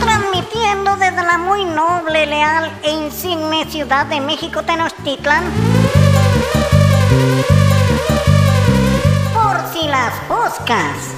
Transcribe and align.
Transmitiendo 0.00 0.96
desde 0.96 1.22
la 1.22 1.38
muy 1.38 1.64
noble, 1.64 2.26
leal 2.26 2.70
e 2.82 2.90
insigne 2.90 3.64
ciudad 3.66 4.06
de 4.06 4.20
México 4.20 4.62
Tenochtitlan. 4.62 5.44
Por 9.34 9.56
si 9.72 9.88
las 9.88 10.14
poscas. 10.28 11.14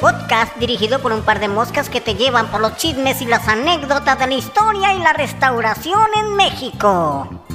Podcast 0.00 0.56
dirigido 0.56 1.00
por 1.00 1.12
un 1.12 1.22
par 1.22 1.40
de 1.40 1.48
moscas 1.48 1.88
que 1.88 2.00
te 2.00 2.14
llevan 2.14 2.48
por 2.48 2.60
los 2.60 2.76
chismes 2.76 3.20
y 3.22 3.26
las 3.26 3.48
anécdotas 3.48 4.18
de 4.18 4.26
la 4.26 4.34
historia 4.34 4.94
y 4.94 4.98
la 4.98 5.12
restauración 5.12 6.06
en 6.16 6.36
México. 6.36 7.45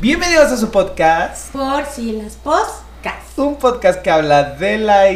Bienvenidos 0.00 0.52
a 0.52 0.56
su 0.56 0.70
podcast, 0.70 1.50
Por 1.52 1.84
si 1.86 2.12
las 2.12 2.34
poscas. 2.36 3.14
un 3.36 3.56
podcast 3.56 4.00
que 4.00 4.10
habla 4.10 4.44
de 4.54 4.78
la 4.78 5.06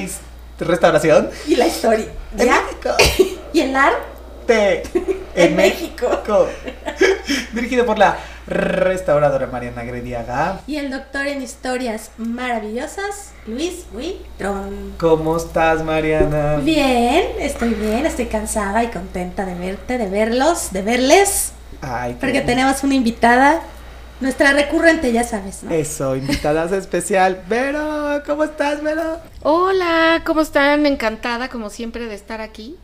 restauración 0.59 1.31
Y 1.47 1.55
la 1.57 1.67
historia. 1.67 2.07
en. 2.37 2.49
México. 2.49 2.91
Y 3.53 3.61
el 3.61 3.77
arte. 3.77 4.83
En 5.35 5.57
México. 5.57 6.09
Dirigido 7.55 7.87
por 7.87 7.97
la 7.99 8.19
restauradora 8.47 9.47
Mariana 9.47 9.83
Grediaga. 9.85 10.61
Y 10.67 10.77
el 10.77 10.91
doctor 10.91 11.27
en 11.27 11.41
historias 11.43 12.11
maravillosas, 12.19 13.31
Luis 13.47 13.87
Huitrón. 13.95 14.95
¿Cómo 14.99 15.37
estás, 15.39 15.83
Mariana? 15.83 16.57
Bien, 16.57 17.25
estoy 17.39 17.71
bien, 17.73 18.05
estoy 18.05 18.27
cansada 18.27 18.85
y 18.85 18.89
contenta 18.89 19.47
de 19.47 19.55
verte, 19.55 19.97
de 19.97 20.09
verlos, 20.11 20.73
de 20.73 20.83
verles. 20.83 21.53
Ay, 21.81 22.13
qué 22.15 22.19
Porque 22.21 22.41
tenemos 22.43 22.83
una 22.83 22.95
invitada, 22.95 23.61
nuestra 24.23 24.53
recurrente, 24.53 25.13
ya 25.13 25.25
sabes, 25.25 25.63
¿no? 25.65 25.71
Eso, 25.73 26.17
invitada 26.17 26.65
especial. 26.77 27.43
Vero, 27.49 28.23
¿cómo 28.25 28.45
estás, 28.45 28.83
Vero? 28.83 29.19
Hola, 29.43 30.23
¿cómo 30.25 30.41
están? 30.41 30.87
Encantada, 30.87 31.49
como 31.49 31.69
siempre, 31.69 32.07
de 32.07 32.15
estar 32.15 32.41
aquí. 32.41 32.77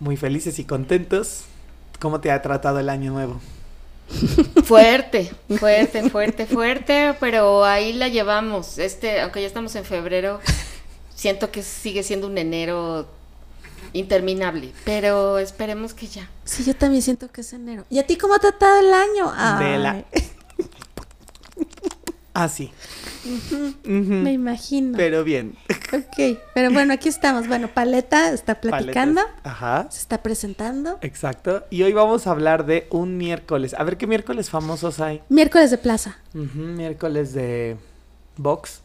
Muy 0.00 0.16
felices 0.16 0.58
y 0.58 0.64
contentos. 0.64 1.42
¿Cómo 2.00 2.20
te 2.20 2.30
ha 2.30 2.40
tratado 2.42 2.78
el 2.80 2.88
año 2.88 3.12
nuevo? 3.12 3.40
Fuerte, 4.64 5.32
fuerte, 5.58 6.08
fuerte, 6.10 6.46
fuerte, 6.46 7.14
pero 7.20 7.64
ahí 7.64 7.92
la 7.92 8.08
llevamos. 8.08 8.78
Este, 8.78 9.20
aunque 9.20 9.40
ya 9.40 9.46
estamos 9.48 9.74
en 9.76 9.84
febrero, 9.84 10.40
siento 11.14 11.50
que 11.50 11.62
sigue 11.62 12.02
siendo 12.02 12.26
un 12.26 12.38
enero 12.38 13.06
interminable, 13.92 14.72
pero 14.84 15.38
esperemos 15.38 15.92
que 15.94 16.06
ya. 16.06 16.28
Sí, 16.44 16.64
yo 16.64 16.74
también 16.76 17.02
siento 17.02 17.30
que 17.32 17.40
es 17.40 17.52
enero. 17.52 17.84
¿Y 17.90 17.98
a 17.98 18.06
ti 18.06 18.16
cómo 18.16 18.34
ha 18.34 18.38
tratado 18.38 18.78
el 18.80 18.92
año? 18.94 19.32
De 19.58 19.78
la- 19.78 20.04
Ay, 22.38 22.42
Ah, 22.44 22.48
sí. 22.48 22.70
Me 23.84 24.32
imagino. 24.32 24.96
Pero 24.96 25.24
bien. 25.24 25.56
Ok, 25.92 26.38
pero 26.54 26.70
bueno, 26.70 26.92
aquí 26.92 27.08
estamos. 27.08 27.48
Bueno, 27.48 27.68
Paleta 27.68 28.30
está 28.30 28.60
platicando. 28.60 29.22
Ajá. 29.42 29.86
se 29.90 30.00
está 30.00 30.22
presentando. 30.22 30.98
Exacto. 31.00 31.64
Y 31.70 31.82
hoy 31.82 31.92
vamos 31.94 32.26
a 32.26 32.32
hablar 32.32 32.66
de 32.66 32.86
un 32.90 33.16
miércoles. 33.16 33.74
A 33.78 33.84
ver 33.84 33.96
qué 33.96 34.06
miércoles 34.06 34.50
famosos 34.50 35.00
hay. 35.00 35.22
Miércoles 35.30 35.70
de 35.70 35.78
plaza. 35.78 36.18
Ujú, 36.34 36.58
miércoles 36.58 37.32
de 37.32 37.78
box. 38.36 38.80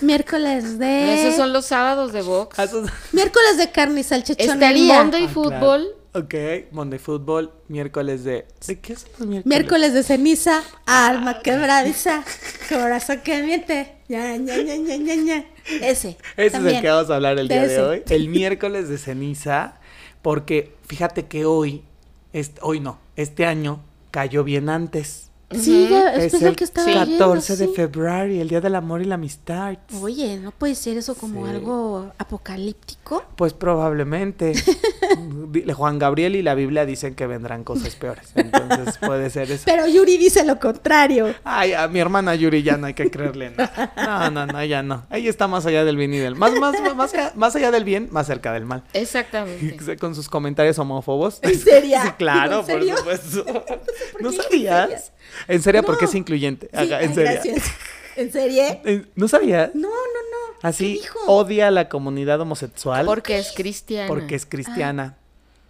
Miércoles 0.00 0.78
de. 0.78 1.14
Esos 1.22 1.34
son 1.36 1.52
los 1.52 1.66
sábados 1.66 2.12
de 2.12 2.22
box. 2.22 2.56
Esos- 2.60 2.88
Miércoles 3.12 3.56
de 3.58 3.70
carne 3.72 4.00
y 4.00 4.04
salchichón. 4.04 4.54
Estaría 4.54 5.02
Monday 5.02 5.24
Ah, 5.24 5.28
Football. 5.28 5.82
claro. 5.82 5.95
Ok, 6.16 6.34
Monday 6.70 6.98
Football, 6.98 7.52
miércoles 7.68 8.24
de... 8.24 8.46
¿De 8.66 8.80
qué 8.80 8.96
son 8.96 9.10
los 9.18 9.28
miércoles? 9.28 9.44
Miércoles 9.44 9.92
de 9.92 10.02
ceniza, 10.02 10.62
alma 10.86 11.40
quebradiza, 11.42 12.24
corazón 12.70 13.20
que 13.22 13.42
miente. 13.42 13.96
Ya, 14.08 14.34
ya, 14.38 14.56
ya, 14.56 14.76
ya, 14.76 14.96
ya, 14.96 15.14
ya. 15.14 15.44
Ese. 15.86 16.16
Ese 16.38 16.50
también. 16.52 16.76
es 16.76 16.76
el 16.76 16.80
que 16.80 16.88
vamos 16.88 17.10
a 17.10 17.16
hablar 17.16 17.38
el 17.38 17.48
día 17.48 17.66
de 17.66 17.82
hoy. 17.82 18.02
El 18.08 18.30
miércoles 18.30 18.88
de 18.88 18.96
ceniza, 18.96 19.78
porque 20.22 20.74
fíjate 20.86 21.26
que 21.26 21.44
hoy, 21.44 21.84
este, 22.32 22.60
hoy 22.62 22.80
no, 22.80 22.98
este 23.16 23.44
año 23.44 23.82
cayó 24.10 24.42
bien 24.42 24.70
antes. 24.70 25.25
Sí, 25.54 25.86
ya, 25.88 26.12
es, 26.14 26.34
Es 26.34 26.42
lo 26.42 26.48
el 26.48 26.56
que 26.56 26.64
estaba 26.64 26.86
14 26.92 27.06
viendo, 27.06 27.34
de 27.36 27.44
sí. 27.54 27.72
febrero, 27.76 28.24
el 28.42 28.48
día 28.48 28.60
del 28.60 28.74
amor 28.74 29.00
y 29.00 29.04
la 29.04 29.14
amistad. 29.14 29.76
Oye, 30.00 30.38
¿no 30.38 30.50
puede 30.50 30.74
ser 30.74 30.96
eso 30.96 31.14
como 31.14 31.44
Sí. 31.44 31.50
algo 31.52 32.10
apocalíptico? 32.18 33.24
Pues 33.36 33.52
probablemente. 33.52 34.54
Juan 35.74 35.98
Gabriel 36.00 36.34
y 36.36 36.42
la 36.42 36.54
Biblia 36.54 36.84
dicen 36.84 37.14
que 37.14 37.26
vendrán 37.26 37.62
cosas 37.64 37.94
peores. 37.94 38.30
Entonces 38.34 38.98
puede 38.98 39.30
ser 39.30 39.50
eso. 39.50 39.62
Pero 39.66 39.86
Yuri 39.86 40.16
dice 40.18 40.44
lo 40.44 40.58
contrario. 40.58 41.32
Ay, 41.44 41.72
a 41.74 41.86
mi 41.88 42.00
hermana 42.00 42.34
Yuri 42.34 42.62
ya 42.64 42.76
no 42.76 42.86
hay 42.88 42.94
que 42.94 43.10
creerle 43.10 43.50
nada. 43.50 43.92
No, 43.96 44.30
no, 44.30 44.46
no, 44.52 44.64
ya 44.64 44.82
no. 44.82 45.06
Ella 45.10 45.30
está 45.30 45.46
más 45.46 45.64
allá 45.66 45.84
del 45.84 45.96
bien 45.96 46.12
y 46.12 46.18
del 46.18 46.34
mal. 46.34 46.58
Más, 46.58 46.80
más, 46.80 46.96
más, 46.96 47.14
allá, 47.14 47.32
más 47.36 47.54
allá 47.56 47.70
del 47.70 47.84
bien, 47.84 48.08
más 48.10 48.26
cerca 48.26 48.52
del 48.52 48.64
mal. 48.64 48.82
Exactamente. 48.92 49.96
Con 50.00 50.14
sus 50.16 50.28
comentarios 50.28 50.78
homofobos. 50.78 51.38
¿En 51.42 51.58
serio? 51.58 51.98
Sí, 52.02 52.10
claro, 52.18 52.60
¿En 52.60 52.66
serio? 52.66 52.94
por 53.04 53.16
supuesto. 53.16 53.64
¿No 54.20 54.30
qué? 54.50 54.96
¿En 55.48 55.62
serio? 55.62 55.82
Porque 55.82 56.06
es 56.06 56.14
incluyente. 56.14 56.68
Sí, 56.72 56.92
Ajá, 56.92 57.02
en 57.02 57.10
ay, 57.10 57.14
serio. 57.14 57.32
Gracias. 57.32 57.64
¿En 58.16 58.32
serio? 58.32 58.62
¿No 59.14 59.28
sabías? 59.28 59.74
No, 59.74 59.88
no, 59.88 59.88
no. 59.90 60.58
Así 60.62 61.00
odia 61.26 61.68
a 61.68 61.70
la 61.70 61.88
comunidad 61.88 62.40
homosexual 62.40 63.04
Porque 63.04 63.38
es 63.38 63.52
cristiana. 63.52 64.08
porque 64.08 64.34
es 64.34 64.46
cristiana. 64.46 65.16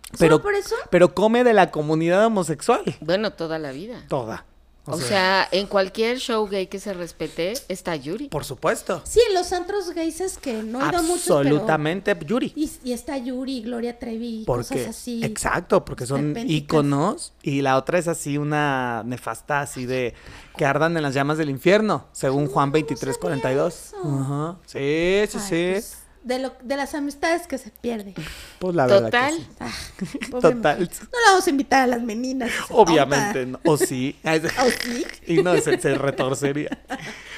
¿Solo 0.06 0.18
Pero, 0.18 0.42
por 0.42 0.54
eso? 0.54 0.76
pero 0.90 1.14
come 1.14 1.42
de 1.42 1.52
la 1.52 1.70
comunidad 1.72 2.24
homosexual. 2.26 2.82
Bueno, 3.00 3.32
toda 3.32 3.58
la 3.58 3.72
vida. 3.72 4.04
Toda. 4.08 4.44
O, 4.88 4.96
sea, 4.98 5.48
en 5.50 5.66
cualquier 5.66 6.18
show 6.18 6.46
gay 6.48 6.66
que 6.68 6.78
se 6.78 6.94
respete, 6.94 7.54
está 7.68 7.96
Yuri. 7.96 8.28
por 8.28 8.44
supuesto. 8.44 9.02
Sí, 9.04 9.20
en 9.28 9.34
los 9.34 9.52
antros 9.52 9.90
gays 9.90 10.20
es 10.20 10.38
que 10.38 10.62
no 10.62 10.84
he 10.84 10.88
ido 10.88 11.02
muchos, 11.02 11.24
pero... 11.26 11.38
Absolutamente, 11.38 12.16
Yuri. 12.24 12.52
Y, 12.54 12.70
y 12.84 12.92
está 12.92 13.16
Yuri, 13.18 13.62
Gloria 13.62 13.98
Trevi, 13.98 14.44
Porque, 14.46 14.74
cosas 14.74 14.88
así. 14.88 15.24
exacto, 15.24 15.84
porque 15.84 16.06
son 16.06 16.28
esperpénticas. 16.28 16.62
íconos 16.62 17.32
y 17.42 17.62
la 17.62 17.76
otra 17.76 17.98
es 17.98 18.08
así 18.08 18.38
una 18.38 19.02
nefasta 19.04 19.60
así 19.60 19.86
de 19.86 20.14
que 20.56 20.64
ardan 20.64 20.96
en 20.96 21.02
las 21.02 21.14
llamas 21.14 21.38
del 21.38 21.50
infierno, 21.50 22.06
según 22.12 22.46
Juan 22.46 22.72
23:42. 22.72 23.66
eso. 23.68 23.96
Ajá. 24.04 24.56
Sí, 24.66 25.24
sí, 25.28 25.38
Ay, 25.38 25.48
sí. 25.48 25.68
pues, 25.72 25.98
de, 26.26 26.40
lo, 26.40 26.52
de 26.60 26.76
las 26.76 26.94
amistades 26.94 27.46
que 27.46 27.56
se 27.56 27.70
pierde. 27.70 28.12
Pues 28.58 28.74
la 28.74 28.86
verdad 28.86 29.04
Total. 29.04 29.36
que 29.36 29.42
sí. 29.42 29.48
Ah, 29.60 29.72
Total. 30.30 30.80
mujer. 30.80 30.88
No 31.12 31.20
la 31.24 31.30
vamos 31.30 31.46
a 31.46 31.50
invitar 31.50 31.82
a 31.82 31.86
las 31.86 32.02
meninas. 32.02 32.50
Obviamente, 32.70 33.46
no. 33.46 33.60
o 33.64 33.76
sí. 33.76 34.16
¿O 34.24 34.70
sí? 34.82 35.06
y 35.26 35.42
no, 35.42 35.56
se, 35.60 35.80
se 35.80 35.94
retorcería. 35.94 36.78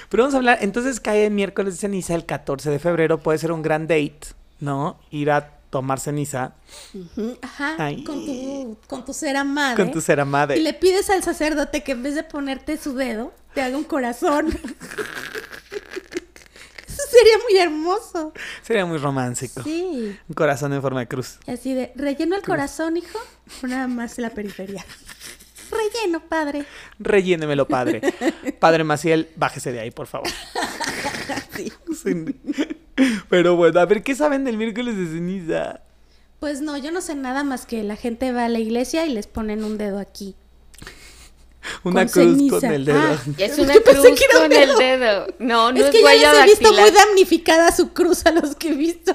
Pero 0.09 0.23
vamos 0.23 0.35
a 0.35 0.39
hablar, 0.39 0.59
entonces 0.63 1.01
cae 1.01 1.29
miércoles 1.29 1.75
de 1.75 1.81
ceniza, 1.81 2.15
el 2.15 2.25
14 2.25 2.71
de 2.71 2.79
febrero, 2.79 3.19
puede 3.19 3.39
ser 3.39 3.53
un 3.53 3.61
gran 3.61 3.83
date, 3.87 4.21
¿no? 4.59 4.99
Ir 5.11 5.31
a 5.31 5.55
tomar 5.69 6.01
ceniza 6.01 6.55
Ujú, 6.95 7.37
Ajá, 7.43 7.75
Ay. 7.79 8.03
con 8.05 8.25
tu, 8.25 8.79
con 8.87 9.05
tu 9.05 9.13
ser 9.13 9.37
amada. 9.37 9.77
con 9.77 9.91
tu 9.91 10.01
ser 10.01 10.19
amada. 10.19 10.57
Y 10.57 10.61
le 10.63 10.73
pides 10.73 11.11
al 11.11 11.23
sacerdote 11.23 11.83
que 11.85 11.93
en 11.93 12.03
vez 12.03 12.15
de 12.15 12.23
ponerte 12.25 12.79
su 12.79 12.95
dedo, 12.95 13.35
te 13.53 13.61
haga 13.61 13.77
un 13.77 13.85
corazón. 13.85 14.47
Sería 17.19 17.39
muy 17.43 17.59
hermoso. 17.59 18.33
Sería 18.63 18.87
muy 18.87 18.99
romántico. 18.99 19.63
Sí. 19.63 20.17
Un 20.29 20.35
corazón 20.35 20.73
en 20.73 20.83
forma 20.83 21.01
de 21.01 21.09
cruz. 21.09 21.39
Así 21.47 21.75
de, 21.75 21.93
relleno 21.97 22.37
el 22.37 22.43
corazón, 22.43 22.97
hijo, 22.97 23.19
nada 23.63 23.89
más 23.89 24.19
la 24.19 24.31
periferia. 24.31 24.85
Relleno, 25.71 26.21
padre. 26.21 26.65
Rellénemelo, 26.99 27.67
padre. 27.69 28.01
Padre 28.59 28.85
Maciel, 28.85 29.29
bájese 29.37 29.73
de 29.73 29.81
ahí, 29.81 29.91
por 29.91 30.07
favor. 30.07 30.29
Sí. 31.93 32.25
Pero 33.29 33.57
bueno, 33.57 33.81
a 33.81 33.85
ver, 33.85 34.05
¿qué 34.05 34.15
saben 34.15 34.45
del 34.45 34.57
miércoles 34.57 34.97
de 34.97 35.07
ceniza? 35.07 35.81
Pues 36.39 36.61
no, 36.61 36.77
yo 36.77 36.93
no 36.93 37.01
sé 37.01 37.17
nada 37.17 37.43
más 37.43 37.67
que 37.67 37.83
la 37.83 37.97
gente 37.97 38.31
va 38.31 38.45
a 38.45 38.49
la 38.49 38.61
iglesia 38.61 39.05
y 39.07 39.13
les 39.13 39.27
ponen 39.27 39.65
un 39.65 39.77
dedo 39.77 39.99
aquí. 39.99 40.37
Una 41.85 42.03
Con 42.07 42.09
cruz 42.13 42.37
ceniza. 42.37 42.61
con 42.61 42.73
el 42.73 42.85
dedo. 42.85 42.99
Ah. 43.01 43.19
Es 43.39 43.59
una 43.59 43.75
Yo 43.75 43.85
pensé 43.85 44.03
cruz 44.09 44.19
que 44.19 44.25
era 44.27 44.37
un 44.39 44.43
con 44.49 44.53
el 44.53 44.77
dedo. 44.77 45.27
No, 45.39 45.73
no 45.73 45.79
es, 45.79 45.85
es 45.87 45.91
que 45.91 46.03
ya 46.03 46.33
les 46.33 46.43
he 46.43 46.45
visto 46.47 46.73
muy 46.73 46.91
damnificada 46.91 47.71
su 47.75 47.93
cruz 47.93 48.27
a 48.27 48.31
los 48.33 48.55
que 48.57 48.69
he 48.69 48.75
visto. 48.75 49.15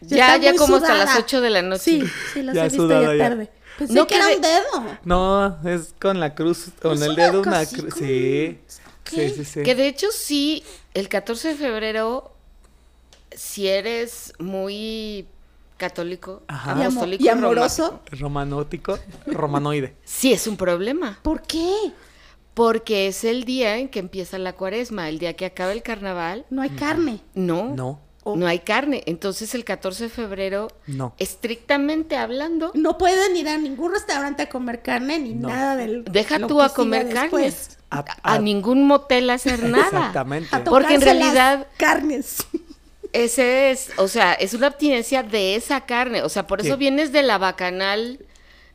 Ya, 0.00 0.34
está 0.34 0.36
ya 0.38 0.50
muy 0.50 0.58
como 0.58 0.76
hasta 0.76 0.94
las 0.94 1.16
8 1.16 1.40
de 1.40 1.50
la 1.50 1.62
noche. 1.62 1.82
Sí, 1.84 2.02
sí, 2.32 2.42
los 2.42 2.54
Ya 2.54 2.62
he 2.62 2.68
visto 2.68 2.82
sudada 2.84 3.02
ya 3.02 3.14
ya. 3.14 3.28
tarde. 3.28 3.50
Pensé 3.78 3.94
No, 3.94 4.06
que 4.06 4.16
era 4.16 4.26
de- 4.26 4.36
un 4.36 4.42
dedo. 4.42 4.98
No, 5.04 5.58
es 5.68 5.94
con 6.00 6.18
la 6.20 6.34
cruz, 6.34 6.66
con 6.80 6.94
Es 6.94 7.02
el 7.02 7.14
dedo 7.16 7.40
una 7.42 7.64
cruz. 7.66 7.94
Sí. 7.98 8.58
Sí, 9.04 9.28
sí, 9.36 9.44
sí. 9.44 9.62
Que 9.62 9.74
de 9.74 9.86
hecho 9.88 10.08
sí, 10.12 10.62
el 10.94 11.08
14 11.08 11.48
de 11.48 11.54
febrero, 11.54 12.32
si 13.34 13.68
eres 13.68 14.32
muy 14.38 15.26
católico, 15.86 16.42
Ajá. 16.46 16.76
Y, 16.78 16.82
apostólico, 16.82 17.24
y 17.24 17.28
amoroso. 17.28 18.00
Romanótico, 18.12 18.98
romanoide. 19.26 19.96
sí 20.04 20.32
es 20.32 20.46
un 20.46 20.56
problema. 20.56 21.18
¿Por 21.22 21.42
qué? 21.42 21.74
Porque 22.54 23.08
es 23.08 23.24
el 23.24 23.44
día 23.44 23.78
en 23.78 23.88
que 23.88 23.98
empieza 23.98 24.38
la 24.38 24.52
cuaresma, 24.52 25.08
el 25.08 25.18
día 25.18 25.34
que 25.34 25.44
acaba 25.44 25.72
el 25.72 25.82
carnaval. 25.82 26.44
No 26.50 26.62
hay 26.62 26.70
carne. 26.70 27.20
No. 27.34 27.74
No. 27.74 27.98
Oh. 28.24 28.36
No 28.36 28.46
hay 28.46 28.60
carne. 28.60 29.02
Entonces 29.06 29.56
el 29.56 29.64
14 29.64 30.04
de 30.04 30.08
febrero, 30.10 30.68
No. 30.86 31.14
estrictamente 31.18 32.16
hablando, 32.16 32.70
No 32.74 32.96
pueden 32.96 33.34
ir 33.36 33.48
a 33.48 33.58
ningún 33.58 33.90
restaurante 33.92 34.42
a 34.44 34.48
comer 34.48 34.82
carne 34.82 35.18
ni 35.18 35.34
No. 35.34 35.48
nada 35.48 35.74
del. 35.74 36.04
deja 36.04 36.38
lo 36.38 36.46
tú 36.46 36.58
que 36.58 36.62
a 36.64 36.68
comer 36.68 37.12
carne. 37.12 37.52
A- 37.90 37.98
A, 38.22 38.34
a- 38.34 38.38
ningún 38.38 38.86
motel 38.86 39.28
a 39.30 39.34
hacer 39.34 39.64
nada. 39.64 39.84
Exactamente. 39.86 40.54
A 40.54 40.62
Porque 40.62 40.94
en 40.94 41.00
realidad- 41.00 41.66
Carnes. 41.76 42.46
Ese 43.12 43.70
es, 43.70 43.90
o 43.98 44.08
sea, 44.08 44.32
es 44.34 44.54
una 44.54 44.68
abstinencia 44.68 45.22
de 45.22 45.54
esa 45.56 45.82
carne. 45.86 46.22
O 46.22 46.28
sea, 46.28 46.46
por 46.46 46.60
eso 46.60 46.74
Sí. 46.74 46.78
vienes 46.78 47.12
de 47.12 47.22
la 47.22 47.38
bacanal 47.38 48.24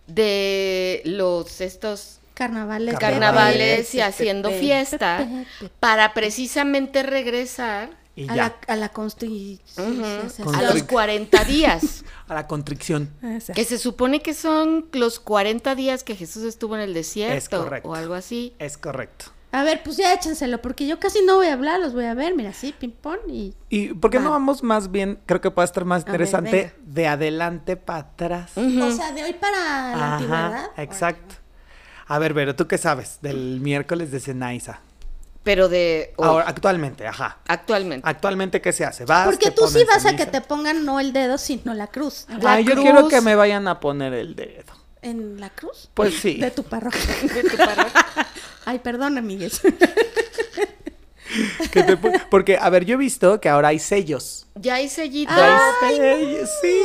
de 0.08 1.02
los 1.06 1.60
estos 1.62 2.20
Carnavales. 2.34 2.98
carnavales 3.00 3.94
y 3.96 4.02
haciendo 4.02 4.50
Pepe, 4.50 4.60
fiesta 4.62 5.18
Pepe. 5.60 5.72
para 5.80 6.14
precisamente 6.14 7.02
regresar 7.04 7.90
Y 8.16 8.28
A 8.30 8.36
la, 8.36 8.56
a 8.68 8.76
la 8.76 8.86
a 8.88 10.62
los 10.64 10.84
40 10.84 11.44
días. 11.44 12.04
A 12.28 12.34
la 12.34 12.46
contricción. 12.48 13.10
que 13.56 13.64
se 13.64 13.78
supone 13.78 14.22
que 14.22 14.34
son 14.34 14.88
los 14.92 15.20
40 15.20 15.76
días 15.76 16.04
que 16.04 16.16
Jesús 16.16 16.44
estuvo 16.44 16.76
en 16.76 16.82
el 16.82 16.94
desierto 16.94 17.64
correcto. 17.64 17.90
o 17.90 17.96
algo 17.96 18.14
así. 18.16 18.54
Es 18.60 18.78
correcto. 18.78 19.26
A 19.52 19.64
ver, 19.64 19.82
pues 19.84 19.96
ya 19.98 20.14
échenselo, 20.14 20.62
porque 20.62 20.86
yo 20.86 21.00
casi 21.00 21.22
no 21.24 21.36
voy 21.38 21.48
a 21.48 21.54
hablar, 21.54 21.80
los 21.80 21.94
voy 21.94 22.04
a 22.06 22.14
ver, 22.14 22.36
mira, 22.36 22.52
sí, 22.52 22.76
ping 22.78 22.92
pong 22.92 23.20
y... 23.30 23.54
¿Y 23.70 23.94
por 23.94 24.12
qué 24.12 24.20
no 24.20 24.26
Va. 24.26 24.32
vamos 24.32 24.62
más 24.62 24.92
bien? 24.92 25.20
Creo 25.26 25.40
que 25.40 25.52
puede 25.52 25.66
estar 25.66 25.86
más 25.86 26.04
ver, 26.04 26.14
interesante 26.16 26.74
de 26.86 27.08
adelante 27.08 27.78
para 27.78 28.00
atrás. 28.00 28.52
O 28.58 28.92
sea, 28.92 29.14
de 29.14 29.24
hoy 29.24 29.34
para 29.34 29.96
la 29.96 30.14
antigüedad. 30.16 30.70
exacto. 30.78 31.36
A 32.08 32.20
ver, 32.20 32.34
Vero, 32.34 32.56
¿tú 32.56 32.68
qué 32.68 32.78
sabes 32.78 33.20
del 33.22 33.60
miércoles 33.62 34.12
de 34.12 34.20
Cenaiza? 34.20 34.80
Pero 35.44 35.70
de 35.70 36.14
hoy, 36.18 36.28
Ahora, 36.28 36.46
actualmente, 36.50 37.08
ajá. 37.08 37.38
actualmente. 37.48 38.08
Actualmente, 38.08 38.60
¿qué 38.62 38.74
se 38.74 38.84
hace? 38.84 39.06
Vas, 39.06 39.26
Porque 39.26 39.50
tú 39.52 39.66
sí 39.68 39.84
vas 39.86 40.06
a 40.06 40.16
que 40.18 40.26
te 40.26 40.42
pongan 40.42 40.84
no 40.84 41.00
el 41.00 41.14
dedo, 41.14 41.38
sino 41.38 41.74
la 41.74 41.88
cruz. 41.88 42.26
La 42.42 42.54
Ay, 42.54 42.66
yo 42.66 42.76
quiero 42.76 43.08
que 43.08 43.22
me 43.22 43.34
vayan 43.36 43.66
a 43.70 43.80
poner 43.80 44.14
el 44.14 44.36
dedo. 44.36 44.74
¿En 45.02 45.40
la 45.40 45.50
cruz? 45.50 45.90
Pues 45.94 46.20
sí. 46.20 46.36
De 46.36 46.52
tu 46.52 46.64
parroquia. 46.64 47.00
de 47.34 47.44
tu 47.44 47.56
parroquia. 47.56 48.06
Ay, 48.68 48.80
perdón, 48.80 49.18
amigues. 49.18 49.62
Que 51.72 51.84
te 51.84 51.98
pon- 51.98 52.14
Porque, 52.32 52.58
a 52.60 52.70
ver, 52.70 52.86
yo 52.86 52.94
he 52.96 52.98
visto 52.98 53.42
que 53.42 53.50
ahora 53.50 53.68
hay 53.68 53.80
sellos. 53.80 54.48
Ya 54.56 54.76
hay 54.76 54.88
sellitos. 54.88 55.36
Ah, 55.38 55.72
Hay 55.84 55.98
sellos, 55.98 56.50
sí. 56.62 56.78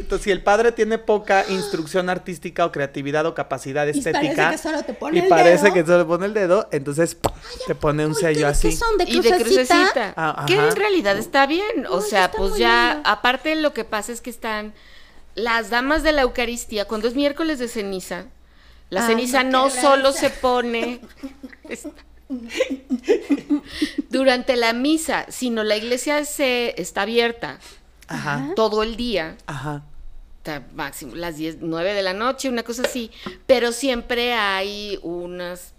Entonces, 0.00 0.24
si 0.24 0.30
el 0.30 0.42
padre 0.42 0.72
tiene 0.72 0.96
poca 0.98 1.44
instrucción 1.50 2.08
artística 2.08 2.64
o 2.64 2.72
creatividad 2.72 3.26
o 3.26 3.34
capacidad 3.34 3.86
Y 3.86 3.90
estética. 3.90 4.34
parece 4.36 4.50
que 4.52 4.58
solo 4.58 4.82
te 4.84 4.94
pone 4.94 5.18
y 5.18 5.22
el 5.22 5.28
parece 5.28 5.64
dedo. 5.64 5.74
que 5.74 5.84
solo 5.86 6.06
pone 6.08 6.26
el 6.26 6.34
dedo, 6.34 6.66
entonces 6.72 7.14
¡pum! 7.14 7.32
te 7.66 7.74
pone 7.74 8.06
un 8.06 8.14
sello 8.14 8.40
¿qué- 8.40 8.46
así. 8.46 8.70
¿Qué 8.70 8.76
son? 8.76 8.96
¿De 8.96 9.04
y 9.04 9.20
de 9.20 9.30
crucecita? 9.36 10.14
Ah, 10.16 10.44
que 10.46 10.54
en 10.54 10.74
realidad 10.74 11.16
está 11.18 11.46
bien. 11.46 11.86
O 11.90 11.98
Ay, 11.98 12.04
sea, 12.08 12.30
pues 12.30 12.56
ya, 12.56 12.94
lindo. 12.94 13.08
aparte 13.10 13.54
lo 13.54 13.74
que 13.74 13.84
pasa 13.84 14.12
es 14.12 14.22
que 14.22 14.30
están 14.30 14.72
las 15.34 15.68
damas 15.68 16.02
de 16.02 16.12
la 16.12 16.22
Eucaristía, 16.22 16.86
cuando 16.86 17.06
es 17.06 17.14
miércoles 17.14 17.58
de 17.58 17.68
ceniza, 17.68 18.24
la 18.90 19.02
Ay, 19.02 19.06
ceniza 19.14 19.44
no, 19.44 19.70
solo 19.70 20.12
se 20.12 20.30
pone 20.30 21.00
durante 24.10 24.56
la 24.56 24.72
misa, 24.72 25.26
sino 25.28 25.64
la 25.64 25.76
iglesia 25.76 26.24
se 26.24 26.80
está 26.80 27.02
abierta 27.02 27.58
Ajá. 28.06 28.50
todo 28.56 28.82
el 28.82 28.96
día. 28.96 29.36
Ajá. 29.46 29.82
máximo 30.74 31.14
las 31.14 31.36
10, 31.36 31.58
9 31.60 31.92
de 31.92 32.02
la 32.02 32.14
noche, 32.14 32.48
una 32.48 32.62
cosa 32.62 32.82
así, 32.82 33.10
pero 33.46 33.70
siempre 33.72 34.32
hay 34.32 34.98
unas 35.02 35.74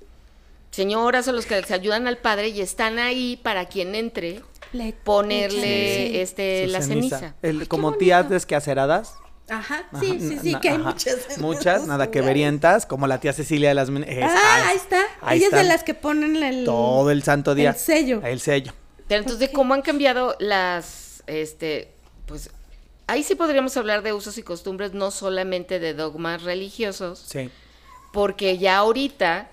señoras 0.69 1.27
o 1.27 1.31
los 1.31 1.47
que 1.47 1.59
les 1.59 1.71
ayudan 1.71 2.07
al 2.07 2.19
padre 2.19 2.49
y 2.49 2.61
están 2.61 2.99
ahí 2.99 3.37
para 3.41 3.65
quien 3.67 3.95
entre 3.95 4.43
Le- 4.71 4.93
ponerle 4.93 6.09
Sí. 6.11 6.17
este 6.19 6.65
Su 6.67 6.71
la 6.71 6.81
ceniza. 6.83 7.33
El- 7.41 7.67
como 7.67 7.93
tías 7.95 8.29
descaceradas. 8.29 9.15
Ajá, 9.49 9.83
Ajá, 9.91 9.99
sí, 9.99 10.19
sí, 10.19 10.37
sí, 10.41 10.55
que 10.61 10.69
hay 10.69 10.75
ajá. 10.75 10.89
muchas. 10.91 11.37
Muchas, 11.39 11.87
nada 11.87 12.11
que 12.11 12.21
verientas, 12.21 12.85
como 12.85 13.07
la 13.07 13.19
tía 13.19 13.33
Cecilia 13.33 13.69
de 13.69 13.75
las... 13.75 13.89
Men- 13.89 14.03
es- 14.07 14.23
Ah, 14.23 14.67
ahí 14.69 14.77
está. 14.77 15.01
ahí 15.21 15.37
Ella 15.39 15.47
es 15.47 15.53
de 15.53 15.63
las 15.63 15.83
que 15.83 15.93
ponen 15.93 16.35
el... 16.43 16.65
Todo 16.65 17.09
el 17.11 17.23
santo 17.23 17.55
día. 17.55 17.71
el 17.71 17.75
sello. 17.75 18.21
El 18.23 18.39
sello. 18.39 18.73
Pero 19.07 19.21
entonces, 19.21 19.39
de 19.39 19.51
cómo 19.51 19.73
han 19.73 19.81
cambiado 19.81 20.35
las, 20.39 21.23
este, 21.25 21.91
pues, 22.27 22.51
ahí 23.07 23.23
sí 23.23 23.33
podríamos 23.35 23.75
hablar 23.75 24.03
de 24.03 24.13
usos 24.13 24.37
y 24.37 24.43
costumbres, 24.43 24.93
no 24.93 25.09
solamente 25.09 25.79
de 25.79 25.93
dogmas 25.95 26.43
religiosos, 26.43 27.23
Sí. 27.27 27.49
porque 28.13 28.57
ya 28.59 28.77
ahorita 28.77 29.49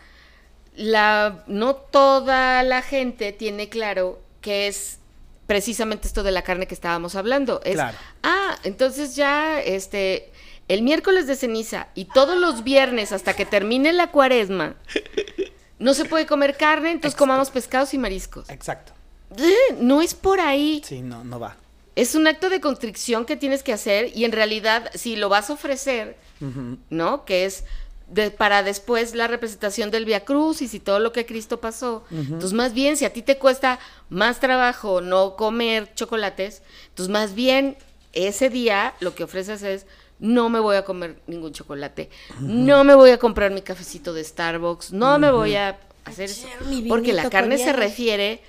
la 0.75 1.43
no 1.47 1.75
toda 1.75 2.63
la 2.63 2.83
gente 2.83 3.33
tiene 3.33 3.69
claro 3.71 4.21
que 4.43 4.69
es 4.69 4.99
precisamente 5.47 6.07
esto 6.09 6.23
de 6.23 6.31
la 6.33 6.43
carne 6.43 6.67
que 6.67 6.75
estábamos 6.75 7.15
hablando. 7.15 7.61
Es, 7.65 7.75
Claro. 7.75 7.97
ah, 8.23 8.57
entonces 8.65 9.15
ya 9.17 9.61
este 9.61 10.31
el 10.69 10.83
miércoles 10.83 11.27
de 11.29 11.37
ceniza 11.37 11.89
y 11.95 12.07
todos 12.07 12.37
los 12.39 12.65
viernes 12.65 13.13
hasta 13.13 13.35
que 13.35 13.47
termine 13.47 13.93
la 13.93 14.11
cuaresma 14.11 14.75
no 15.79 15.95
se 15.95 16.05
puede 16.07 16.27
comer 16.27 16.57
carne, 16.57 16.91
entonces 16.91 17.13
Exacto. 17.15 17.19
comamos 17.19 17.51
pescados 17.51 17.95
y 17.95 17.99
mariscos. 17.99 18.49
Exacto. 18.51 18.93
Eh, 19.39 19.77
No 19.79 20.03
es 20.03 20.15
por 20.15 20.41
ahí. 20.41 20.83
Sí, 20.85 21.03
no, 21.03 21.23
no 21.25 21.39
va. 21.39 21.57
Es 21.95 22.15
un 22.15 22.27
acto 22.27 22.51
de 22.51 22.61
constricción 22.61 23.25
que 23.25 23.37
tienes 23.37 23.63
que 23.63 23.73
hacer 23.73 24.11
y 24.17 24.25
en 24.25 24.33
realidad 24.33 24.91
si 24.95 25.17
lo 25.17 25.29
vas 25.29 25.51
a 25.51 25.55
ofrecer. 25.55 26.17
¿no? 26.91 27.25
Que 27.25 27.47
es 27.47 27.65
de- 28.09 28.31
para 28.31 28.63
después 28.63 29.15
la 29.15 29.27
representación 29.27 29.91
del 29.91 30.05
Via 30.05 30.25
Cruz 30.25 30.63
y 30.63 30.69
si 30.69 30.79
todo 30.81 30.99
lo 31.01 31.13
que 31.13 31.27
Cristo 31.27 31.61
pasó. 31.61 32.05
Entonces, 32.11 32.53
más 32.53 32.73
bien, 32.73 32.97
si 32.97 33.05
a 33.05 33.13
ti 33.13 33.23
te 33.23 33.39
cuesta 33.39 33.79
más 34.11 34.39
trabajo 34.41 35.01
no 35.01 35.37
comer 35.37 35.93
chocolates, 35.95 36.63
entonces 36.89 37.13
más 37.13 37.35
bien 37.35 37.77
ese 38.13 38.49
día 38.49 38.95
lo 39.01 39.15
que 39.15 39.25
ofreces 39.25 39.63
es 39.63 39.87
no 40.19 40.49
me 40.49 40.61
voy 40.61 40.77
a 40.77 40.85
comer 40.85 41.19
ningún 41.27 41.53
chocolate, 41.53 42.09
no 42.41 42.85
me 42.85 42.95
voy 42.95 43.11
a 43.11 43.19
comprar 43.19 43.51
mi 43.51 43.61
cafecito 43.61 44.15
de 44.15 44.25
Starbucks, 44.25 44.93
no 44.93 45.19
me 45.19 45.31
voy 45.31 45.57
a 45.57 45.79
hacer 46.05 46.31
eso, 46.31 46.47
porque 46.89 47.13
la 47.13 47.29
carne 47.29 47.59
se 47.59 47.73
refiere 47.75 48.41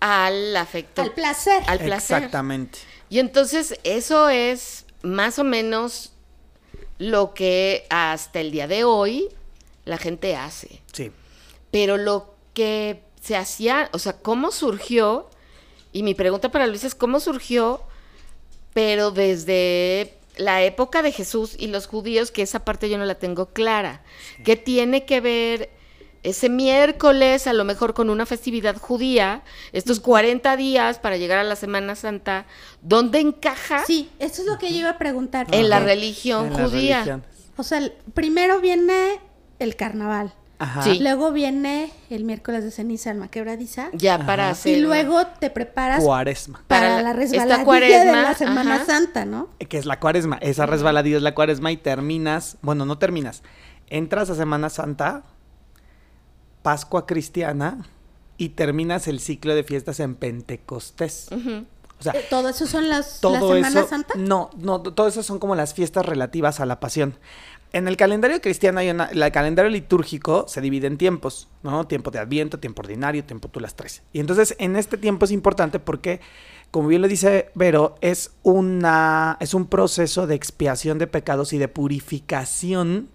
al 0.00 0.56
afecto, 0.56 1.02
Al 1.02 1.12
placer. 1.12 1.62
al 1.66 1.78
placer. 1.80 2.16
Exactamente. 2.18 2.78
Y 3.10 3.18
entonces 3.18 3.78
eso 3.84 4.28
es 4.30 4.86
más 5.02 5.38
o 5.38 5.44
menos 5.44 6.11
lo 7.02 7.34
que 7.34 7.84
hasta 7.90 8.40
el 8.40 8.52
día 8.52 8.68
de 8.68 8.84
hoy 8.84 9.28
la 9.84 9.98
gente 9.98 10.36
hace. 10.36 10.80
Sí. 10.92 11.10
Pero 11.72 11.96
lo 11.96 12.34
que 12.54 13.02
se 13.20 13.36
hacía, 13.36 13.90
o 13.92 13.98
sea, 13.98 14.14
¿cómo 14.18 14.52
surgió? 14.52 15.28
Y 15.92 16.04
mi 16.04 16.14
pregunta 16.14 16.52
para 16.52 16.68
Luis 16.68 16.84
es, 16.84 16.94
¿cómo 16.94 17.18
surgió? 17.18 17.82
Pero 18.72 19.10
desde 19.10 20.14
la 20.36 20.62
época 20.62 21.02
de 21.02 21.10
Jesús 21.10 21.56
y 21.58 21.66
los 21.66 21.88
judíos, 21.88 22.30
que 22.30 22.42
esa 22.42 22.64
parte 22.64 22.88
yo 22.88 22.98
no 22.98 23.04
la 23.04 23.16
tengo 23.16 23.46
clara. 23.46 24.04
¿Qué 24.44 24.54
tiene 24.54 25.04
que 25.04 25.20
ver 25.20 25.70
ese 26.22 26.48
miércoles, 26.48 27.46
a 27.46 27.52
lo 27.52 27.64
mejor 27.64 27.94
con 27.94 28.10
una 28.10 28.26
festividad 28.26 28.76
judía, 28.76 29.42
estos 29.72 30.00
40 30.00 30.56
días 30.56 30.98
para 30.98 31.16
llegar 31.16 31.38
a 31.38 31.44
la 31.44 31.56
Semana 31.56 31.94
Santa? 31.96 32.46
¿Dónde 32.80 33.20
encaja 33.20 33.84
Sí, 33.86 34.10
eso 34.18 34.42
es 34.42 34.48
lo 34.48 34.58
que 34.58 34.70
yo 34.72 34.80
iba 34.80 34.90
a 34.90 34.98
preguntar. 34.98 35.46
en 35.50 35.68
la 35.68 35.80
religión 35.80 36.46
En 36.46 36.54
judía? 36.54 37.20
O 37.56 37.62
sea, 37.62 37.80
primero 38.14 38.60
viene 38.60 39.18
el 39.58 39.76
carnaval. 39.76 40.32
Ajá. 40.58 40.82
Sí. 40.82 41.00
Luego 41.00 41.32
viene 41.32 41.92
el 42.08 42.22
miércoles 42.24 42.62
de 42.62 42.70
ceniza, 42.70 43.10
alma 43.10 43.28
quebradiza. 43.28 43.88
Ya 43.94 44.14
Ajá. 44.14 44.26
para 44.26 44.48
hacer... 44.50 44.78
Y 44.78 44.80
luego 44.80 45.26
te 45.40 45.50
preparas 45.50 46.04
Cuaresma. 46.04 46.62
para, 46.68 46.88
Para 46.88 47.02
la- 47.02 47.12
resbaladilla 47.14 47.58
de 47.58 47.64
cuaresma, 47.64 48.22
la 48.22 48.34
Semana 48.34 48.74
ajá. 48.76 48.84
Santa, 48.84 49.24
¿no? 49.24 49.48
Que 49.68 49.76
es 49.76 49.86
la 49.86 49.98
cuaresma. 49.98 50.38
Esa 50.40 50.66
resbaladilla 50.66 51.16
es 51.16 51.22
la 51.24 51.34
cuaresma 51.34 51.72
y 51.72 51.78
terminas. 51.78 52.58
Bueno, 52.62 52.86
no 52.86 52.96
terminas. 52.96 53.42
Entras 53.88 54.30
a 54.30 54.36
Semana 54.36 54.70
Santa, 54.70 55.24
Pascua 56.62 57.06
Cristiana 57.06 57.86
y 58.36 58.50
terminas 58.50 59.08
el 59.08 59.20
ciclo 59.20 59.54
de 59.54 59.64
fiestas 59.64 60.00
en 60.00 60.14
Pentecostés. 60.14 61.28
Ujú. 61.30 61.64
O 61.98 62.02
sea, 62.02 62.12
Eh, 62.14 62.24
Todo 62.28 62.48
eso 62.48 62.66
son 62.66 62.88
las 62.88 63.20
todo 63.20 63.54
la 63.54 63.56
Semana 63.68 63.80
eso. 63.80 63.88
Santa. 63.88 64.14
No, 64.16 64.50
no, 64.56 64.80
todo 64.82 65.06
eso 65.06 65.22
son 65.22 65.38
como 65.38 65.54
las 65.54 65.74
fiestas 65.74 66.04
relativas 66.06 66.58
a 66.60 66.66
la 66.66 66.80
pasión. 66.80 67.16
En 67.72 67.88
el 67.88 67.96
calendario 67.96 68.38
cristiano 68.42 68.80
hay 68.80 68.90
una, 68.90 69.06
el 69.06 69.32
calendario 69.32 69.70
litúrgico 69.70 70.44
se 70.46 70.60
divide 70.60 70.88
en 70.88 70.98
tiempos, 70.98 71.48
¿no? 71.62 71.86
Tiempo 71.86 72.10
de 72.10 72.18
Adviento, 72.18 72.58
tiempo 72.58 72.82
ordinario, 72.82 73.24
tiempo 73.24 73.48
tú 73.48 73.60
las 73.60 73.76
tres. 73.76 74.02
Y 74.12 74.20
entonces 74.20 74.54
en 74.58 74.76
este 74.76 74.98
tiempo 74.98 75.24
es 75.24 75.30
importante 75.30 75.78
porque, 75.78 76.20
como 76.70 76.88
bien 76.88 77.00
lo 77.00 77.08
dice 77.08 77.50
Vero, 77.54 77.94
es 78.02 78.32
una, 78.42 79.38
es 79.40 79.54
un 79.54 79.66
proceso 79.68 80.26
de 80.26 80.34
expiación 80.34 80.98
de 80.98 81.06
pecados 81.06 81.54
y 81.54 81.58
de 81.58 81.68
purificación, 81.68 83.08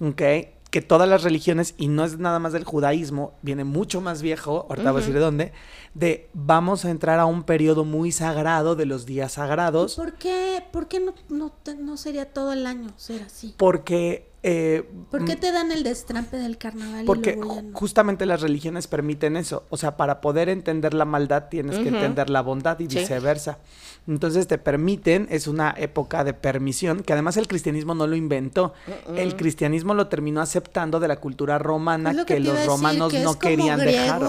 ¿ok? 0.00 0.22
Que 0.70 0.82
todas 0.82 1.08
las 1.08 1.22
religiones, 1.22 1.74
y 1.78 1.88
no 1.88 2.04
es 2.04 2.18
nada 2.18 2.38
más 2.38 2.52
del 2.52 2.64
judaísmo, 2.64 3.32
viene 3.42 3.64
mucho 3.64 4.00
más 4.00 4.20
viejo, 4.20 4.66
ahorita 4.68 4.92
voy 4.92 4.98
a 4.98 5.00
decir 5.00 5.14
de 5.14 5.20
dónde, 5.20 5.52
de 5.94 6.28
vamos 6.34 6.84
a 6.84 6.90
entrar 6.90 7.18
a 7.18 7.26
un 7.26 7.42
periodo 7.42 7.84
muy 7.84 8.12
sagrado 8.12 8.76
de 8.76 8.84
los 8.84 9.06
días 9.06 9.32
sagrados. 9.32 9.94
¿Por 9.96 10.14
qué, 10.14 10.62
por 10.70 10.88
qué 10.88 11.00
no, 11.00 11.14
no, 11.30 11.52
no 11.78 11.96
sería 11.96 12.32
todo 12.32 12.52
el 12.52 12.66
año 12.66 12.90
ser 12.96 13.22
así? 13.22 13.54
Porque 13.56 14.28
eh, 14.42 14.88
¿Por 15.10 15.24
qué 15.24 15.34
mm, 15.36 15.40
te 15.40 15.52
dan 15.52 15.72
el 15.72 15.82
destrampe 15.82 16.36
del 16.36 16.58
carnaval 16.58 17.04
porque 17.04 17.30
y 17.32 17.36
luego 17.36 17.54
ya 17.56 17.60
ju- 17.62 17.64
no? 17.70 17.78
justamente 17.78 18.24
las 18.26 18.40
religiones 18.40 18.86
permiten 18.86 19.36
eso. 19.36 19.64
O 19.70 19.76
sea, 19.76 19.96
para 19.96 20.20
poder 20.20 20.48
entender 20.48 20.94
la 20.94 21.04
maldad 21.04 21.48
tienes 21.50 21.78
que 21.78 21.88
entender 21.88 22.30
la 22.30 22.40
bondad 22.42 22.78
y 22.78 22.88
Sí. 22.88 22.98
viceversa. 23.00 23.58
Entonces 24.06 24.46
te 24.46 24.56
permiten, 24.56 25.26
es 25.30 25.48
una 25.48 25.74
época 25.76 26.24
de 26.24 26.32
permisión, 26.32 27.02
que 27.02 27.12
además 27.12 27.36
el 27.36 27.46
cristianismo 27.46 27.94
no 27.94 28.06
lo 28.06 28.16
inventó. 28.16 28.72
El 29.14 29.36
cristianismo 29.36 29.92
lo 29.92 30.06
terminó 30.08 30.40
aceptando 30.40 30.98
de 31.00 31.08
la 31.08 31.16
cultura 31.16 31.58
romana 31.58 32.12
lo 32.14 32.24
que, 32.24 32.34
a 32.34 32.38
los 32.40 32.54
decir, 32.54 32.68
romanos 32.68 33.12
que 33.12 33.18
no 33.20 33.26
como 33.30 33.38
querían 33.40 33.78
dejar. 33.80 34.22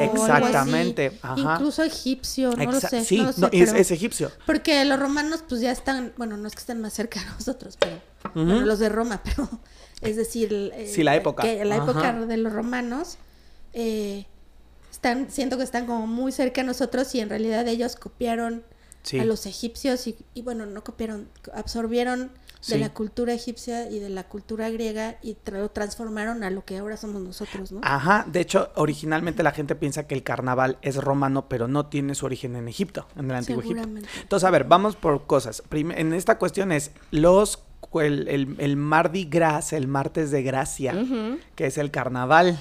Exactamente. 0.00 1.18
Ajá. 1.22 1.36
Incluso 1.54 1.82
egipcio, 1.82 2.52
no 2.56 2.64
lo 2.72 2.80
sé. 2.80 3.04
sí, 3.04 3.18
no 3.18 3.24
lo 3.24 3.32
sé, 3.32 3.40
no, 3.40 3.48
es, 3.52 3.90
egipcio. 3.90 4.30
Porque 4.46 4.84
los 4.84 4.98
romanos 4.98 5.44
pues 5.48 5.60
ya 5.60 5.70
están, 5.70 6.12
bueno, 6.16 6.36
no 6.36 6.48
es 6.48 6.54
que 6.54 6.60
estén 6.60 6.80
más 6.80 6.92
cerca 6.92 7.20
de 7.20 7.26
nosotros, 7.26 7.76
pero 7.78 7.96
bueno, 8.34 8.60
los 8.60 8.78
de 8.78 8.88
Roma, 8.88 9.20
pero 9.24 9.48
es 10.02 10.16
decir, 10.16 10.52
eh, 10.74 10.86
Sí, 10.92 11.02
la 11.02 11.16
época. 11.16 11.42
que 11.42 11.64
la 11.64 11.76
época 11.76 12.12
de 12.12 12.36
los 12.36 12.52
romanos 12.52 13.18
eh, 13.72 14.26
están, 14.90 15.30
siento 15.30 15.56
que 15.56 15.62
están 15.64 15.86
como 15.86 16.06
muy 16.06 16.32
cerca 16.32 16.60
de 16.62 16.66
nosotros 16.66 17.14
y 17.14 17.20
en 17.20 17.28
realidad 17.28 17.66
ellos 17.68 17.96
copiaron 17.96 18.62
Sí. 19.02 19.18
a 19.18 19.24
los 19.24 19.46
egipcios 19.46 20.06
y, 20.06 20.16
y, 20.34 20.42
bueno, 20.42 20.66
no 20.66 20.84
copiaron, 20.84 21.28
absorbieron 21.54 22.30
Sí. 22.60 22.74
de 22.74 22.80
la 22.80 22.92
cultura 22.92 23.32
egipcia 23.32 23.90
y 23.90 24.00
de 24.00 24.10
la 24.10 24.24
cultura 24.24 24.68
griega 24.68 25.16
y 25.22 25.34
tra- 25.42 25.58
lo 25.60 25.70
transformaron 25.70 26.44
a 26.44 26.50
lo 26.50 26.62
que 26.66 26.76
ahora 26.76 26.98
somos 26.98 27.22
nosotros, 27.22 27.72
¿no? 27.72 27.80
Ajá, 27.82 28.26
de 28.30 28.40
hecho, 28.40 28.70
originalmente 28.74 29.42
la 29.42 29.52
gente 29.52 29.74
piensa 29.74 30.06
que 30.06 30.14
el 30.14 30.22
carnaval 30.22 30.76
es 30.82 30.96
romano, 30.96 31.48
pero 31.48 31.66
no 31.68 31.86
tiene 31.86 32.14
su 32.14 32.26
origen 32.26 32.56
en 32.56 32.68
Egipto, 32.68 33.06
en 33.16 33.30
el 33.30 33.36
antiguo 33.36 33.62
Egipto. 33.62 33.88
Entonces, 34.20 34.46
a 34.46 34.50
ver, 34.50 34.64
vamos 34.64 34.94
por 34.96 35.26
cosas. 35.26 35.62
En 35.70 36.12
esta 36.12 36.36
cuestión 36.36 36.70
es 36.70 36.90
los 37.10 37.60
el, 37.94 38.28
el, 38.28 38.54
el 38.58 38.76
Mardi 38.76 39.24
Gras, 39.24 39.72
el 39.72 39.88
martes 39.88 40.30
de 40.30 40.42
gracia, 40.42 40.94
que 41.56 41.66
es 41.66 41.76
el 41.78 41.90
carnaval. 41.90 42.60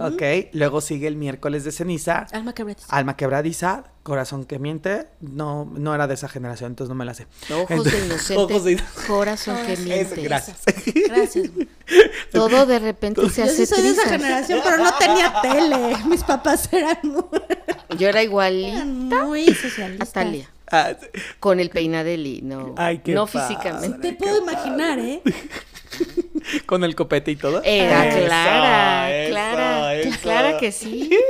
Ok, 0.00 0.22
luego 0.52 0.80
sigue 0.80 1.06
el 1.06 1.16
miércoles 1.16 1.64
de 1.64 1.70
ceniza, 1.72 2.26
Alma 2.32 2.52
quebradiza. 2.54 2.86
alma 2.94 3.16
quebradiza, 3.16 3.84
corazón 4.02 4.44
que 4.44 4.58
miente. 4.58 5.06
No, 5.20 5.64
no 5.76 5.94
era 5.94 6.06
de 6.08 6.14
esa 6.14 6.28
generación, 6.28 6.72
entonces 6.72 6.88
no 6.88 6.94
me 6.96 7.04
la 7.04 7.14
sé. 7.14 7.26
Ojos 7.52 7.70
Entonces, 7.70 8.00
de 8.00 8.06
inocente, 8.06 8.42
ojos 8.42 8.64
de- 8.64 8.80
corazón 9.06 9.56
que 9.66 9.76
miente. 9.76 10.22
gracias. 10.22 10.58
Gracias. 11.06 11.50
Todo 12.32 12.66
de 12.66 12.78
repente 12.78 13.28
se 13.30 13.42
Yo 13.42 13.44
hace 13.44 13.66
sí 13.66 13.74
soy 13.74 13.82
de 13.84 13.90
esa 13.90 14.08
generación, 14.08 14.60
pero 14.64 14.78
no 14.82 14.90
tenía 14.98 15.40
tele. 15.40 15.96
Mis 16.06 16.24
papás 16.24 16.68
eran 16.72 16.98
muy, 17.04 17.22
Yo 17.98 18.08
era 18.08 18.22
igualita 18.22 18.76
eran 18.76 19.08
muy 19.08 19.48
a 19.48 19.54
socialistas. 19.54 20.26
Ah, 20.70 20.92
Con 21.40 21.60
el 21.60 21.70
peinadeli, 21.70 22.40
no. 22.42 22.74
Ay, 22.76 22.98
qué 22.98 23.14
no 23.14 23.26
padre. 23.26 23.48
físicamente. 23.48 23.98
Te 24.12 24.16
puedo 24.16 24.42
imaginar, 24.42 24.98
¿eh? 24.98 25.22
con 26.66 26.84
el 26.84 26.94
copete 26.94 27.30
y 27.30 27.36
todo. 27.36 27.62
Era 27.64 28.06
Eso, 28.08 28.26
clara, 28.26 29.12
eso, 29.14 29.30
clara, 29.30 30.18
clara 30.22 30.58
que 30.58 30.72
sí. 30.72 31.10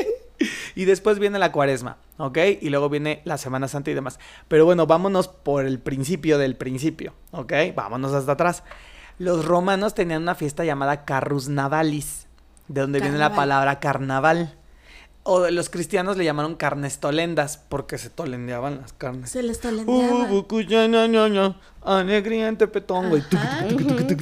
Y 0.77 0.85
después 0.85 1.19
viene 1.19 1.41
la 1.41 1.51
cuaresma, 1.51 1.97
¿ok? 2.17 2.39
Y 2.61 2.69
luego 2.71 2.89
viene 2.89 3.23
la 3.25 3.39
Semana 3.39 3.67
Santa 3.67 3.91
y 3.91 3.95
demás. 3.95 4.21
Pero 4.47 4.65
bueno, 4.65 4.87
vámonos 4.87 5.27
por 5.27 5.67
el 5.67 5.81
principio 5.81 6.39
del 6.39 6.55
principio, 6.55 7.15
¿ok? 7.33 7.53
Vámonos 7.75 8.13
hasta 8.13 8.33
atrás. 8.33 8.63
Los 9.19 9.45
romanos 9.45 9.95
tenían 9.95 10.23
una 10.23 10.37
fiesta 10.37 10.65
llamada 10.65 11.05
Carrus 11.05 11.49
Navalis, 11.49 12.29
de 12.69 12.83
donde 12.83 13.01
viene 13.01 13.19
la 13.19 13.35
palabra 13.35 13.81
carnaval. 13.81 14.57
O 15.31 15.51
los 15.51 15.69
cristianos 15.69 16.17
le 16.17 16.25
llamaron 16.25 16.55
carnestolendas, 16.55 17.59
porque 17.59 17.99
se 17.99 18.09
tolendeaban 18.09 18.81
las 18.81 18.95
carnes. 18.95 19.29
Se 19.29 19.43
les 19.43 19.61
Uh, 19.87 20.43
alegría 21.97 22.49
en. 22.49 23.23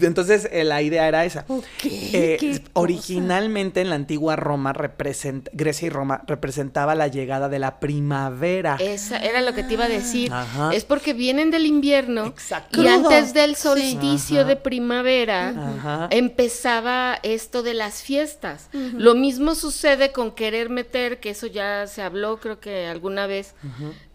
Entonces, 0.03 0.49
eh, 0.53 0.65
la 0.65 0.83
idea 0.83 1.09
era 1.09 1.25
esa. 1.25 1.45
Ok, 1.49 1.65
Eh, 1.85 2.37
qué 2.39 2.63
originalmente 2.75 3.81
en 3.81 3.91
la 3.91 3.97
antigua 3.97 4.37
Roma, 4.37 4.73
represent- 4.73 5.49
Grecia 5.53 5.87
y 5.87 5.91
Roma, 5.91 6.23
representaba 6.27 6.95
la 6.95 7.09
llegada 7.09 7.49
de 7.49 7.59
la 7.59 7.81
primavera. 7.81 8.77
Esa 8.81 9.19
era 9.19 9.41
lo 9.43 9.55
que 9.55 9.63
te 9.65 9.75
iba 9.75 9.85
a 9.85 9.89
decir. 9.89 10.33
Ajá. 10.33 10.71
Es 10.73 10.85
porque 10.85 11.13
vienen 11.15 11.51
del 11.51 11.67
invierno 11.67 12.27
Exacto. 12.27 12.81
y 12.81 12.85
Crudo, 12.85 13.09
antes 13.11 13.35
del 13.35 13.57
solsticio 13.57 14.45
de 14.45 14.57
primavera 14.57 15.49
Ajá. 15.49 16.09
empezaba 16.11 17.19
esto 17.23 17.63
de 17.63 17.75
las 17.75 18.03
fiestas. 18.03 18.69
Lo 18.73 19.15
mismo 19.15 19.55
sucede 19.55 20.13
con 20.13 20.33
querer 20.33 20.71
meter, 20.71 21.21
que 21.21 21.31
eso 21.31 21.47
ya 21.47 21.87
se 21.87 22.03
habló 22.03 22.39
creo 22.39 22.61
que 22.61 22.87
alguna 22.87 23.27
vez, 23.27 23.55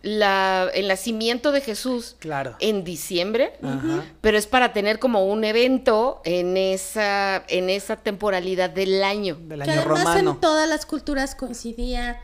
la, 0.03 0.67
el 0.74 0.88
nacimiento 0.88 1.51
de 1.51 1.62
Jesús 1.62 2.15
Claro. 2.20 2.55
en 2.60 2.84
diciembre, 2.84 3.53
Ajá. 3.62 4.03
pero 4.22 4.38
es 4.38 4.48
para 4.48 4.74
tener 4.74 4.98
como 5.00 5.25
un 5.25 5.43
evento 5.43 6.22
en 6.25 6.58
esa, 6.58 7.43
en 7.48 7.70
esa 7.70 7.98
temporalidad 7.98 8.70
del 8.72 9.03
año. 9.03 9.36
Del 9.36 9.62
Que 9.63 9.72
año 9.72 9.81
además 9.81 10.00
romano. 10.05 10.31
en 10.31 10.39
todas 10.39 10.67
las 10.67 10.86
culturas 10.88 11.36
coincidía, 11.36 12.20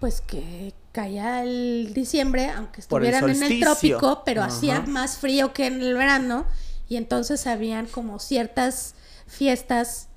pues 0.00 0.20
que 0.20 0.74
caía 0.92 1.42
el 1.42 1.92
diciembre, 1.94 2.50
aunque 2.50 2.76
el 2.76 2.80
estuvieran 2.82 3.30
en 3.30 3.42
el 3.42 3.60
trópico, 3.60 4.22
pero 4.26 4.42
Ajá. 4.42 4.54
hacía 4.54 4.80
más 4.82 5.16
frío 5.16 5.52
que 5.54 5.66
en 5.66 5.80
el 5.80 5.94
verano, 5.94 6.46
y 6.88 6.96
entonces 6.96 7.46
habían 7.46 7.86
como 7.86 8.18
ciertas 8.18 8.94
fiestas 9.26 10.08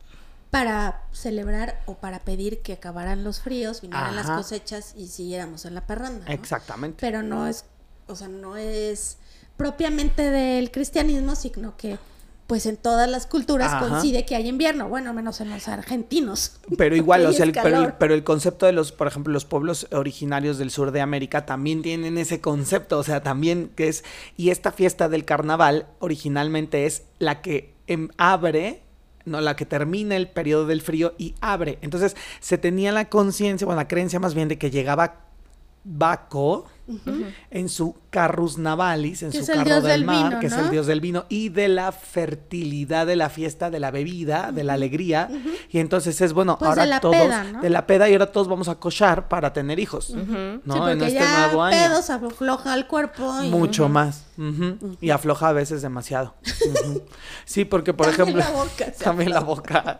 para 0.49 1.01
celebrar 1.11 1.81
o 1.85 1.95
para 1.95 2.19
pedir 2.19 2.61
que 2.61 2.73
acabaran 2.73 3.23
los 3.23 3.41
fríos, 3.41 3.81
vinieran 3.81 4.15
las 4.15 4.27
cosechas 4.29 4.93
y 4.95 5.07
siguiéramos 5.07 5.65
en 5.65 5.75
la 5.75 5.85
parranda. 5.85 6.25
¿no? 6.25 6.31
Exactamente. 6.33 6.97
Pero 7.01 7.21
no 7.23 7.47
es, 7.47 7.65
o 8.07 8.15
sea, 8.15 8.27
no 8.27 8.55
es 8.55 9.17
propiamente 9.57 10.29
del 10.29 10.71
cristianismo, 10.71 11.35
sino 11.35 11.75
que 11.77 11.97
pues 12.45 12.65
en 12.65 12.77
todas 12.77 13.09
las 13.09 13.27
culturas 13.27 13.73
Ajá. 13.73 13.89
coincide 13.89 14.25
que 14.25 14.33
hay 14.33 14.47
invierno, 14.47 14.87
bueno, 14.87 15.13
menos 15.13 15.41
en 15.41 15.49
los 15.49 15.67
argentinos. 15.67 16.53
Pero 16.77 16.95
igual, 16.95 17.25
o 17.25 17.33
sea, 17.33 17.43
el- 17.43 17.51
pero, 17.51 17.67
el, 17.67 17.73
calor. 17.73 17.95
pero 17.99 18.13
el 18.13 18.23
concepto 18.23 18.65
de 18.65 18.71
los, 18.71 18.93
por 18.93 19.07
ejemplo, 19.07 19.33
los 19.33 19.43
pueblos 19.43 19.87
originarios 19.91 20.57
del 20.57 20.71
sur 20.71 20.91
de 20.91 21.01
América 21.01 21.45
también 21.45 21.81
tienen 21.81 22.17
ese 22.17 22.39
concepto, 22.39 22.99
o 22.99 23.03
sea, 23.03 23.21
también 23.21 23.69
que 23.75 23.89
es, 23.89 24.05
y 24.37 24.51
esta 24.51 24.71
fiesta 24.71 25.09
del 25.09 25.25
carnaval 25.25 25.87
originalmente 25.99 26.85
es 26.85 27.03
la 27.19 27.41
que 27.41 27.75
em, 27.87 28.07
abre, 28.17 28.81
no, 29.27 29.41
la 29.41 29.55
que 29.55 29.65
termina 29.65 30.15
el 30.15 30.27
periodo 30.29 30.65
del 30.65 30.81
frío 30.81 31.13
y 31.17 31.35
abre. 31.41 31.77
Entonces, 31.81 32.15
se 32.39 32.57
tenía 32.57 32.91
la 32.91 33.09
conciencia, 33.09 33.65
bueno, 33.65 33.81
la 33.81 33.87
creencia 33.87 34.19
más 34.19 34.33
bien 34.33 34.47
de 34.47 34.57
que 34.57 34.71
llegaba 34.71 35.21
Baco 35.83 36.65
en 37.51 37.69
su 37.69 37.95
carrus 38.09 38.57
navalis, 38.57 39.23
en 39.23 39.31
Que 39.31 39.43
su 39.43 39.51
carro 39.51 39.75
del 39.81 39.83
del 39.83 40.05
mar, 40.05 40.29
vino, 40.29 40.39
que 40.39 40.47
es 40.47 40.53
el 40.53 40.69
dios 40.69 40.87
del 40.87 41.01
vino 41.01 41.25
y 41.29 41.49
de 41.49 41.67
la 41.67 41.91
fertilidad 41.91 43.05
de 43.05 43.15
la 43.15 43.29
fiesta, 43.29 43.69
de 43.69 43.79
la 43.79 43.91
bebida, 43.91 44.51
de 44.51 44.63
la 44.63 44.73
alegría. 44.73 45.29
Y 45.69 45.79
entonces 45.79 46.19
es 46.21 46.33
bueno, 46.33 46.57
Pues 46.57 46.69
ahora 46.69 46.83
de 46.83 46.89
la 46.89 46.99
todos 46.99 47.15
peda, 47.15 47.43
¿no? 47.43 47.61
de 47.61 47.69
la 47.69 47.85
peda 47.87 48.09
y 48.09 48.13
ahora 48.13 48.31
todos 48.31 48.47
vamos 48.47 48.69
a 48.69 48.75
cochar 48.75 49.27
para 49.27 49.51
tener 49.53 49.79
hijos, 49.79 50.11
¿no? 50.11 50.61
sí, 50.85 50.91
en 50.91 51.01
este 51.01 51.19
ya 51.19 51.39
nuevo 51.47 51.63
año. 51.63 51.77
pedos 51.77 52.09
afloja 52.09 52.73
el 52.73 52.87
cuerpo. 52.87 53.33
y- 53.43 53.49
Mucho 53.49 53.89
más. 53.89 54.25
Y 55.01 55.09
afloja 55.09 55.49
a 55.49 55.53
veces 55.53 55.81
demasiado. 55.81 56.35
Sí, 57.45 57.65
porque 57.65 57.93
por 57.93 58.07
También 58.07 58.29
ejemplo. 58.37 58.43
la 58.53 58.63
boca 58.63 58.85
se 58.93 59.03
también 59.03 59.29
la 59.31 59.39
boca. 59.41 59.99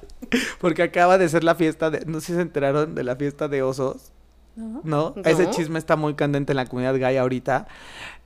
Porque 0.59 0.83
acaba 0.83 1.17
de 1.17 1.27
ser 1.29 1.43
la 1.43 1.55
fiesta 1.55 1.89
de. 1.89 2.05
No 2.05 2.19
sé 2.19 2.27
si 2.27 2.33
se 2.35 2.41
enteraron 2.41 2.95
de 2.95 3.03
la 3.03 3.15
fiesta 3.15 3.47
de 3.47 3.61
osos. 3.63 4.11
¿No? 4.57 4.81
¿No? 4.83 5.13
No. 5.15 5.21
Ese 5.23 5.49
chisme 5.51 5.79
está 5.79 5.95
muy 5.95 6.15
candente 6.15 6.51
en 6.51 6.57
la 6.57 6.65
comunidad 6.65 6.95
gay 6.97 7.15
ahorita. 7.17 7.67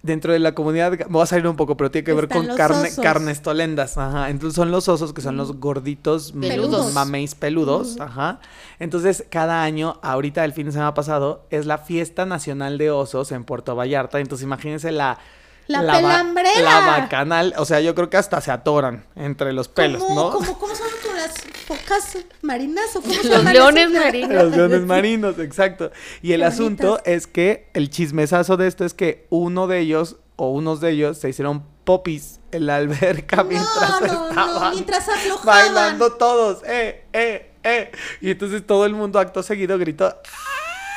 Dentro 0.01 0.33
de 0.33 0.39
la 0.39 0.55
comunidad, 0.55 0.93
ga- 0.93 1.05
voy 1.09 1.21
a 1.21 1.25
salir 1.27 1.45
un 1.45 1.55
poco, 1.55 1.77
pero 1.77 1.91
tiene 1.91 2.03
que 2.05 2.13
ver 2.13 2.23
Están 2.23 2.39
con 2.39 2.47
los 2.47 2.57
carne, 2.57 2.87
osos. 2.87 3.03
carnes 3.03 3.41
tolendas. 3.43 3.97
Ajá. 3.99 4.31
Entonces 4.31 4.55
son 4.55 4.71
los 4.71 4.89
osos 4.89 5.13
que 5.13 5.21
son 5.21 5.37
los 5.37 5.59
gorditos, 5.59 6.31
Peludos. 6.31 6.93
mameis 6.93 7.35
peludos. 7.35 7.99
Ajá. 7.99 8.39
Entonces, 8.79 9.25
cada 9.29 9.61
año, 9.61 9.99
ahorita 10.01 10.43
el 10.43 10.53
fin 10.53 10.65
de 10.65 10.71
semana 10.71 10.95
pasado, 10.95 11.45
es 11.51 11.67
la 11.67 11.77
fiesta 11.77 12.25
nacional 12.25 12.79
de 12.79 12.89
osos 12.89 13.31
en 13.31 13.43
Puerto 13.43 13.75
Vallarta. 13.75 14.19
Entonces, 14.19 14.43
imagínense 14.43 14.91
la. 14.91 15.19
La 15.71 15.93
pelambrera. 15.93 16.61
La 16.61 16.79
bacanal. 16.99 17.53
O 17.57 17.65
sea, 17.65 17.79
yo 17.79 17.95
creo 17.95 18.09
que 18.09 18.17
hasta 18.17 18.41
se 18.41 18.51
atoran 18.51 19.05
entre 19.15 19.53
los 19.53 19.67
pelos, 19.67 20.03
¿Cómo, 20.03 20.15
¿no? 20.15 20.31
cómo, 20.31 20.59
cómo 20.59 20.75
son 20.75 20.87
con 21.05 21.15
las 21.15 21.33
focas 21.67 22.17
marinas 22.41 22.95
o 22.95 23.01
cómo 23.01 23.13
Los 23.23 23.43
leones 23.45 23.91
marinos. 23.91 24.31
Los 24.31 24.55
leones 24.55 24.81
marinos, 24.85 25.39
exacto. 25.39 25.91
Y 26.21 26.33
el 26.33 26.41
Qué 26.41 26.45
asunto 26.45 26.87
bonitas. 26.91 27.07
es 27.13 27.27
que 27.27 27.69
el 27.73 27.89
chismesazo 27.89 28.57
de 28.57 28.67
esto 28.67 28.85
es 28.85 28.93
que 28.93 29.25
uno 29.29 29.67
de 29.67 29.79
ellos 29.79 30.17
o 30.35 30.49
unos 30.51 30.81
de 30.81 30.91
ellos 30.91 31.17
se 31.17 31.29
hicieron 31.29 31.63
popis 31.83 32.39
en 32.51 32.65
la 32.65 32.77
alberca 32.77 33.43
mientras 33.43 34.01
no, 34.01 34.31
no, 34.31 34.71
mientras 34.71 35.07
aflojaban. 35.07 35.45
bailando 35.45 36.13
todos, 36.13 36.63
eh, 36.65 37.05
eh, 37.13 37.51
eh. 37.63 37.91
Y 38.21 38.31
entonces 38.31 38.65
todo 38.65 38.85
el 38.85 38.93
mundo 38.93 39.19
acto 39.19 39.43
seguido 39.43 39.77
gritó 39.77 40.15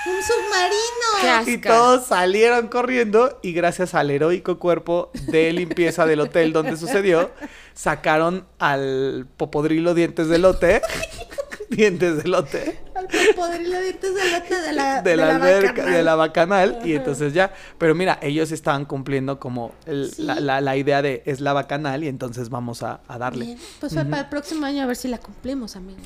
Un 0.07 0.23
submarino. 0.23 1.51
Y 1.51 1.59
todos 1.59 2.07
salieron 2.07 2.69
corriendo 2.69 3.39
y 3.43 3.53
gracias 3.53 3.95
al 3.95 4.11
heroico 4.11 4.59
cuerpo 4.59 5.11
de 5.29 5.53
limpieza 5.55 6.05
del 6.07 6.21
hotel 6.21 6.53
donde 6.53 6.77
sucedió, 6.77 7.31
sacaron 7.73 8.47
al 8.59 9.27
popodrilo 9.37 9.95
dientes 9.95 10.29
de 10.29 10.39
lote, 10.39 10.83
dientes 11.71 12.23
de 12.23 12.29
lote. 12.29 12.81
El 12.95 13.35
cocodrilo 13.35 13.81
dientes 13.81 14.15
de 14.15 14.31
lata 14.31 14.61
de 14.63 14.73
la, 14.73 15.03
de 15.03 15.17
la 15.17 15.37
alberca, 15.37 15.69
bacanal. 15.73 15.93
de 15.95 16.03
la 16.03 16.15
bacanal, 16.15 16.79
y 16.85 16.95
entonces 16.95 17.33
ya, 17.33 17.53
pero 17.79 17.95
mira, 17.95 18.19
ellos 18.23 18.53
estaban 18.53 18.85
cumpliendo 18.85 19.41
como 19.41 19.73
el- 19.87 20.13
Sí. 20.15 20.23
la, 20.23 20.37
la- 20.41 20.61
la 20.61 20.77
idea 20.77 21.03
de 21.03 21.23
es 21.27 21.41
la 21.41 21.53
bacanal 21.55 22.05
y 22.05 22.09
entonces 22.09 22.51
vamos 22.51 22.83
a, 22.83 23.01
a 23.09 23.19
darle. 23.19 23.47
Bien, 23.47 23.59
Pues 23.81 23.95
fue 23.95 24.05
para 24.05 24.23
el 24.23 24.29
próximo 24.29 24.65
año 24.67 24.83
a 24.83 24.87
ver 24.87 24.97
si 24.97 25.09
la 25.09 25.19
cumplimos, 25.19 25.77
amigo. 25.77 26.01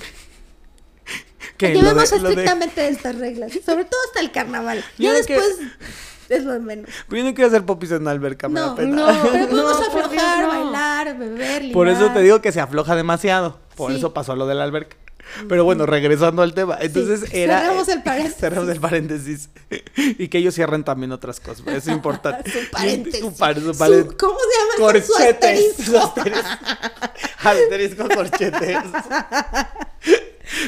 Que 1.58 1.74
Llevemos 1.74 2.08
de- 2.10 2.16
estrictamente 2.16 2.88
estas 2.88 3.16
reglas, 3.16 3.52
sobre 3.66 3.84
todo 3.84 4.00
hasta 4.06 4.20
el 4.20 4.30
carnaval. 4.32 4.82
Yo 4.96 5.12
Ya 5.12 5.26
que- 5.26 5.34
después 5.34 5.58
es 6.28 6.44
lo 6.44 6.52
de 6.52 6.60
menos. 6.60 6.88
Pero 7.08 7.22
yo 7.22 7.28
no 7.28 7.34
quiero 7.34 7.48
hacer 7.48 7.64
popis 7.66 7.90
en 7.90 8.02
una 8.02 8.12
alberca, 8.12 8.48
me 8.48 8.60
da 8.60 8.66
No, 8.68 8.74
pena. 8.76 8.96
no. 8.96 9.06
Pero 9.32 9.48
podemos 9.48 9.80
No, 9.80 9.86
aflojar, 9.86 10.42
no. 10.42 10.48
bailar, 10.48 11.18
beber, 11.18 11.72
Por 11.72 11.88
eso 11.88 12.10
te 12.12 12.20
digo 12.22 12.40
que 12.40 12.52
se 12.52 12.60
afloja 12.60 12.94
demasiado. 12.96 13.58
Por 13.76 13.90
Sí. 13.90 13.98
eso 13.98 14.14
pasó 14.14 14.36
lo 14.36 14.46
de 14.46 14.54
la 14.54 14.64
alberca. 14.64 14.96
Pero 15.46 15.62
bueno, 15.64 15.84
regresando 15.84 16.40
al 16.40 16.54
tema. 16.54 16.78
Entonces 16.80 17.20
Sí, 17.28 17.38
era. 17.42 17.60
cerramos 17.60 17.88
el 17.88 18.02
paréntesis. 18.02 18.36
Cerramos 18.40 18.68
el 18.70 18.80
paréntesis. 18.80 19.50
Y 19.96 20.28
que 20.28 20.38
ellos 20.38 20.54
cierren 20.54 20.84
también 20.84 21.12
otras 21.12 21.38
cosas. 21.40 21.66
Es 21.66 21.86
importante. 21.88 22.50
Su 22.50 22.70
paréntesis. 22.70 23.20
Su 23.20 23.36
par- 23.36 23.60
su 23.60 23.72
Su- 23.74 23.78
paréntesis. 23.78 24.16
¿Cómo 24.18 24.38
se 24.38 24.58
llama? 24.58 24.92
Corchetes. 24.92 25.76
Su 25.84 25.98
asterisco. 25.98 26.48
Asterisco 27.42 28.08
corchetes. 28.08 28.78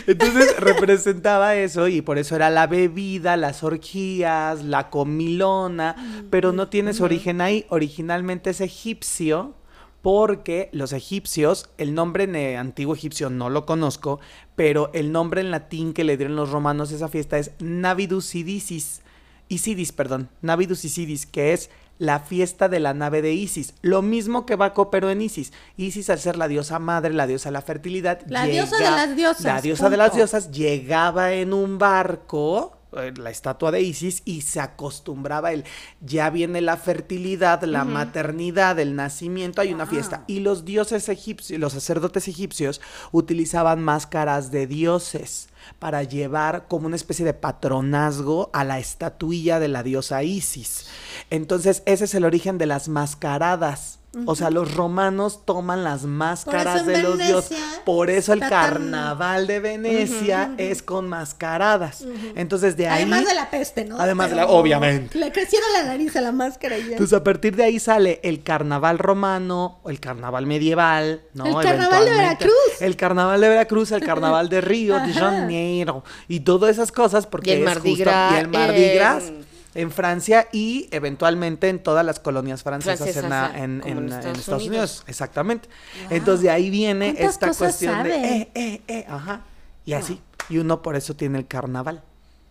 Entonces 0.06 0.56
representaba 0.58 1.56
eso 1.56 1.88
y 1.88 2.02
por 2.02 2.18
eso 2.18 2.36
era 2.36 2.50
la 2.50 2.66
bebida, 2.66 3.36
las 3.36 3.62
orgías, 3.62 4.64
la 4.64 4.90
comilona, 4.90 6.24
pero 6.30 6.52
no 6.52 6.68
tiene 6.68 6.92
su 6.92 7.04
origen 7.04 7.40
ahí. 7.40 7.66
Originalmente 7.68 8.50
es 8.50 8.60
egipcio 8.60 9.54
porque 10.02 10.70
los 10.72 10.92
egipcios, 10.92 11.68
el 11.76 11.94
nombre 11.94 12.24
en 12.24 12.36
eh, 12.36 12.56
antiguo 12.56 12.94
egipcio 12.94 13.28
no 13.28 13.50
lo 13.50 13.66
conozco, 13.66 14.20
pero 14.56 14.90
el 14.94 15.12
nombre 15.12 15.40
en 15.40 15.50
latín 15.50 15.92
que 15.92 16.04
le 16.04 16.16
dieron 16.16 16.36
los 16.36 16.50
romanos 16.50 16.92
a 16.92 16.96
esa 16.96 17.08
fiesta 17.08 17.38
es 17.38 17.52
Navidus 17.58 18.34
Idisis. 18.34 19.02
Isidis, 19.48 19.92
perdón, 19.92 20.30
Navidus 20.42 20.84
Isidis, 20.84 21.26
que 21.26 21.52
es 21.52 21.70
la 22.00 22.18
fiesta 22.18 22.70
de 22.70 22.80
la 22.80 22.94
nave 22.94 23.20
de 23.20 23.34
Isis. 23.34 23.74
Lo 23.82 24.00
mismo 24.00 24.46
que 24.46 24.56
Baco, 24.56 24.90
pero 24.90 25.10
en 25.10 25.20
Isis. 25.20 25.52
Isis, 25.76 26.08
al 26.08 26.18
ser 26.18 26.36
la 26.38 26.48
diosa 26.48 26.78
madre, 26.78 27.12
la 27.12 27.26
diosa 27.26 27.50
de 27.50 27.52
la 27.52 27.62
fertilidad. 27.62 28.22
La 28.26 28.46
diosa 28.46 28.78
de 28.78 28.84
las 28.84 29.14
diosas, 29.14 29.44
La 29.44 29.60
diosa 29.60 29.90
de 29.90 29.96
las 29.98 30.14
diosas 30.14 30.50
llegaba 30.50 31.34
en 31.34 31.52
un 31.52 31.78
barco, 31.78 32.79
la 32.92 33.30
estatua 33.30 33.70
de 33.70 33.82
Isis, 33.82 34.22
y 34.24 34.42
se 34.42 34.60
acostumbraba 34.60 35.52
el, 35.52 35.64
ya 36.00 36.30
viene 36.30 36.60
la 36.60 36.76
fertilidad, 36.76 37.62
la 37.62 37.84
maternidad, 37.84 38.78
el 38.78 38.96
nacimiento, 38.96 39.60
hay 39.60 39.72
una 39.72 39.86
fiesta. 39.86 40.24
Y 40.26 40.40
los 40.40 40.64
dioses 40.64 41.08
egipcios, 41.08 41.60
los 41.60 41.72
sacerdotes 41.72 42.28
egipcios, 42.28 42.80
utilizaban 43.12 43.82
máscaras 43.82 44.50
de 44.50 44.66
dioses 44.66 45.48
para 45.78 46.02
llevar 46.02 46.66
como 46.68 46.86
una 46.86 46.96
especie 46.96 47.24
de 47.24 47.34
patronazgo 47.34 48.50
a 48.52 48.64
la 48.64 48.78
estatuilla 48.78 49.60
de 49.60 49.68
la 49.68 49.82
diosa 49.82 50.22
Isis. 50.22 50.88
Entonces, 51.30 51.82
ese 51.86 52.04
es 52.04 52.14
el 52.14 52.24
origen 52.24 52.58
de 52.58 52.66
las 52.66 52.88
mascaradas. 52.88 53.99
O 54.26 54.34
sea, 54.34 54.50
los 54.50 54.74
romanos 54.74 55.44
toman 55.44 55.84
las 55.84 56.02
máscaras 56.04 56.84
de 56.84 57.00
los 57.00 57.16
dioses. 57.16 57.58
Por 57.84 58.10
eso 58.10 58.32
el 58.32 58.40
tan- 58.40 58.50
carnaval 58.50 59.46
de 59.46 59.60
Venecia 59.60 60.52
es 60.58 60.82
con 60.82 61.08
mascaradas. 61.08 62.04
Entonces, 62.34 62.76
de 62.76 62.88
ahí. 62.88 63.02
Además 63.02 63.24
de 63.26 63.34
la 63.34 63.50
peste, 63.50 63.84
¿no? 63.84 64.00
Además 64.00 64.30
de 64.30 64.36
la- 64.36 64.46
obviamente. 64.46 65.16
Le 65.16 65.30
crecieron 65.30 65.72
la 65.72 65.84
nariz 65.84 66.16
a 66.16 66.20
la 66.22 66.32
máscara 66.32 66.76
y 66.76 66.82
ya. 66.86 66.90
Entonces, 66.92 67.16
a 67.16 67.22
partir 67.22 67.54
de 67.54 67.62
ahí 67.64 67.78
sale 67.78 68.18
el 68.24 68.42
carnaval 68.42 68.98
romano, 68.98 69.80
el 69.86 70.00
carnaval 70.00 70.44
medieval, 70.46 71.22
¿no? 71.34 71.46
El 71.46 71.54
carnaval 71.64 72.04
de. 72.04 72.10
Veracruz. 72.10 72.52
El 72.80 72.96
carnaval 72.96 73.40
de 73.40 73.48
Veracruz, 73.48 73.92
el 73.92 74.02
carnaval 74.02 74.48
de 74.48 74.60
Río 74.60 74.98
de. 75.06 75.12
Janeiro. 75.12 76.02
Y 76.28 76.40
todas 76.40 76.70
esas 76.72 76.90
cosas, 76.90 77.26
porque 77.26 77.50
Y 77.50 77.52
el 77.54 77.58
es 77.60 77.64
Mardi 77.64 77.90
justo- 77.90 78.04
Gras 78.04 78.32
y 78.32 78.36
el 78.40 78.48
Mardi 78.48 78.88
Gras 78.94 79.32
en 79.74 79.90
Francia 79.92 80.48
y 80.52 80.88
eventualmente 80.90 81.68
en 81.68 81.78
todas 81.82 82.04
las 82.04 82.18
colonias 82.20 82.62
francesas 82.62 83.16
en, 83.16 83.28
la- 83.28 83.50
Francesas, 83.50 83.62
en- 83.62 84.08
Estados 84.12 84.48
Unidos. 84.48 84.66
Unidos. 84.68 85.04
Exactamente. 85.06 85.68
Entonces, 86.10 86.42
de 86.42 86.50
ahí 86.50 86.70
viene 86.70 87.14
¿Cuántas 87.14 87.30
esta 87.34 87.46
cosas 87.48 87.58
cuestión 87.58 87.94
sabe? 87.94 88.08
de, 88.10 88.16
eh, 88.40 88.50
eh, 88.54 88.82
eh, 88.88 89.06
ajá. 89.08 89.42
Y 89.84 89.92
así. 89.92 90.20
Y 90.48 90.58
uno 90.58 90.82
por 90.82 90.96
eso 90.96 91.14
tiene 91.14 91.38
el 91.38 91.46
carnaval. 91.46 92.02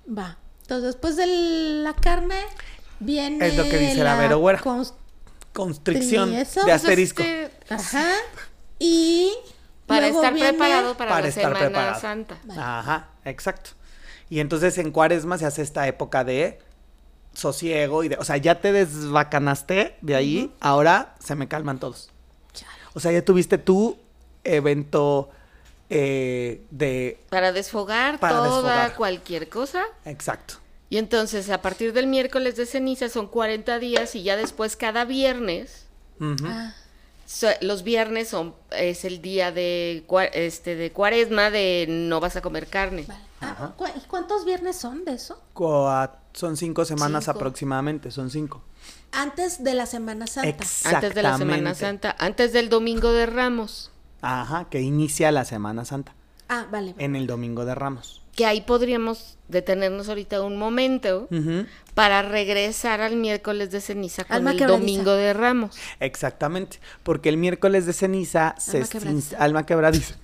Va. 0.08 0.38
Entonces, 0.62 0.86
después 0.94 1.16
de 1.18 1.26
la 1.84 1.94
carne, 1.94 2.36
viene. 3.00 3.46
Es 3.48 3.58
lo 3.58 3.64
que 3.64 3.78
dice 3.78 4.04
la 4.04 4.18
cons- 4.62 4.94
Constricción 5.54 6.32
¿Y 6.32 6.38
eso? 6.38 6.60
de 6.62 6.66
Pues, 6.68 6.76
asterisco. 6.76 7.22
Este, 7.24 7.74
Ajá. 7.74 8.08
Y. 8.78 9.32
para 9.88 10.02
luego 10.02 10.20
estar 10.22 10.34
viene- 10.34 10.50
preparado 10.50 10.96
para, 10.96 11.10
para 11.10 11.22
la 11.24 11.28
estar 11.28 11.44
Semana 11.44 11.60
preparado. 11.60 12.00
Santa. 12.02 12.38
Ajá, 12.58 13.10
exacto. 13.26 13.72
Y 14.30 14.40
entonces 14.40 14.78
en 14.78 14.92
Cuaresma 14.92 15.38
se 15.40 15.46
hace 15.48 15.64
esta 15.64 15.88
época 15.88 16.24
de 16.24 16.60
sosiego 17.34 18.04
y 18.04 18.10
de, 18.10 18.16
o 18.18 18.24
sea, 18.26 18.38
ya 18.38 18.60
te 18.62 18.72
desbacanaste 18.72 19.96
de 20.02 20.16
ahí, 20.16 20.52
ahora 20.60 21.16
se 21.20 21.36
me 21.36 21.48
calman 21.48 21.80
todos. 21.80 22.10
Chale. 22.54 22.72
O 22.94 23.00
sea, 23.00 23.12
ya 23.12 23.24
tuviste 23.24 23.58
tu 23.58 23.98
evento 24.44 25.30
eh, 25.90 26.62
de, 26.72 27.20
Para 27.30 27.52
desfogar 27.52 28.20
Para 28.20 28.36
toda 28.36 28.44
desfogar. 28.48 28.96
cualquier 28.96 29.50
cosa. 29.50 29.84
exacto. 30.06 30.56
Y 30.92 30.98
entonces, 30.98 31.50
a 31.52 31.62
partir 31.62 31.94
del 31.94 32.08
miércoles 32.08 32.56
de 32.56 32.66
ceniza 32.66 33.10
son 33.10 33.28
40 33.28 33.78
días 33.78 34.16
y 34.16 34.24
ya 34.24 34.36
después 34.36 34.76
cada 34.76 35.06
viernes. 35.06 35.86
Ah, 36.44 36.74
so- 37.28 37.48
los 37.62 37.84
viernes 37.84 38.28
son 38.30 38.56
es 38.72 39.06
el 39.06 39.22
día 39.22 39.52
de 39.52 40.04
este 40.34 40.76
de 40.76 40.92
Cuaresma 40.92 41.52
de 41.52 41.86
no 41.88 42.20
vas 42.20 42.36
a 42.38 42.42
comer 42.42 42.66
carne. 42.68 43.06
vale. 43.08 43.22
Ah, 43.42 43.74
¿cu- 43.78 43.86
¿Y 43.96 44.00
cuántos 44.08 44.46
viernes 44.46 44.76
son 44.76 45.06
de 45.06 45.14
eso? 45.14 45.42
Son 46.34 46.58
cinco 46.58 46.86
semanas 46.86 47.26
Cinco. 47.26 47.38
aproximadamente, 47.38 48.12
son 48.12 48.30
cinco. 48.30 48.62
Antes 49.12 49.64
de 49.64 49.74
la 49.74 49.86
Semana 49.86 50.28
Santa. 50.28 50.50
Antes 50.86 51.16
de 51.16 51.24
la 51.24 51.38
Semana. 51.38 51.74
Santa, 51.76 52.16
antes 52.20 52.54
del 52.54 52.70
Domingo 52.70 53.12
de 53.12 53.26
Ramos, 53.26 53.92
Ajá, 54.22 54.68
que 54.70 54.82
inicia 54.82 55.32
la 55.32 55.46
Semana 55.46 55.86
Santa, 55.86 56.14
Ah, 56.50 56.68
vale. 56.72 56.92
vale. 56.94 57.04
en 57.06 57.16
el 57.16 57.26
Domingo 57.28 57.66
de 57.66 57.76
Ramos. 57.76 58.22
que 58.36 58.46
ahí 58.46 58.62
podríamos 58.62 59.38
detenernos 59.50 60.08
ahorita 60.08 60.42
un 60.44 60.58
momento 60.58 61.28
para 61.94 62.22
regresar 62.22 63.02
al 63.02 63.18
miércoles 63.18 63.70
de 63.72 63.82
ceniza 63.82 64.24
con 64.24 64.38
Alma 64.38 64.52
el 64.52 64.58
quebradiza. 64.58 64.80
Domingo 64.80 65.12
de 65.12 65.34
Ramos. 65.34 65.78
Exactamente, 66.00 66.80
porque 67.04 67.28
el 67.30 67.36
miércoles 67.38 67.86
de 67.86 67.92
ceniza 67.94 68.56
se 68.58 68.78
Alma 68.78 68.88
quebradiza. 68.90 69.38
alma 69.40 69.66
quebradiza, 69.66 70.16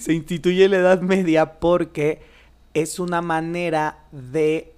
se 0.00 0.12
instituye 0.14 0.68
la 0.68 0.78
Edad 0.78 1.00
Media 1.00 1.60
porque 1.60 2.22
es 2.74 2.98
una 2.98 3.22
manera 3.22 3.98
de 4.12 4.72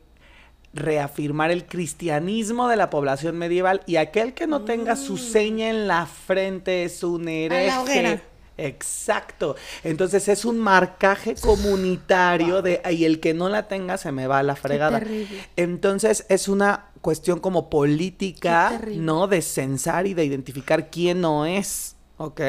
reafirmar 0.75 1.51
el 1.51 1.67
cristianismo 1.67 2.69
de 2.69 2.77
la 2.77 2.89
población 2.89 3.37
medieval 3.37 3.83
y 3.87 3.97
aquel 3.97 4.33
que 4.33 4.47
no 4.47 4.63
tenga 4.63 4.97
su 4.97 5.19
seña 5.19 5.69
en 5.69 5.87
la 5.87 6.07
frente 6.07 6.85
es 6.85 7.03
un 7.03 7.29
hereje. 7.29 8.23
Exacto. 8.59 9.57
Entonces 9.83 10.29
es 10.29 10.45
un 10.45 10.59
marcaje 10.59 11.35
comunitario 11.35 12.63
de 12.63 12.81
y 12.91 13.05
el 13.05 13.21
que 13.21 13.35
no 13.35 13.49
la 13.49 13.67
tenga 13.69 13.97
se 13.97 14.13
me 14.13 14.27
va 14.27 14.39
a 14.39 14.43
la 14.43 14.57
fregada. 14.57 14.99
terrible. 14.99 15.47
Entonces 15.57 16.27
es 16.29 16.49
una 16.49 16.87
cuestión 17.01 17.41
como 17.41 17.69
política. 17.69 18.81
¿no? 18.95 19.27
De 19.27 19.43
censar 19.43 20.07
y 20.07 20.15
de 20.15 20.25
identificar 20.25 20.91
quién 20.91 21.21
no 21.21 21.45
es, 21.47 21.97
¿ok? 22.23 22.41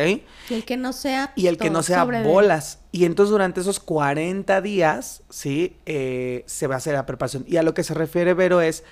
Y 0.50 0.54
el 0.54 0.66
que 0.66 0.78
no 0.78 0.94
sea. 0.94 1.34
Y 1.36 1.48
el 1.48 1.58
que 1.58 1.70
no 1.70 1.84
sea 1.84 2.04
bolas. 2.04 2.80
Y 2.92 3.06
entonces 3.06 3.32
durante 3.32 3.62
esos 3.62 3.80
40 3.80 4.62
días, 4.62 5.24
¿sí? 5.30 5.76
Eh, 5.86 6.44
se 6.48 6.68
va 6.68 6.76
a 6.76 6.78
hacer 6.78 6.94
la 6.94 7.06
preparación. 7.06 7.44
Y 7.48 7.58
a 7.58 7.64
lo 7.64 7.74
que 7.74 7.84
se 7.84 7.94
refiere 7.94 8.34
Vero 8.34 8.62
es, 8.62 8.84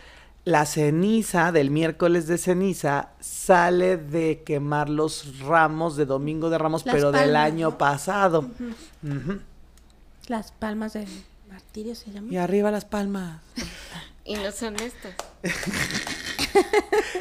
la 0.44 0.66
ceniza 0.66 1.52
del 1.52 1.70
miércoles 1.70 2.26
de 2.26 2.40
ceniza 2.40 3.10
sale 3.20 3.98
de 3.98 4.42
quemar 4.44 4.90
los 4.90 5.40
ramos 5.40 5.96
de 5.96 6.06
Domingo 6.06 6.50
de 6.50 6.58
Ramos, 6.58 6.86
Las 6.86 6.96
pero 6.96 7.12
del 7.12 7.36
año 7.36 7.72
¿no? 7.72 7.78
pasado. 7.78 8.50
Las 10.28 10.52
palmas 10.52 10.94
del 10.94 11.08
martirio 11.48 11.94
se 11.94 12.12
llama. 12.12 12.32
Y 12.32 12.38
arriba 12.38 12.72
las 12.72 12.86
palmas. 12.86 13.42
Y 14.24 14.36
no 14.36 14.52
son 14.52 14.76
estas. 14.76 15.16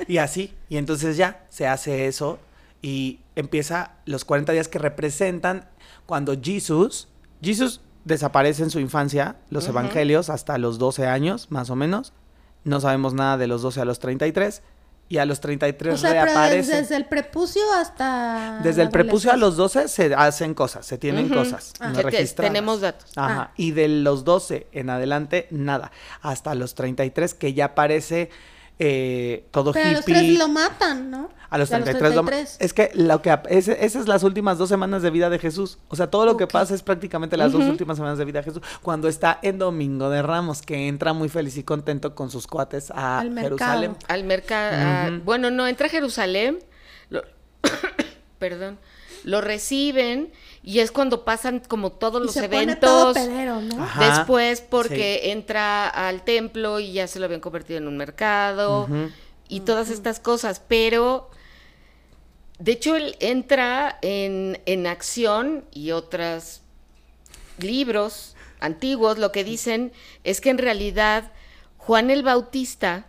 Y 0.07 0.19
así, 0.19 0.53
y 0.69 0.77
entonces 0.77 1.17
ya 1.17 1.47
se 1.51 1.67
hace 1.67 2.07
eso 2.07 2.39
y 2.83 3.21
empieza 3.37 3.93
los 4.07 4.25
40 4.25 4.53
días 4.53 4.69
que 4.69 4.79
representan 4.79 5.69
cuando 6.07 6.35
Jesús, 6.41 7.09
Jesús 7.43 7.81
desaparece 8.05 8.63
en 8.63 8.71
su 8.71 8.81
infancia, 8.81 9.37
los 9.51 9.69
evangelios, 9.69 10.31
hasta 10.31 10.59
los 10.59 10.79
12 10.79 11.07
años, 11.07 11.51
más 11.51 11.71
o 11.71 11.77
menos. 11.77 12.13
No 12.65 12.81
sabemos 12.81 13.15
nada 13.15 13.37
de 13.39 13.47
los 13.47 13.63
12 13.63 13.81
a 13.81 13.85
los 13.85 13.99
33. 13.99 14.63
Y 15.09 15.19
a 15.19 15.25
los 15.25 15.41
33 15.41 15.95
O 15.95 15.99
sea, 15.99 16.11
pero 16.11 16.25
reaparece. 16.27 16.77
desde 16.77 16.95
el 16.95 17.07
prepucio 17.07 17.63
hasta. 17.75 18.61
Desde 18.63 18.83
el 18.83 18.91
prepucio 18.91 19.33
a 19.33 19.37
los 19.37 19.55
adolescencia. 19.55 20.05
12 20.05 20.13
se 20.13 20.15
hacen 20.15 20.55
cosas, 20.55 20.87
se 20.87 20.99
tienen 20.99 21.29
cosas. 21.29 21.73
Ah. 21.81 21.89
no 21.89 22.03
tenemos 22.37 22.81
datos. 22.81 23.11
Ajá. 23.17 23.43
Ah. 23.43 23.53
Y 23.57 23.73
de 23.73 23.89
los 23.89 24.25
12 24.25 24.69
en 24.71 24.89
adelante, 24.89 25.49
nada. 25.51 25.91
Hasta 26.23 26.55
los 26.55 26.77
33, 26.77 27.35
que 27.35 27.55
ya 27.55 27.65
aparece 27.67 28.31
eh, 28.83 29.45
todo 29.51 29.73
Pero 29.73 29.91
a 29.91 29.93
los 29.93 30.01
hippie. 30.09 30.15
tres 30.15 30.39
lo 30.39 30.49
matan, 30.49 31.11
¿no? 31.11 31.29
A 31.51 31.59
los 31.59 31.71
A 31.71 31.79
los 31.79 31.85
33. 31.85 32.15
lo- 32.15 32.23
33. 32.25 32.57
Es 32.61 32.73
que 32.73 32.91
lo 32.95 33.21
que 33.21 33.37
esas 33.51 34.09
las 34.09 34.23
últimas 34.23 34.57
dos 34.57 34.69
semanas 34.71 35.03
de 35.03 35.11
vida 35.11 35.29
de 35.29 35.39
Jesús. 35.39 35.79
O 35.89 35.97
sea, 35.97 36.09
todo 36.11 36.25
lo 36.25 36.37
que 36.39 36.47
pasa 36.47 36.75
es 36.75 36.83
prácticamente 36.83 37.37
las 37.37 37.53
dos 37.53 37.65
últimas 37.65 37.97
semanas 37.99 38.17
de 38.19 38.25
vida 38.25 38.39
de 38.39 38.45
Jesús. 38.45 38.63
Cuando 38.83 39.07
está 39.09 39.39
en 39.43 39.59
Domingo 39.59 40.09
de 40.09 40.23
Ramos, 40.23 40.63
que 40.63 40.89
entra 40.89 41.13
muy 41.13 41.29
feliz 41.29 41.57
y 41.59 41.63
contento 41.63 42.15
con 42.15 42.31
sus 42.31 42.47
cuates 42.47 42.91
a 42.93 43.19
Al. 43.19 43.39
Jerusalén. 43.39 43.97
al 44.09 44.25
mercado. 44.25 45.21
Bueno, 45.25 45.51
no, 45.51 45.67
entra 45.69 45.87
a 45.89 45.91
Jerusalén. 45.91 46.59
lo- 47.11 47.23
perdón. 48.39 48.79
Lo 49.25 49.43
reciben 49.43 50.33
y 50.63 50.81
es 50.81 50.91
cuando 50.91 51.25
pasan 51.25 51.61
como 51.61 51.93
todos 51.93 52.23
Y 52.23 52.27
los 52.27 52.35
se 52.35 52.49
pone 52.49 52.77
todo 52.77 53.11
eventos. 53.13 53.15
pedero, 53.15 53.61
¿no? 53.63 53.83
Ajá. 53.83 54.19
Después 54.19 54.61
porque 54.61 55.31
entra 55.31 55.89
al 55.89 56.23
templo 56.23 56.81
y 56.81 56.93
ya 56.93 57.07
se 57.07 57.19
lo 57.19 57.25
habían 57.25 57.41
convertido 57.41 57.79
en 57.79 57.89
un 57.89 57.97
mercado 57.97 58.89
y 59.49 59.61
todas 59.61 59.91
estas 59.91 60.21
cosas, 60.21 60.61
pero 60.67 61.31
de 62.59 62.73
hecho 62.73 62.95
él 62.97 63.17
entra 63.21 63.99
en, 64.03 64.61
en 64.67 64.87
acción 64.87 65.65
y 65.73 65.93
otros 65.93 66.61
libros 67.59 68.37
antiguos 68.61 69.19
lo 69.19 69.33
que 69.33 69.45
dicen 69.45 69.93
es 70.25 70.41
que 70.41 70.51
en 70.51 70.59
realidad 70.59 71.33
Juan 71.79 72.11
el 72.11 72.23
Bautista, 72.23 73.07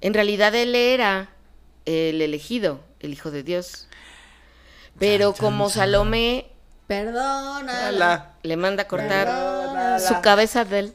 en 0.00 0.14
realidad 0.14 0.54
él 0.54 0.74
era 0.74 1.30
el 1.86 2.20
elegido, 2.20 2.80
el 3.00 3.12
Hijo 3.12 3.30
de 3.30 3.42
Dios. 3.42 3.88
Pero 4.98 5.32
Chan, 5.32 5.40
como 5.40 5.66
chan. 5.68 5.74
Salomé 5.74 6.50
Perdona. 6.86 8.34
Le 8.42 8.56
manda 8.56 8.82
a 8.84 8.88
cortar 8.88 9.26
Perdónala. 9.26 9.98
su 10.00 10.20
cabeza 10.20 10.64
de 10.64 10.78
él. 10.80 10.94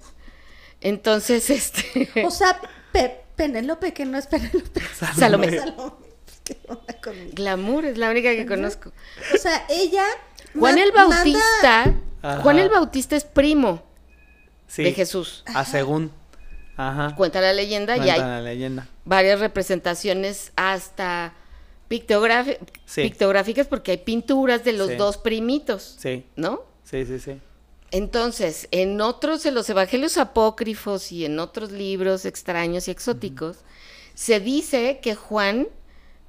Entonces, 0.81 1.49
este. 1.49 2.09
O 2.25 2.31
sea, 2.31 2.59
Pe- 2.91 3.21
Penélope, 3.35 3.93
que 3.93 4.05
no 4.05 4.17
es 4.17 4.27
Penélope. 4.27 4.81
Salomé. 5.17 5.57
Salomé. 5.59 5.93
¿Qué 6.43 6.57
onda 6.67 6.93
conmigo? 7.01 7.31
Glamour 7.33 7.85
es 7.85 7.97
la 7.97 8.09
única 8.09 8.29
que 8.31 8.45
conozco. 8.45 8.91
O 9.33 9.37
sea, 9.37 9.65
ella. 9.69 10.03
Juan 10.57 10.77
el 10.77 10.91
Bautista. 10.91 11.93
Juan 12.41 12.59
el 12.59 12.69
Bautista 12.69 13.15
es 13.15 13.23
primo 13.23 13.83
Sí, 14.67 14.83
de 14.83 14.93
Jesús. 14.93 15.43
A 15.53 15.63
según. 15.65 16.11
Ajá. 16.77 17.13
Cuenta 17.15 17.41
la 17.41 17.51
leyenda 17.53 17.97
y 17.97 18.09
hay 18.09 18.19
la 18.19 18.41
leyenda. 18.41 18.87
varias 19.05 19.39
representaciones 19.41 20.51
hasta 20.55 21.33
Sí. 21.89 23.01
pictográficas 23.01 23.67
porque 23.67 23.91
hay 23.91 23.97
pinturas 23.97 24.63
de 24.63 24.73
los 24.73 24.89
Sí. 24.89 24.95
dos 24.95 25.17
primitos, 25.17 25.95
Sí, 25.99 26.25
¿no? 26.35 26.61
sí, 26.83 27.05
sí, 27.05 27.19
sí. 27.19 27.39
Entonces, 27.91 28.67
en 28.71 29.01
otros, 29.01 29.45
en 29.47 29.55
los 29.55 29.69
evangelios 29.69 30.17
apócrifos 30.17 31.11
y 31.11 31.25
en 31.25 31.39
otros 31.39 31.71
libros 31.71 32.25
extraños 32.25 32.87
y 32.87 32.91
exóticos, 32.91 33.57
se 34.13 34.39
dice 34.39 34.99
que 35.01 35.15
Juan 35.15 35.67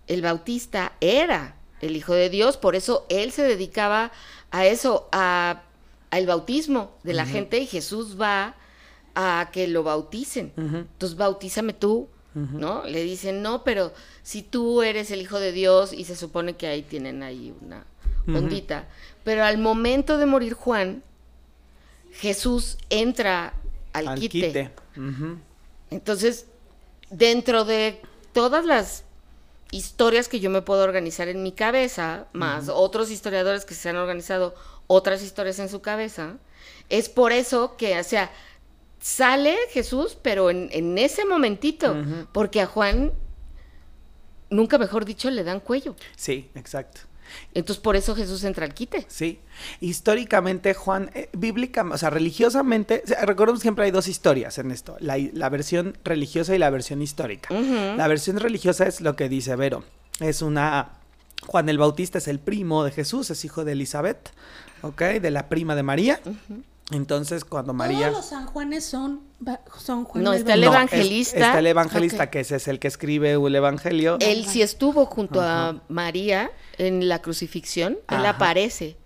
el 0.07 0.23
Bautista 0.23 0.93
era 1.01 1.57
el 1.83 1.97
Hijo 1.97 2.15
de 2.15 2.31
Dios, 2.31 2.57
por 2.57 2.77
eso 2.77 3.05
él 3.11 3.31
se 3.33 3.43
dedicaba 3.43 4.11
a 4.51 4.67
eso, 4.67 5.09
a 5.13 5.63
al 6.11 6.27
bautismo 6.27 6.99
de 7.05 7.13
la 7.15 7.25
gente 7.25 7.59
y 7.59 7.67
Jesús 7.67 8.21
va 8.21 8.57
a 9.15 9.51
que 9.53 9.69
lo 9.69 9.85
bauticen. 9.85 10.53
Entonces, 10.57 11.17
bautízame 11.17 11.73
tú, 11.73 12.09
¿no? 12.35 12.85
Le 12.85 13.03
dicen, 13.03 13.43
no, 13.43 13.65
pero 13.65 13.93
si 14.23 14.43
tú 14.43 14.83
eres 14.83 15.11
el 15.11 15.21
Hijo 15.21 15.41
de 15.41 15.53
Dios 15.53 15.93
y 15.93 16.05
se 16.05 16.17
supone 16.17 16.57
que 16.57 16.67
ahí 16.67 16.83
tienen 16.83 17.23
ahí 17.23 17.55
una 17.61 17.85
ondita. 18.29 18.89
Pero 19.25 19.45
al 19.45 19.59
momento 19.59 20.19
de 20.19 20.27
morir 20.27 20.55
Juan, 20.55 21.03
Jesús 22.13 22.79
entra 22.89 23.55
al, 23.93 24.09
Al 24.09 24.19
quite. 24.19 24.71
Entonces, 25.91 26.47
dentro 27.11 27.65
de 27.65 28.01
todas 28.33 28.65
las 28.65 29.05
historias 29.73 30.29
que 30.29 30.41
yo 30.41 30.51
me 30.51 30.63
puedo 30.63 30.83
organizar 30.83 31.29
en 31.29 31.43
mi 31.43 31.53
cabeza, 31.53 32.27
más 32.33 32.69
otros 32.69 33.11
historiadores 33.11 33.65
que 33.65 33.75
se 33.75 33.89
han 33.89 33.97
organizado 33.97 34.55
otras 34.87 35.23
historias 35.23 35.59
en 35.59 35.69
su 35.69 35.81
cabeza, 35.81 36.37
es 36.89 37.09
por 37.09 37.33
eso 37.33 37.77
que, 37.77 37.99
o 37.99 38.05
sea, 38.05 38.31
sale 39.01 39.57
Jesús, 39.71 40.17
pero 40.21 40.51
en, 40.51 40.69
en 40.73 40.99
ese 40.99 41.25
momentito, 41.25 41.97
porque 42.33 42.61
a 42.61 42.67
Juan, 42.67 43.13
nunca 44.51 44.79
mejor 44.79 45.05
dicho, 45.05 45.31
le 45.31 45.43
dan 45.43 45.61
cuello. 45.61 45.97
Sí, 46.17 46.51
exacto. 46.55 47.01
Entonces, 47.55 47.81
por 47.81 47.97
eso 47.97 48.15
Jesús 48.15 48.43
entra 48.45 48.67
al 48.67 48.75
quite. 48.75 49.07
Sí, 49.09 49.41
históricamente 49.81 50.75
Juan, 50.75 51.11
eh, 51.15 51.29
bíblica, 51.33 51.87
o 51.89 51.97
sea, 51.97 52.11
religiosamente, 52.11 53.03
recordemos 53.23 53.61
siempre 53.61 53.85
hay 53.85 53.91
dos 53.91 54.09
historias 54.09 54.59
en 54.59 54.71
esto, 54.71 54.97
la, 55.01 55.17
la 55.33 55.49
versión 55.49 55.97
religiosa 56.05 56.55
y 56.55 56.59
la 56.59 56.71
versión 56.71 57.03
histórica. 57.03 57.55
La 57.55 58.09
versión 58.09 58.39
religiosa 58.39 58.87
es 58.87 59.01
lo 59.01 59.17
que 59.17 59.29
dice 59.29 59.57
Vero, 59.57 59.85
es 60.19 60.43
una, 60.43 60.99
Juan 61.47 61.69
el 61.69 61.79
Bautista 61.79 62.19
es 62.19 62.29
el 62.29 62.41
primo 62.41 62.85
de 62.85 62.91
Jesús, 62.91 63.31
es 63.31 63.45
hijo 63.45 63.65
de 63.65 63.73
Elizabeth, 63.73 64.31
¿ok? 64.83 65.03
De 65.21 65.31
la 65.31 65.49
prima 65.49 65.75
de 65.75 65.83
María. 65.83 66.21
Entonces, 66.93 67.45
cuando 67.45 67.73
María... 67.73 68.09
Todos 68.09 68.13
los 68.19 68.27
San 68.27 68.47
Juanes 68.47 68.85
son, 68.85 69.21
son 69.79 70.05
Juan 70.05 70.25
No, 70.25 70.33
el 70.33 70.39
está 70.41 70.55
el 70.55 70.61
Bautista. 70.63 70.85
es- 70.85 70.93
evangelista. 70.93 71.39
está 71.47 71.59
el 71.59 71.67
evangelista, 71.67 72.31
que 72.31 72.41
ese 72.41 72.57
es 72.57 72.69
el 72.69 72.79
que 72.79 72.89
escribe 72.89 73.33
el 73.33 73.55
evangelio. 73.55 74.17
Él 74.21 74.45
sí 74.47 74.63
estuvo 74.63 75.07
junto 75.07 75.41
a 75.41 75.81
María 75.89 76.51
en 76.79 77.09
la 77.09 77.23
crucifixión, 77.23 77.93
él 78.09 78.17
Ajá. 78.19 78.31
aparece 78.31 78.97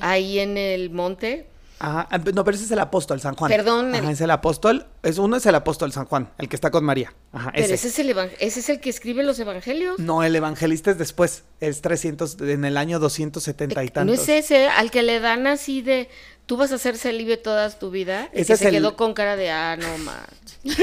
ahí 0.00 0.38
en 0.38 0.56
el 0.58 0.90
monte. 0.90 1.46
Ajá, 1.82 2.06
ah, 2.10 2.18
no, 2.18 2.44
pero 2.44 2.54
ese 2.56 2.66
es 2.66 2.70
el 2.72 2.78
apóstol, 2.78 3.20
San 3.22 3.34
Juan. 3.36 3.50
Perdón, 3.50 3.94
Ajá, 3.94 4.04
el- 4.04 4.10
es 4.10 4.20
el 4.20 4.30
apóstol, 4.30 4.86
es, 5.02 5.16
uno 5.16 5.36
es 5.36 5.46
el 5.46 5.54
apóstol 5.54 5.90
San 5.92 6.04
Juan, 6.04 6.28
el 6.36 6.46
que 6.50 6.54
está 6.56 6.70
con 6.70 6.84
María. 6.84 7.14
Ajá, 7.32 7.52
Pero 7.54 7.64
ese. 7.64 7.74
ese 7.74 7.88
es, 7.88 7.98
el 8.00 8.10
evan- 8.10 8.30
ese 8.38 8.60
es 8.60 8.68
el 8.68 8.80
que 8.80 8.90
escribe 8.90 9.22
los 9.22 9.38
evangelios. 9.38 9.98
No, 9.98 10.22
el 10.22 10.36
evangelista 10.36 10.90
es 10.90 10.98
después, 10.98 11.44
es 11.60 11.80
300, 11.80 12.36
en 12.42 12.66
el 12.66 12.76
año 12.76 12.98
270 12.98 13.82
y 13.82 13.86
Eh, 13.86 13.90
tantos. 13.90 14.14
No 14.14 14.22
es 14.22 14.28
ese 14.28 14.68
al 14.68 14.90
que 14.90 15.02
le 15.02 15.20
dan 15.20 15.46
así 15.46 15.80
de 15.80 16.10
tú 16.50 16.56
vas 16.56 16.72
a 16.72 16.78
ser 16.78 16.98
célibe 16.98 17.36
toda 17.36 17.70
tu 17.70 17.92
vida. 17.92 18.28
y 18.34 18.44
que 18.44 18.56
se 18.56 18.64
el- 18.66 18.72
quedó 18.72 18.96
con 18.96 19.14
cara 19.14 19.36
de 19.36 19.52
ah, 19.52 19.76
no 19.76 19.98
más. 19.98 20.26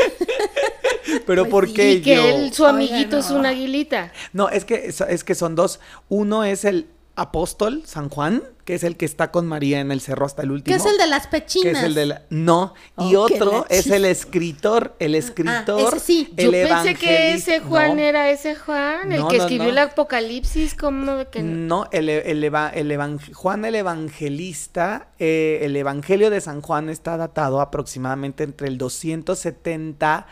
Pero 1.26 1.44
Pues 1.44 1.52
¿por 1.52 1.68
sí, 1.68 1.74
qué 1.74 1.92
Y 1.92 2.02
que 2.02 2.16
yo? 2.16 2.26
él, 2.26 2.54
su 2.54 2.64
Oiga, 2.64 2.74
amiguito 2.78 3.18
es 3.18 3.30
no. 3.32 3.40
una 3.40 3.50
aguilita. 3.50 4.14
No, 4.32 4.48
es 4.48 4.64
que, 4.64 4.88
es 5.10 5.24
que 5.26 5.36
son 5.36 5.56
dos. 5.56 5.82
Uno 6.08 6.46
es 6.46 6.64
el 6.64 6.88
apóstol 7.18 7.84
San 7.86 8.08
Juan, 8.10 8.44
que 8.64 8.76
es 8.76 8.84
el 8.84 8.96
que 8.98 9.06
está 9.06 9.32
con 9.32 9.46
María 9.48 9.80
en 9.80 9.92
el 9.92 10.00
cerro 10.02 10.26
hasta 10.26 10.44
el 10.44 10.52
último. 10.52 10.76
Que 10.76 10.82
es 10.82 10.86
el 10.90 10.98
de 10.98 11.08
las 11.08 11.28
que 11.28 11.40
pechinas. 11.42 11.78
es 11.78 11.84
el 11.84 11.94
de 11.96 12.06
la- 12.06 12.22
No, 12.30 12.74
y 12.98 13.16
Oh, 13.16 13.22
otro 13.24 13.66
es 13.70 13.88
el 13.88 14.06
escritor, 14.06 14.96
el 15.00 15.16
escritor, 15.16 15.88
ese 15.96 16.00
sí. 16.00 16.34
el 16.38 16.46
Yo 16.46 16.52
pensé 16.52 16.96
que 16.96 17.34
ese 17.34 17.60
Juan 17.60 17.96
no. 17.96 18.02
era 18.02 18.30
ese 18.30 18.56
Juan, 18.56 19.12
el 19.12 19.20
No, 19.22 19.28
que 19.30 19.38
no, 19.38 19.44
escribió 19.44 19.66
no. 19.66 19.70
el 19.72 19.78
Apocalipsis, 19.78 20.74
como 20.76 21.14
de 21.14 21.26
que 21.28 21.42
no? 21.44 21.84
No, 21.84 21.90
el, 21.92 22.10
el 22.10 22.44
eva- 22.44 22.70
el 22.70 22.92
evang- 22.92 23.34
Juan 23.34 23.64
el 23.66 23.76
Evangelista, 23.76 25.08
eh, 25.20 25.60
el 25.64 25.76
Evangelio 25.76 26.30
de 26.30 26.42
San 26.42 26.62
Juan 26.62 26.90
está 26.90 27.18
datado 27.18 27.62
aproximadamente 27.62 28.44
entre 28.44 28.68
el 28.68 28.78
270. 28.78 30.28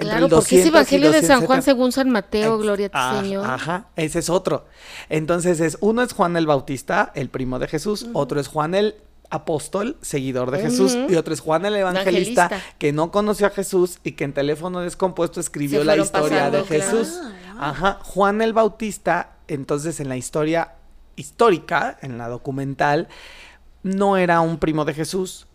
Claro, 0.00 0.26
el 0.26 0.30
porque 0.30 0.56
ese 0.56 0.64
200 0.64 0.64
y 0.64 0.68
Evangelio 0.68 1.12
de 1.12 1.20
San 1.20 1.38
Juan 1.46 1.58
270. 1.58 1.64
según 1.64 1.92
San 1.92 2.10
Mateo, 2.10 2.58
gloria 2.58 2.90
a 2.92 3.10
ah, 3.10 3.20
Señor. 3.20 3.46
Ajá, 3.46 3.86
ese 3.96 4.18
es 4.18 4.30
otro. 4.30 4.66
Entonces, 5.08 5.60
es, 5.60 5.78
uno 5.80 6.02
es 6.02 6.12
Juan 6.12 6.36
el 6.36 6.46
Bautista, 6.46 7.12
el 7.14 7.28
primo 7.28 7.58
de 7.58 7.68
Jesús, 7.68 8.06
otro 8.12 8.40
es 8.40 8.48
Juan 8.48 8.74
el 8.74 8.96
apóstol, 9.30 9.96
seguidor 10.00 10.50
de 10.50 10.60
Jesús, 10.60 10.96
y 11.08 11.14
otro 11.14 11.32
es 11.32 11.40
Juan 11.40 11.64
el 11.64 11.76
evangelista, 11.76 12.46
Evangelista. 12.46 12.76
que 12.78 12.92
no 12.92 13.12
conoció 13.12 13.46
a 13.46 13.50
Jesús 13.50 14.00
y 14.02 14.12
que 14.12 14.24
en 14.24 14.32
teléfono 14.32 14.80
descompuesto 14.80 15.40
escribió 15.40 15.84
la 15.84 15.96
historia 15.96 16.50
de 16.50 16.62
pasando. 16.62 16.66
Jesús. 16.66 17.20
Ah. 17.56 17.70
Ajá, 17.70 17.98
Juan 18.02 18.42
el 18.42 18.52
Bautista, 18.52 19.36
entonces 19.46 20.00
en 20.00 20.08
la 20.08 20.16
historia 20.16 20.72
histórica, 21.16 21.98
en 22.02 22.18
la 22.18 22.28
documental, 22.28 23.08
no 23.82 24.16
era 24.16 24.40
un 24.40 24.58
primo 24.58 24.84
de 24.84 24.94
Jesús, 24.94 25.46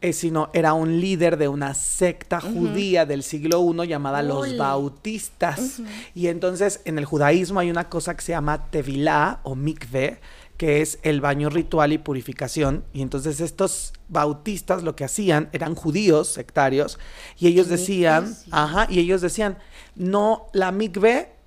eh, 0.00 0.12
sino 0.12 0.50
era 0.52 0.74
un 0.74 1.00
líder 1.00 1.38
de 1.38 1.48
una 1.48 1.74
secta 1.74 2.40
judía 2.40 3.04
del 3.04 3.24
siglo 3.24 3.60
I 3.60 3.88
llamada 3.88 4.22
los. 4.22 4.56
Bautistas. 4.56 5.80
Y 6.14 6.28
entonces 6.28 6.80
en 6.84 6.98
el 6.98 7.04
judaísmo 7.04 7.60
hay 7.60 7.70
una 7.70 7.88
cosa 7.88 8.16
que 8.16 8.22
se 8.22 8.32
llama 8.32 8.70
tevilá 8.70 9.40
o 9.42 9.54
mikve, 9.56 10.20
que 10.56 10.82
es 10.82 10.98
el 11.02 11.20
baño 11.20 11.50
ritual 11.50 11.92
y 11.92 11.98
purificación. 11.98 12.84
Y 12.92 13.02
entonces 13.02 13.40
estos 13.40 13.92
bautistas 14.08 14.84
lo 14.84 14.94
que 14.94 15.04
hacían 15.04 15.48
eran 15.52 15.74
judíos 15.74 16.28
sectarios 16.28 16.98
y 17.36 17.48
ellos 17.48 17.68
decían, 17.68 18.36
ajá, 18.50 18.86
y 18.88 19.00
ellos 19.00 19.20
decían, 19.20 19.58
no, 19.96 20.46
la 20.52 20.70
mikve 20.70 21.37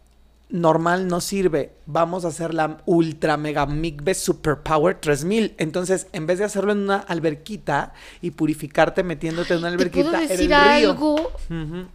normal 0.51 1.07
no 1.07 1.21
sirve, 1.21 1.71
vamos 1.85 2.25
a 2.25 2.29
hacer 2.29 2.53
la 2.53 2.77
ultra 2.85 3.37
mega 3.37 3.65
mikve 3.65 4.13
superpower 4.13 4.99
3000. 4.99 5.55
Entonces, 5.57 6.07
en 6.13 6.27
vez 6.27 6.39
de 6.39 6.45
hacerlo 6.45 6.71
en 6.73 6.79
una 6.79 6.97
alberquita 6.97 7.93
y 8.21 8.31
purificarte 8.31 9.03
metiéndote 9.03 9.53
en 9.53 9.59
una 9.59 9.69
¿Te 9.69 9.73
alberquita 9.75 10.09
puedo 10.11 10.21
en 10.23 10.27
decir 10.27 10.51
el 10.51 10.59
río. 10.59 10.89
algo? 10.91 11.31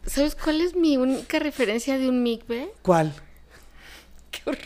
¿Sabes 0.06 0.34
cuál 0.34 0.60
es 0.60 0.74
mi 0.74 0.96
única 0.96 1.38
referencia 1.38 1.98
de 1.98 2.08
un 2.08 2.22
mikve? 2.22 2.70
¿Cuál? 2.82 3.12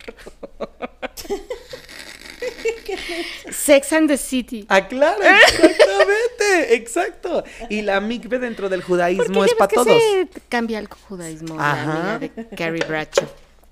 Sex 3.51 3.93
and 3.93 4.09
the 4.09 4.17
City. 4.17 4.65
Ah, 4.69 4.87
claro, 4.89 5.21
exactamente, 5.23 6.75
exacto. 6.81 7.45
Y 7.69 7.83
la 7.83 8.01
mikve 8.01 8.39
dentro 8.39 8.69
del 8.69 8.83
judaísmo 8.83 9.45
es 9.45 9.51
ya 9.53 9.57
para 9.59 9.69
ves 9.69 9.69
que 9.69 9.75
todos. 9.77 10.03
se 10.35 10.41
cambia 10.49 10.79
el 10.79 10.89
judaísmo, 10.89 11.61
Ajá. 11.61 11.87
la 11.87 12.15
amiga 12.15 12.19
de 12.19 12.49
Carrie 12.57 12.85
Bradshaw. 12.87 13.29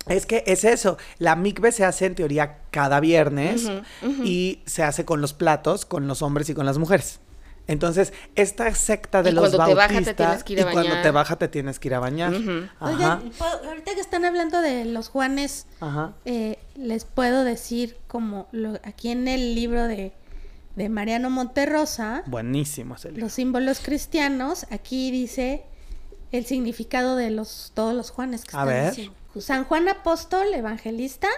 Es 0.08 0.26
que 0.26 0.44
es 0.46 0.64
eso, 0.64 0.96
la 1.18 1.36
mikve 1.36 1.72
se 1.72 1.84
hace 1.84 2.06
en 2.06 2.14
teoría 2.14 2.58
cada 2.70 3.00
viernes 3.00 3.70
y 4.24 4.60
se 4.66 4.82
hace 4.82 5.04
con 5.04 5.20
los 5.20 5.32
platos, 5.34 5.84
con 5.86 6.06
los 6.08 6.22
hombres 6.22 6.48
y 6.50 6.54
con 6.54 6.66
las 6.66 6.78
mujeres. 6.78 7.20
Entonces, 7.66 8.14
esta 8.34 8.74
secta 8.74 9.22
de 9.22 9.28
Y 9.28 9.32
los 9.34 9.50
cuando 9.50 9.66
te 9.66 9.74
baja, 9.74 10.00
te 10.00 10.14
tienes 10.14 10.42
que 10.42 10.52
ir 10.54 10.62
a 10.62 10.70
y 10.70 10.72
cuando 10.72 11.02
te 11.02 11.10
baja 11.10 11.36
te 11.36 11.48
tienes 11.48 11.78
que 11.78 11.88
ir 11.88 11.94
a 11.94 12.00
bañar. 12.00 12.32
Ajá, 12.34 12.70
Oigan, 12.80 13.30
ahorita 13.66 13.94
que 13.94 14.00
están 14.00 14.24
hablando 14.24 14.62
de 14.62 14.86
los 14.86 15.08
Juanes, 15.10 15.66
ajá. 15.80 16.14
eh, 16.24 16.58
les 16.76 17.04
puedo 17.04 17.44
decir 17.44 17.98
como 18.06 18.48
lo- 18.52 18.80
aquí 18.84 19.10
en 19.10 19.28
el 19.28 19.54
libro 19.54 19.86
de, 19.86 20.14
de 20.76 20.88
Mariano 20.88 21.28
Monterrosa, 21.28 22.22
Buenísimo 22.24 22.94
ese 22.94 23.08
libro. 23.10 23.24
los 23.26 23.34
símbolos 23.34 23.80
cristianos, 23.80 24.64
aquí 24.70 25.10
dice 25.10 25.64
el 26.32 26.46
significado 26.46 27.16
de 27.16 27.28
los 27.30 27.72
todos 27.74 27.94
los 27.94 28.10
Juanes 28.10 28.44
que 28.46 28.56
A 28.56 28.60
están 28.60 28.66
ver. 28.68 28.88
diciendo. 28.90 29.14
San 29.40 29.64
Juan 29.64 29.88
Apóstol, 29.88 30.52
evangelista, 30.54 31.28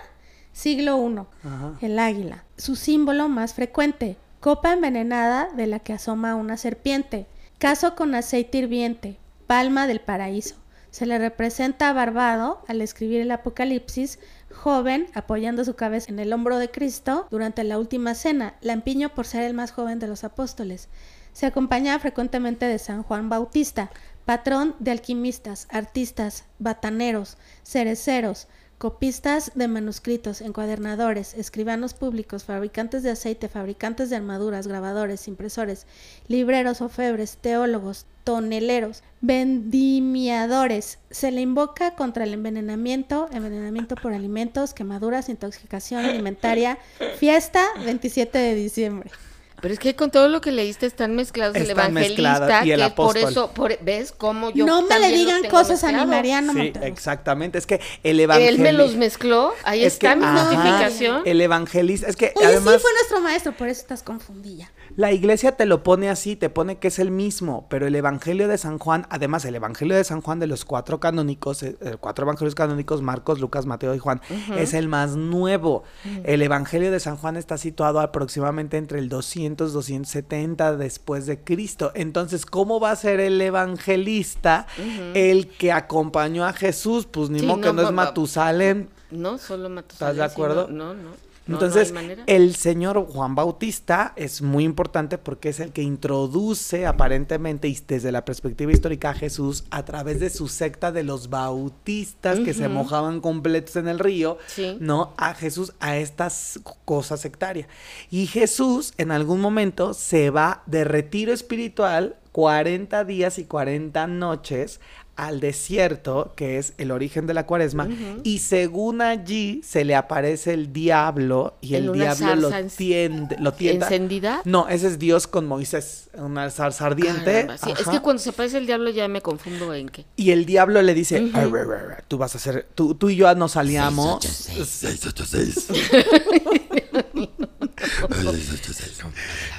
siglo 0.52 0.98
I, 1.08 1.46
Ajá. 1.46 1.78
el 1.80 1.98
águila. 1.98 2.44
Su 2.56 2.76
símbolo 2.76 3.28
más 3.28 3.54
frecuente, 3.54 4.16
copa 4.40 4.72
envenenada 4.72 5.48
de 5.54 5.66
la 5.66 5.78
que 5.80 5.92
asoma 5.92 6.34
una 6.34 6.56
serpiente, 6.56 7.26
caso 7.58 7.94
con 7.94 8.14
aceite 8.14 8.58
hirviente, 8.58 9.18
palma 9.46 9.86
del 9.86 10.00
paraíso. 10.00 10.56
Se 10.90 11.06
le 11.06 11.18
representa 11.18 11.92
barbado 11.92 12.64
al 12.66 12.80
escribir 12.80 13.20
el 13.20 13.30
Apocalipsis, 13.30 14.18
joven, 14.52 15.06
apoyando 15.14 15.64
su 15.64 15.74
cabeza 15.74 16.10
en 16.10 16.18
el 16.18 16.32
hombro 16.32 16.58
de 16.58 16.70
Cristo 16.70 17.28
durante 17.30 17.62
la 17.62 17.78
última 17.78 18.14
cena, 18.14 18.54
lampiño 18.60 19.10
por 19.10 19.26
ser 19.26 19.44
el 19.44 19.54
más 19.54 19.70
joven 19.70 20.00
de 20.00 20.08
los 20.08 20.24
apóstoles. 20.24 20.88
Se 21.32 21.46
acompaña 21.46 21.96
frecuentemente 22.00 22.66
de 22.66 22.80
San 22.80 23.04
Juan 23.04 23.28
Bautista, 23.28 23.90
patrón 24.24 24.74
de 24.78 24.90
alquimistas, 24.90 25.66
artistas, 25.70 26.44
bataneros, 26.58 27.36
cereceros, 27.62 28.48
copistas 28.80 29.52
de 29.54 29.68
manuscritos, 29.68 30.40
encuadernadores, 30.40 31.34
escribanos 31.34 31.92
públicos, 31.92 32.44
fabricantes 32.44 33.02
de 33.02 33.10
aceite, 33.10 33.46
fabricantes 33.46 34.08
de 34.08 34.16
armaduras, 34.16 34.66
grabadores, 34.66 35.28
impresores, 35.28 35.86
libreros, 36.28 36.80
ofebres, 36.80 37.36
teólogos, 37.36 38.06
toneleros, 38.24 39.02
vendimiadores. 39.20 40.98
Se 41.10 41.30
le 41.30 41.42
invoca 41.42 41.94
contra 41.94 42.24
el 42.24 42.32
envenenamiento, 42.32 43.28
envenenamiento 43.32 43.96
por 43.96 44.14
alimentos, 44.14 44.72
quemaduras, 44.72 45.28
intoxicación 45.28 46.06
alimentaria, 46.06 46.78
fiesta 47.18 47.62
27 47.84 48.38
de 48.38 48.54
diciembre. 48.54 49.10
Pero 49.60 49.74
es 49.74 49.80
que 49.80 49.94
con 49.94 50.10
todo 50.10 50.28
lo 50.28 50.40
que 50.40 50.52
leíste 50.52 50.86
están 50.86 51.14
mezclados 51.16 51.54
el 51.56 51.70
evangelista, 51.70 52.64
y 52.64 52.70
el 52.72 52.80
que 52.80 52.90
por 52.90 53.10
apóstol. 53.16 53.30
eso, 53.30 53.50
por- 53.52 53.78
¿ves 53.80 54.12
cómo 54.16 54.50
yo 54.52 54.66
no 54.66 54.82
me 54.82 54.98
le 54.98 55.08
digan 55.12 55.44
cosas 55.48 55.82
a 55.84 55.92
mi? 55.92 56.06
Mariano 56.06 56.52
Sí, 56.52 56.72
exactamente. 56.82 57.58
Es 57.58 57.66
que 57.66 57.80
el 58.02 58.18
evangelista. 58.20 58.54
Él 58.54 58.58
me 58.60 58.72
los 58.72 58.96
mezcló, 58.96 59.52
ahí 59.64 59.84
Es 59.84 59.98
que, 59.98 60.06
está 60.06 60.16
mi 60.16 60.24
ajá, 60.24 60.44
justificación. 60.46 61.22
El 61.24 61.40
evangelista. 61.40 62.08
Es 62.08 62.16
que 62.16 62.32
Oye, 62.36 62.46
además. 62.46 62.74
sí 62.74 62.80
fue 62.80 62.92
nuestro 62.94 63.20
maestro, 63.20 63.52
por 63.52 63.68
eso 63.68 63.80
estás 63.82 64.02
confundida. 64.02 64.70
La 64.96 65.12
iglesia 65.12 65.52
te 65.52 65.66
lo 65.66 65.82
pone 65.82 66.10
así, 66.10 66.36
te 66.36 66.50
pone 66.50 66.78
que 66.78 66.88
es 66.88 66.98
el 66.98 67.10
mismo, 67.10 67.66
pero 67.70 67.86
el 67.86 67.94
Evangelio 67.94 68.48
de 68.48 68.58
San 68.58 68.78
Juan, 68.78 69.06
además 69.10 69.44
el 69.44 69.54
Evangelio 69.54 69.96
de 69.96 70.04
San 70.04 70.20
Juan 70.20 70.40
de 70.40 70.46
los 70.46 70.64
cuatro 70.64 71.00
canónicos, 71.00 71.62
eh, 71.62 71.76
eh, 71.80 71.96
cuatro 72.00 72.24
evangelios 72.24 72.54
canónicos, 72.54 73.00
Marcos, 73.02 73.40
Lucas, 73.40 73.66
Mateo 73.66 73.94
y 73.94 73.98
Juan, 73.98 74.20
es 74.56 74.74
el 74.74 74.88
más 74.88 75.16
nuevo. 75.16 75.84
El 76.24 76.42
Evangelio 76.42 76.90
de 76.90 77.00
San 77.00 77.16
Juan 77.16 77.36
está 77.36 77.56
situado 77.56 78.00
aproximadamente 78.00 78.76
entre 78.76 78.98
el 78.98 79.08
200, 79.08 79.72
270 79.72 80.76
después 80.76 81.26
de 81.26 81.38
Cristo. 81.40 81.92
Entonces, 81.94 82.44
¿cómo 82.46 82.80
va 82.80 82.90
a 82.90 82.96
ser 82.96 83.20
el 83.20 83.40
evangelista 83.40 84.66
el 85.14 85.48
que 85.48 85.72
acompañó 85.72 86.44
a 86.44 86.52
Jesús? 86.52 87.06
Pues 87.06 87.30
ni 87.30 87.40
Sí, 87.40 87.46
modo 87.46 87.60
que 87.60 87.66
no, 87.68 87.74
no 87.74 87.82
es 87.82 87.92
Matusalén. 87.92 88.88
No, 89.10 89.38
solo 89.38 89.68
Matusalén. 89.68 90.12
¿Estás 90.12 90.16
de 90.16 90.24
acuerdo? 90.24 90.68
No. 90.68 90.94
No, 90.94 91.29
Entonces, 91.52 91.92
no 91.92 92.00
el 92.26 92.54
señor 92.54 93.06
Juan 93.06 93.34
Bautista 93.34 94.12
es 94.16 94.42
muy 94.42 94.64
importante 94.64 95.18
porque 95.18 95.50
es 95.50 95.60
el 95.60 95.72
que 95.72 95.82
introduce 95.82 96.86
aparentemente 96.86 97.68
y 97.68 97.78
desde 97.86 98.12
la 98.12 98.24
perspectiva 98.24 98.72
histórica 98.72 99.10
a 99.10 99.14
Jesús 99.14 99.64
a 99.70 99.84
través 99.84 100.20
de 100.20 100.30
su 100.30 100.48
secta 100.48 100.92
de 100.92 101.02
los 101.02 101.30
bautistas 101.30 102.40
que 102.40 102.54
se 102.54 102.68
mojaban 102.68 103.20
completos 103.20 103.76
en 103.76 103.88
el 103.88 103.98
río, 103.98 104.38
Sí. 104.46 104.76
¿no? 104.80 105.12
A 105.16 105.34
Jesús 105.34 105.72
a 105.80 105.96
estas 105.96 106.60
cosas 106.84 107.20
sectarias. 107.20 107.68
Y 108.10 108.26
Jesús 108.26 108.92
en 108.98 109.10
algún 109.10 109.40
momento 109.40 109.94
se 109.94 110.30
va 110.30 110.62
de 110.66 110.84
retiro 110.84 111.32
espiritual 111.32 112.16
40 112.32 113.04
días 113.04 113.38
y 113.38 113.44
40 113.44 114.06
noches 114.06 114.80
al 115.26 115.38
desierto, 115.40 116.32
que 116.34 116.56
es 116.58 116.72
el 116.78 116.90
origen 116.90 117.26
de 117.26 117.34
la 117.34 117.44
cuaresma, 117.44 117.88
y 118.22 118.38
según 118.38 119.02
allí 119.02 119.60
se 119.62 119.84
le 119.84 119.94
aparece 119.94 120.54
el 120.54 120.72
diablo 120.72 121.58
y 121.60 121.74
En 121.74 121.84
el 121.84 121.92
diablo 121.92 122.36
lo 122.36 122.50
tiende, 122.68 123.36
lo 123.38 123.52
tienta. 123.52 123.86
¿Encendida? 123.86 124.40
No, 124.46 124.66
ese 124.68 124.86
es 124.86 124.98
Dios 124.98 125.26
con 125.26 125.46
Moisés, 125.46 126.08
una 126.14 126.48
zarza 126.50 126.86
ardiente. 126.86 127.46
Sí, 127.62 127.70
Es 127.78 127.86
que 127.86 128.00
cuando 128.00 128.22
se 128.22 128.30
aparece 128.30 128.56
el 128.56 128.66
diablo 128.66 128.88
ya 128.90 129.08
me 129.08 129.20
confundo 129.20 129.74
en 129.74 129.90
qué. 129.90 130.06
Y 130.16 130.30
el 130.30 130.46
diablo 130.46 130.80
le 130.80 130.94
dice, 130.94 131.20
Ujú. 131.20 131.36
"Ar, 131.36 131.44
ar, 131.44 131.56
ar, 131.56 131.92
ar, 131.92 132.04
tú 132.08 132.16
vas 132.16 132.34
a 132.34 132.38
hacer, 132.38 132.66
tú, 132.74 132.94
tú 132.94 133.10
y 133.10 133.16
yo 133.16 133.34
nos 133.34 133.52
salíamos. 133.52 134.24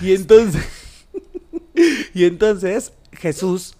Y 0.02 0.14
entonces, 0.14 0.64
y 2.14 2.26
entonces 2.26 2.94
Jesús 3.12 3.76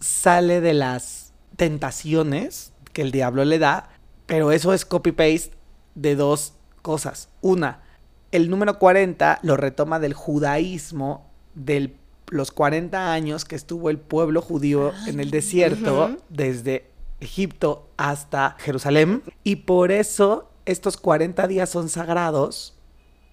sale 0.00 0.60
de 0.60 0.74
las 0.74 1.32
tentaciones 1.56 2.72
que 2.92 3.02
el 3.02 3.10
diablo 3.12 3.44
le 3.44 3.58
da, 3.58 3.90
pero 4.26 4.52
eso 4.52 4.72
es 4.72 4.84
copy-paste 4.84 5.52
de 5.94 6.16
dos 6.16 6.54
cosas. 6.82 7.28
Una, 7.40 7.82
el 8.32 8.50
número 8.50 8.78
40 8.78 9.40
lo 9.42 9.56
retoma 9.56 9.98
del 9.98 10.14
judaísmo 10.14 11.26
de 11.54 11.94
los 12.30 12.50
40 12.50 13.12
años 13.12 13.44
que 13.44 13.56
estuvo 13.56 13.90
el 13.90 13.98
pueblo 13.98 14.42
judío 14.42 14.92
en 15.06 15.18
el 15.20 15.30
desierto, 15.30 16.04
Ujú. 16.04 16.16
desde 16.28 16.90
Egipto 17.20 17.88
hasta 17.96 18.56
Jerusalén, 18.58 19.22
y 19.44 19.56
por 19.56 19.90
eso 19.90 20.50
estos 20.66 20.96
40 20.98 21.48
días 21.48 21.70
son 21.70 21.88
sagrados 21.88 22.74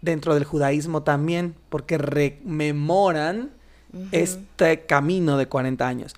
dentro 0.02 0.34
del 0.34 0.46
judaísmo 0.46 1.04
también, 1.04 1.56
porque 1.70 1.98
rememoran 1.98 3.52
este 4.12 4.86
camino 4.86 5.38
de 5.38 5.48
40 5.48 5.88
años. 5.88 6.16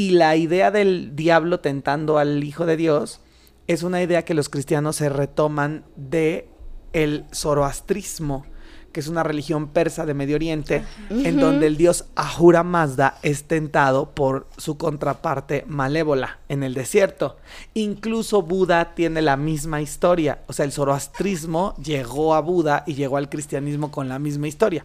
Y 0.00 0.12
la 0.12 0.34
idea 0.34 0.70
del 0.70 1.14
diablo 1.14 1.60
tentando 1.60 2.16
al 2.16 2.42
Hijo 2.42 2.64
de 2.64 2.78
Dios 2.78 3.20
es 3.66 3.82
una 3.82 4.02
idea 4.02 4.24
que 4.24 4.32
los 4.32 4.48
cristianos 4.48 4.96
se 4.96 5.10
retoman 5.10 5.84
de 5.94 6.48
el 6.94 7.26
zoroastrismo, 7.34 8.46
que 8.92 9.00
es 9.00 9.08
una 9.08 9.22
religión 9.22 9.68
persa 9.68 10.06
de 10.06 10.14
Medio 10.14 10.36
Oriente, 10.36 10.84
en 11.10 11.38
donde 11.38 11.66
el 11.66 11.76
dios 11.76 12.06
Ahura 12.16 12.62
Mazda 12.62 13.18
es 13.22 13.44
tentado 13.44 14.10
por 14.10 14.46
su 14.56 14.76
contraparte 14.76 15.64
malévola 15.68 16.38
en 16.48 16.62
el 16.62 16.74
desierto. 16.74 17.36
Incluso 17.74 18.42
Buda 18.42 18.94
tiene 18.94 19.22
la 19.22 19.36
misma 19.36 19.80
historia, 19.80 20.40
o 20.46 20.52
sea, 20.52 20.64
el 20.64 20.72
zoroastrismo 20.72 21.74
llegó 21.82 22.34
a 22.34 22.40
Buda 22.40 22.84
y 22.86 22.94
llegó 22.94 23.16
al 23.16 23.28
cristianismo 23.28 23.90
con 23.90 24.08
la 24.08 24.18
misma 24.18 24.48
historia. 24.48 24.84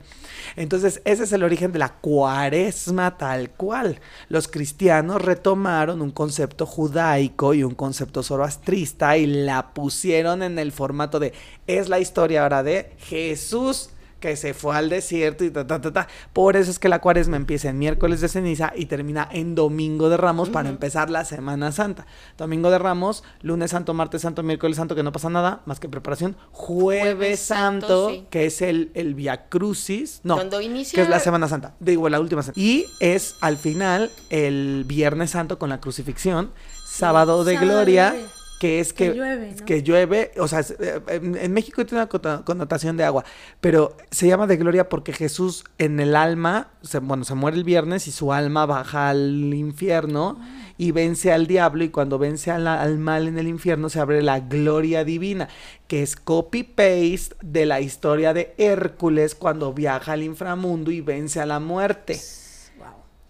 Entonces, 0.55 1.01
ese 1.05 1.23
es 1.23 1.31
el 1.31 1.43
origen 1.43 1.71
de 1.71 1.79
la 1.79 1.93
cuaresma 1.93 3.17
tal 3.17 3.49
cual. 3.51 3.99
Los 4.29 4.47
cristianos 4.47 5.21
retomaron 5.21 6.01
un 6.01 6.11
concepto 6.11 6.65
judaico 6.65 7.53
y 7.53 7.63
un 7.63 7.75
concepto 7.75 8.23
zoroastrista 8.23 9.17
y 9.17 9.25
la 9.25 9.73
pusieron 9.73 10.43
en 10.43 10.59
el 10.59 10.71
formato 10.71 11.19
de 11.19 11.33
es 11.67 11.89
la 11.89 11.99
historia 11.99 12.43
ahora 12.43 12.63
de 12.63 12.91
Jesús 12.97 13.89
que 14.25 14.35
se 14.35 14.53
fue 14.55 14.75
al 14.75 14.89
desierto 14.89 15.43
y 15.43 15.51
ta, 15.51 15.67
ta, 15.67 15.79
ta, 15.79 15.93
ta. 15.93 16.07
Por 16.33 16.55
eso 16.57 16.71
es 16.71 16.79
que 16.79 16.89
la 16.89 16.99
cuaresma 16.99 17.37
empieza 17.37 17.69
en 17.69 17.77
miércoles 17.77 18.21
de 18.21 18.27
ceniza 18.27 18.73
y 18.75 18.87
termina 18.87 19.27
en 19.31 19.53
domingo 19.53 20.09
de 20.09 20.17
ramos 20.17 20.49
para 20.49 20.69
empezar 20.69 21.09
la 21.11 21.25
Semana 21.25 21.71
Santa. 21.71 22.07
Domingo 22.37 22.71
de 22.71 22.79
ramos, 22.79 23.23
lunes 23.41 23.71
santo, 23.71 23.93
martes 23.93 24.21
santo, 24.23 24.41
miércoles 24.41 24.77
santo, 24.77 24.95
que 24.95 25.03
no 25.03 25.11
pasa 25.11 25.29
nada 25.29 25.61
más 25.65 25.79
que 25.79 25.87
preparación. 25.89 26.35
Jueves, 26.51 27.03
Jueves 27.03 27.39
santo, 27.39 27.87
Santo, 27.87 28.09
sí. 28.09 28.27
que 28.31 28.45
es 28.47 28.61
el, 28.61 28.91
el 28.95 29.13
Via 29.13 29.47
Crucis. 29.47 30.21
No, 30.23 30.35
Cuando 30.35 30.59
inicia- 30.61 30.95
que 30.95 31.01
es 31.03 31.09
la 31.09 31.19
Semana 31.19 31.47
Santa. 31.47 31.75
Digo, 31.79 32.09
la 32.09 32.19
última 32.19 32.41
semana. 32.41 32.59
Y 32.61 32.85
es 32.99 33.35
al 33.41 33.57
final 33.57 34.09
el 34.31 34.85
Viernes 34.87 35.31
Santo 35.31 35.59
con 35.59 35.69
la 35.69 35.79
crucifixión. 35.79 36.51
Sábado 36.85 37.43
de 37.43 37.53
Sábado 37.53 37.67
de 37.67 37.73
Gloria. 37.75 38.09
Gloria. 38.11 38.27
Que 38.59 38.79
es 38.79 38.93
que, 38.93 39.09
Que 39.11 39.15
llueve, 39.17 39.55
¿no? 39.59 39.65
que 39.65 39.83
llueve, 39.83 40.31
o 40.37 40.47
sea, 40.47 40.61
eh, 40.61 41.01
en, 41.09 41.35
en 41.35 41.51
México 41.53 41.85
tiene 41.85 42.07
una 42.11 42.43
connotación 42.45 42.95
de 42.95 43.03
agua, 43.03 43.25
pero 43.59 43.95
se 44.11 44.27
llama 44.27 44.47
de 44.47 44.55
gloria 44.57 44.87
porque 44.87 45.11
Jesús 45.11 45.65
en 45.77 45.99
el 45.99 46.15
alma, 46.15 46.69
se- 46.81 46.99
bueno, 46.99 47.25
se 47.25 47.35
muere 47.35 47.57
el 47.57 47.63
viernes 47.65 48.07
y 48.07 48.11
su 48.11 48.31
alma 48.31 48.65
baja 48.65 49.09
al 49.09 49.53
infierno 49.53 50.39
y 50.77 50.91
vence 50.91 51.31
al 51.33 51.47
diablo 51.47 51.83
y 51.83 51.89
cuando 51.89 52.17
vence 52.17 52.49
al, 52.51 52.67
al 52.67 52.97
mal 52.97 53.27
en 53.27 53.37
el 53.37 53.47
infierno 53.47 53.89
se 53.89 53.99
abre 53.99 54.21
la 54.21 54.39
gloria 54.39 55.03
divina, 55.03 55.49
que 55.87 56.01
es 56.01 56.15
copy-paste 56.15 57.35
de 57.41 57.65
la 57.65 57.81
historia 57.81 58.33
de 58.33 58.53
Hércules 58.57 59.35
cuando 59.35 59.73
viaja 59.73 60.13
al 60.13 60.23
inframundo 60.23 60.91
y 60.91 61.01
vence 61.01 61.39
a 61.41 61.45
la 61.45 61.59
muerte. 61.59 62.19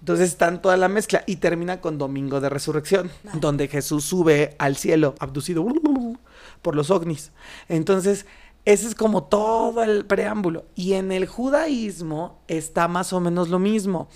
Entonces 0.05 0.29
está 0.29 0.49
en 0.49 0.61
toda 0.61 0.77
la 0.77 0.87
mezcla 0.87 1.23
y 1.25 1.37
termina 1.37 1.81
con 1.81 1.97
Domingo 1.97 2.39
de 2.39 2.47
Resurrección, 2.47 3.09
donde 3.41 3.67
Jesús 3.67 4.05
sube 4.05 4.55
al 4.59 4.75
cielo, 4.77 5.15
abducido 5.17 5.65
por 6.61 6.75
los 6.75 6.91
ovnis. 6.91 7.31
Entonces, 7.69 8.27
ese 8.65 8.87
es 8.87 8.93
como 8.93 9.23
todo 9.23 9.81
el 9.81 10.05
preámbulo. 10.05 10.65
Y 10.75 10.93
en 10.93 11.11
el 11.11 11.25
judaísmo 11.25 12.39
está 12.47 12.87
más 12.87 13.13
o 13.13 13.19
menos 13.19 13.49
lo 13.49 13.57
mismo, 13.57 14.07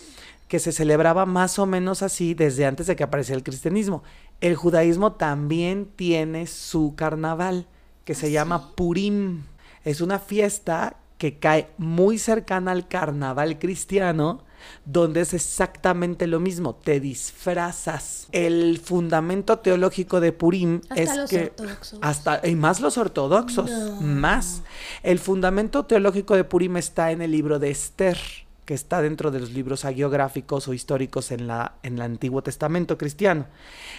que 0.48 0.60
se 0.60 0.74
celebraba 0.74 1.26
más 1.26 1.58
o 1.58 1.66
menos 1.66 2.04
así 2.04 2.36
desde 2.36 2.68
antes 2.68 2.86
de 2.86 2.96
que 2.96 3.04
apareciera 3.04 3.38
el 3.38 3.44
cristianismo. 3.44 4.04
El 4.42 4.56
judaísmo 4.56 5.14
también 5.14 5.90
tiene 5.96 6.46
su 6.46 6.94
carnaval, 6.96 7.66
que 8.06 8.14
se 8.14 8.30
llama 8.30 8.76
Purim. 8.76 9.42
Es 9.84 10.02
una 10.02 10.20
fiesta 10.20 10.98
que 11.18 11.40
cae 11.40 11.72
muy 11.80 12.20
cercana 12.20 12.74
al 12.74 12.88
carnaval 12.88 13.58
cristiano, 13.58 14.44
donde 14.86 15.22
es 15.22 15.34
exactamente 15.34 16.28
lo 16.28 16.40
mismo, 16.40 16.76
te 16.76 17.00
disfrazas. 17.00 18.28
El 18.32 18.80
fundamento 18.84 19.60
teológico 19.60 20.20
de 20.20 20.32
Purim 20.32 20.82
Hasta 20.90 21.02
es 21.02 21.16
los 21.16 21.30
que 21.30 21.44
ortodoxos. 21.58 22.00
hasta 22.02 22.48
y 22.48 22.56
más 22.56 22.80
los 22.80 22.98
ortodoxos, 22.98 23.70
No. 23.70 24.02
más. 24.02 24.62
El 25.04 25.20
fundamento 25.20 25.86
teológico 25.86 26.36
de 26.36 26.44
Purim 26.44 26.78
está 26.78 27.12
en 27.12 27.22
el 27.22 27.32
libro 27.32 27.60
de 27.60 27.70
Esther, 27.72 28.18
que 28.70 28.76
está 28.76 29.02
dentro 29.02 29.32
de 29.32 29.40
los 29.40 29.50
libros 29.50 29.84
hagiográficos 29.84 30.68
o 30.68 30.76
históricos 30.76 31.32
en 31.32 31.48
la 31.48 31.80
en 31.82 31.96
el 31.96 32.04
Antiguo 32.04 32.44
Testamento 32.44 33.00
cristiano. 33.00 33.48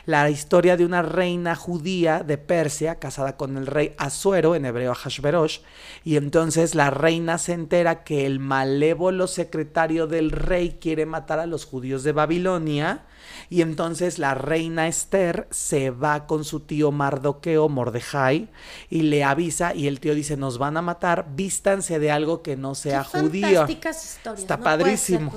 La 0.06 0.30
historia 0.30 0.76
de 0.76 0.85
una 0.85 1.02
reina 1.02 1.56
judía 1.56 2.20
de 2.20 2.38
Persia 2.38 3.00
casada 3.00 3.37
con 3.37 3.56
el 3.56 3.66
rey 3.66 3.96
Asuero, 3.98 4.54
en 4.54 4.66
hebreo 4.66 4.94
Hashverosh, 4.94 5.59
y 6.04 6.14
entonces 6.14 6.76
la 6.76 6.90
reina 6.90 7.37
se 7.38 7.54
entera 7.54 8.04
que 8.04 8.26
el 8.26 8.38
malévolo 8.38 9.26
secretario 9.26 10.06
del 10.06 10.30
rey 10.30 10.78
quiere 10.80 11.04
matar 11.04 11.40
a 11.40 11.46
los 11.46 11.64
judíos 11.64 12.04
de 12.04 12.12
Babilonia, 12.12 13.06
y 13.49 13.62
entonces 13.62 14.19
la 14.19 14.35
reina 14.35 14.88
Esther 14.88 15.47
se 15.51 15.90
va 15.90 16.27
con 16.27 16.45
su 16.45 16.61
tío 16.61 16.90
Mardoqueo, 16.93 17.69
Mordejai, 17.69 18.49
y 18.88 19.03
le 19.03 19.25
avisa, 19.25 19.75
y 19.75 19.87
el 19.87 20.01
tío 20.01 20.14
dice, 20.14 20.37
nos 20.37 20.59
van 20.59 20.77
a 20.77 20.83
matar, 20.83 21.27
vístanse 21.35 21.99
de 21.99 22.11
algo 22.11 22.43
que 22.43 22.57
no 22.57 22.75
sea 22.75 23.07
Qué 23.11 23.19
judío. 23.21 23.47
fantásticas 23.66 24.05
historias, 24.05 24.40
Está 24.40 24.57
no 24.57 24.64
padrísimo. 24.64 25.33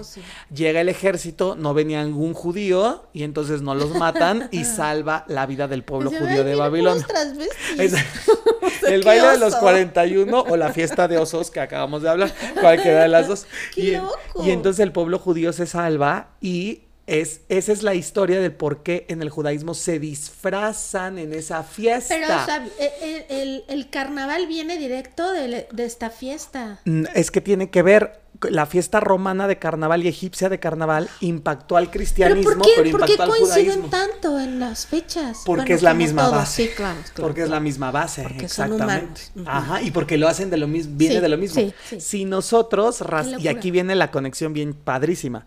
Llega 0.53 0.81
el 0.81 0.89
ejército, 0.89 1.55
no 1.55 1.73
venía 1.73 2.03
ningún 2.03 2.33
judío, 2.33 3.07
y 3.13 3.23
entonces 3.23 3.61
no 3.61 3.75
los 3.75 3.91
matan 3.95 4.49
y 4.51 4.63
salva 4.65 5.25
la 5.27 5.45
vida 5.45 5.67
del 5.67 5.83
pueblo 5.83 6.09
Dice, 6.09 6.21
judío 6.23 6.39
"Ay, 6.39 6.43
de 6.45 6.55
Babilonia. 6.55 7.05
puros 7.05 7.07
transvestis". 7.07 7.79
Es- 7.79 8.83
el 8.87 9.01
baile 9.03 9.27
de 9.27 9.37
los 9.37 9.53
oso. 9.53 9.61
41 9.61 10.41
o 10.41 10.57
la 10.57 10.71
fiesta 10.73 11.07
de 11.07 11.17
osos 11.17 11.49
que 11.51 11.59
acabamos 11.59 12.01
de 12.01 12.09
hablar, 12.09 12.33
cualquiera 12.59 13.03
de 13.03 13.07
las 13.07 13.27
dos. 13.27 13.45
¡Qué 13.75 13.81
y, 13.81 13.91
loco! 13.91 14.43
y 14.45 14.51
entonces 14.51 14.79
el 14.81 14.91
pueblo 14.91 15.19
judío 15.19 15.53
se 15.53 15.65
salva 15.65 16.29
y 16.41 16.81
es, 17.05 17.41
esa 17.49 17.71
es 17.73 17.83
la 17.83 17.95
historia 17.95 18.39
del 18.39 18.53
por 18.53 18.81
qué 18.83 19.05
en 19.09 19.21
el 19.21 19.29
judaísmo 19.29 19.73
se 19.73 19.99
disfrazan 19.99 21.17
en 21.19 21.33
esa 21.33 21.63
fiesta. 21.63 22.15
Pero, 22.15 22.27
o 22.27 22.45
sea, 22.45 22.65
el, 23.01 23.25
el- 23.29 23.63
el 23.67 23.89
carnaval 23.89 24.47
viene 24.47 24.77
directo 24.77 25.31
de, 25.33 25.67
de 25.71 25.85
esta 25.85 26.09
fiesta. 26.09 26.79
Mm, 26.85 27.05
Es 27.13 27.29
que 27.31 27.41
tiene 27.41 27.69
que 27.69 27.81
ver, 27.81 28.21
la 28.49 28.65
fiesta 28.65 28.99
romana 28.99 29.47
de 29.47 29.57
carnaval 29.59 30.03
y 30.03 30.07
egipcia 30.07 30.49
de 30.49 30.59
carnaval 30.59 31.09
impactó 31.21 31.77
al 31.77 31.85
¿Pero 31.85 31.91
cristianismo, 31.91 32.53
por 32.53 32.61
qué, 32.61 32.71
pero 32.75 32.97
por 32.97 33.05
qué 33.05 33.21
al 33.21 33.29
coinciden 33.29 33.81
judaísmo. 33.83 33.89
tanto 33.89 34.39
en 34.39 34.59
las 34.59 34.85
fechas? 34.87 35.41
Porque 35.45 35.61
Bueno, 35.63 35.75
es 35.75 35.81
la 35.83 35.93
misma 35.93 36.23
todo, 36.23 36.31
base. 36.35 36.63
Sí, 36.67 36.73
claro, 36.75 36.99
claro, 37.01 37.21
Porque 37.27 37.43
es 37.43 37.49
la 37.49 37.59
misma 37.59 37.91
base, 37.91 38.23
Porque 38.23 38.45
exactamente. 38.45 39.21
Ajá, 39.45 39.81
y 39.81 39.91
porque 39.91 40.17
lo 40.17 40.27
hacen 40.27 40.49
de 40.49 40.57
lo 40.57 40.67
mismo, 40.67 40.93
viene 40.97 41.15
Sí, 41.15 41.21
de 41.21 41.29
lo 41.29 41.37
mismo. 41.37 41.61
sí, 41.61 41.73
sí. 41.89 41.99
Si 42.01 42.25
nosotros, 42.25 43.03
y 43.39 43.47
aquí 43.47 43.71
viene 43.71 43.95
la 43.95 44.11
conexión 44.11 44.53
bien 44.53 44.73
padrísima. 44.73 45.45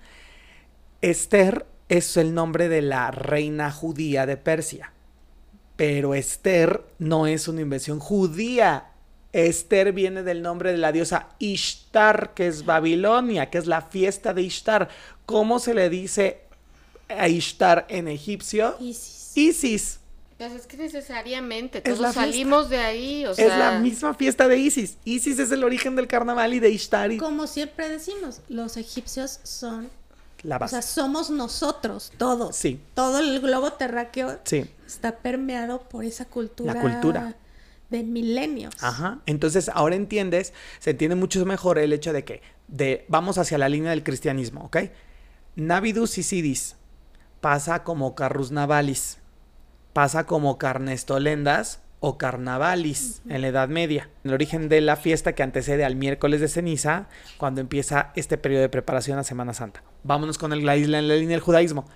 Esther 1.11 1.67
es 1.89 2.17
el 2.17 2.35
nombre 2.35 2.69
de 2.69 2.83
la 2.83 3.13
reina 3.13 3.71
judía 3.71 4.27
de 4.27 4.37
Persia. 4.37 4.93
Pero 5.77 6.15
Esther 6.15 6.83
no 6.99 7.29
es 7.29 7.47
una 7.47 7.61
invención 7.61 8.01
judía. 8.01 8.91
Esther 9.33 9.93
viene 9.93 10.25
del 10.25 10.43
nombre 10.43 10.73
de 10.73 10.79
la 10.79 10.91
diosa 10.91 11.29
Ishtar, 11.39 12.35
que 12.35 12.49
es 12.49 12.65
Babilonia, 12.65 13.51
que 13.51 13.59
es 13.59 13.67
la 13.67 13.83
fiesta 13.83 14.35
de 14.35 14.43
Ishtar. 14.43 14.89
¿Cómo 15.27 15.61
se 15.61 15.75
le 15.75 15.91
dice 15.91 16.41
a 17.09 17.29
Ishtar 17.29 17.87
en 17.89 18.09
egipcio? 18.09 18.75
Isis. 18.81 19.37
Isis. 19.37 20.01
Pues 20.39 20.53
es 20.53 20.67
que 20.67 20.77
necesariamente, 20.77 21.83
Es 21.85 21.99
todos 21.99 22.15
salimos 22.15 22.69
de 22.69 22.79
ahí, 22.79 23.25
o 23.27 23.35
sea... 23.35 23.47
es 23.47 23.59
la 23.59 23.79
misma 23.79 24.13
fiesta 24.15 24.49
de 24.49 24.59
Isis. 24.59 24.99
Isis 25.05 25.39
es 25.39 25.51
el 25.53 25.63
origen 25.63 25.95
del 25.95 26.09
carnaval 26.09 26.53
y 26.53 26.59
de 26.59 26.71
Ishtar 26.71 27.13
y 27.13 27.19
Como 27.19 27.47
siempre 27.47 27.89
decimos, 27.89 28.41
los 28.49 28.77
egipcios 28.77 29.41
son, 29.45 29.89
la 30.47 30.57
o 30.57 30.69
sea, 30.69 30.83
somos 30.83 31.29
nosotros, 31.31 32.13
todos. 32.17 32.55
Sí. 32.57 32.81
Todo 32.95 33.19
el 33.19 33.41
globo 33.41 33.73
terráqueo 33.73 34.39
Sí. 34.45 34.71
está 34.87 35.17
permeado 35.17 35.81
por 35.81 36.05
esa 36.05 36.25
cultura. 36.25 36.75
La 36.75 36.81
cultura. 36.81 37.35
De 37.91 38.03
milenios. 38.03 38.75
Ajá. 38.81 39.21
Entonces, 39.27 39.69
ahora 39.69 39.97
entiendes, 39.97 40.53
se 40.79 40.91
entiende 40.91 41.17
mucho 41.17 41.45
mejor 41.47 41.79
el 41.79 41.93
hecho 41.93 42.13
de 42.13 42.25
que 42.25 42.43
de, 42.69 43.05
vamos 43.09 43.39
hacia 43.39 43.59
la 43.59 43.69
línea 43.69 43.91
del 43.91 44.03
cristianismo, 44.03 44.65
¿ok? 44.65 44.77
Navidus 45.55 46.19
Isidis 46.19 46.77
pasa 47.41 47.85
como 47.85 48.15
Carrus 48.15 48.51
Navalis, 48.51 49.19
pasa 49.93 50.27
como 50.27 50.59
Carnestolendas 50.59 51.81
o 52.01 52.19
Carnavalis 52.19 53.23
en 53.29 53.41
la 53.41 53.49
Edad 53.49 53.69
Media. 53.69 54.09
El 54.25 54.35
origen 54.35 54.69
de 54.69 54.81
la 54.81 54.97
fiesta 54.97 55.35
que 55.35 55.43
antecede 55.43 55.85
al 55.85 55.97
miércoles 55.97 56.41
de 56.41 56.49
ceniza, 56.49 57.09
cuando 57.39 57.61
empieza 57.61 58.13
este 58.15 58.39
periodo 58.39 58.63
de 58.63 58.69
preparación 58.69 59.19
a 59.19 59.25
Semana 59.25 59.55
Santa. 59.55 59.83
Vámonos 60.03 60.39
con 60.39 60.53
el- 60.53 60.65
la 60.65 60.77
isla 60.77 60.99
en 60.99 61.09
la 61.09 61.15
línea 61.15 61.37
del 61.37 61.41
judaísmo. 61.41 61.87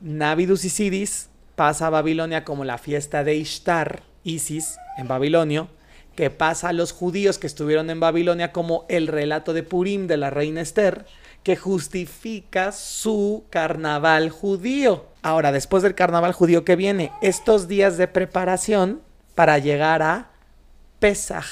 Navidus 0.00 0.64
Isidis 0.64 1.30
pasa 1.54 1.86
a 1.86 1.90
Babilonia 1.90 2.44
como 2.44 2.64
la 2.64 2.78
fiesta 2.78 3.24
de 3.24 3.34
Ishtar, 3.36 4.02
Isis, 4.24 4.76
en 4.98 5.08
Babilonio, 5.08 5.68
que 6.14 6.30
pasa 6.30 6.70
a 6.70 6.72
los 6.72 6.92
judíos 6.92 7.38
que 7.38 7.46
estuvieron 7.46 7.90
en 7.90 8.00
Babilonia 8.00 8.52
como 8.52 8.86
el 8.88 9.06
relato 9.06 9.52
de 9.52 9.62
Purim 9.62 10.06
de 10.06 10.16
la 10.16 10.30
reina 10.30 10.62
Esther, 10.62 11.06
que 11.42 11.56
justifica 11.56 12.72
su 12.72 13.44
carnaval 13.50 14.30
judío. 14.30 15.06
Ahora, 15.22 15.52
después 15.52 15.82
del 15.82 15.94
carnaval 15.94 16.32
judío 16.32 16.64
que 16.64 16.74
viene, 16.74 17.12
estos 17.22 17.68
días 17.68 17.98
de 17.98 18.08
preparación 18.08 19.02
para 19.36 19.58
llegar 19.58 20.02
a 20.02 20.30
Pesaj, 20.98 21.46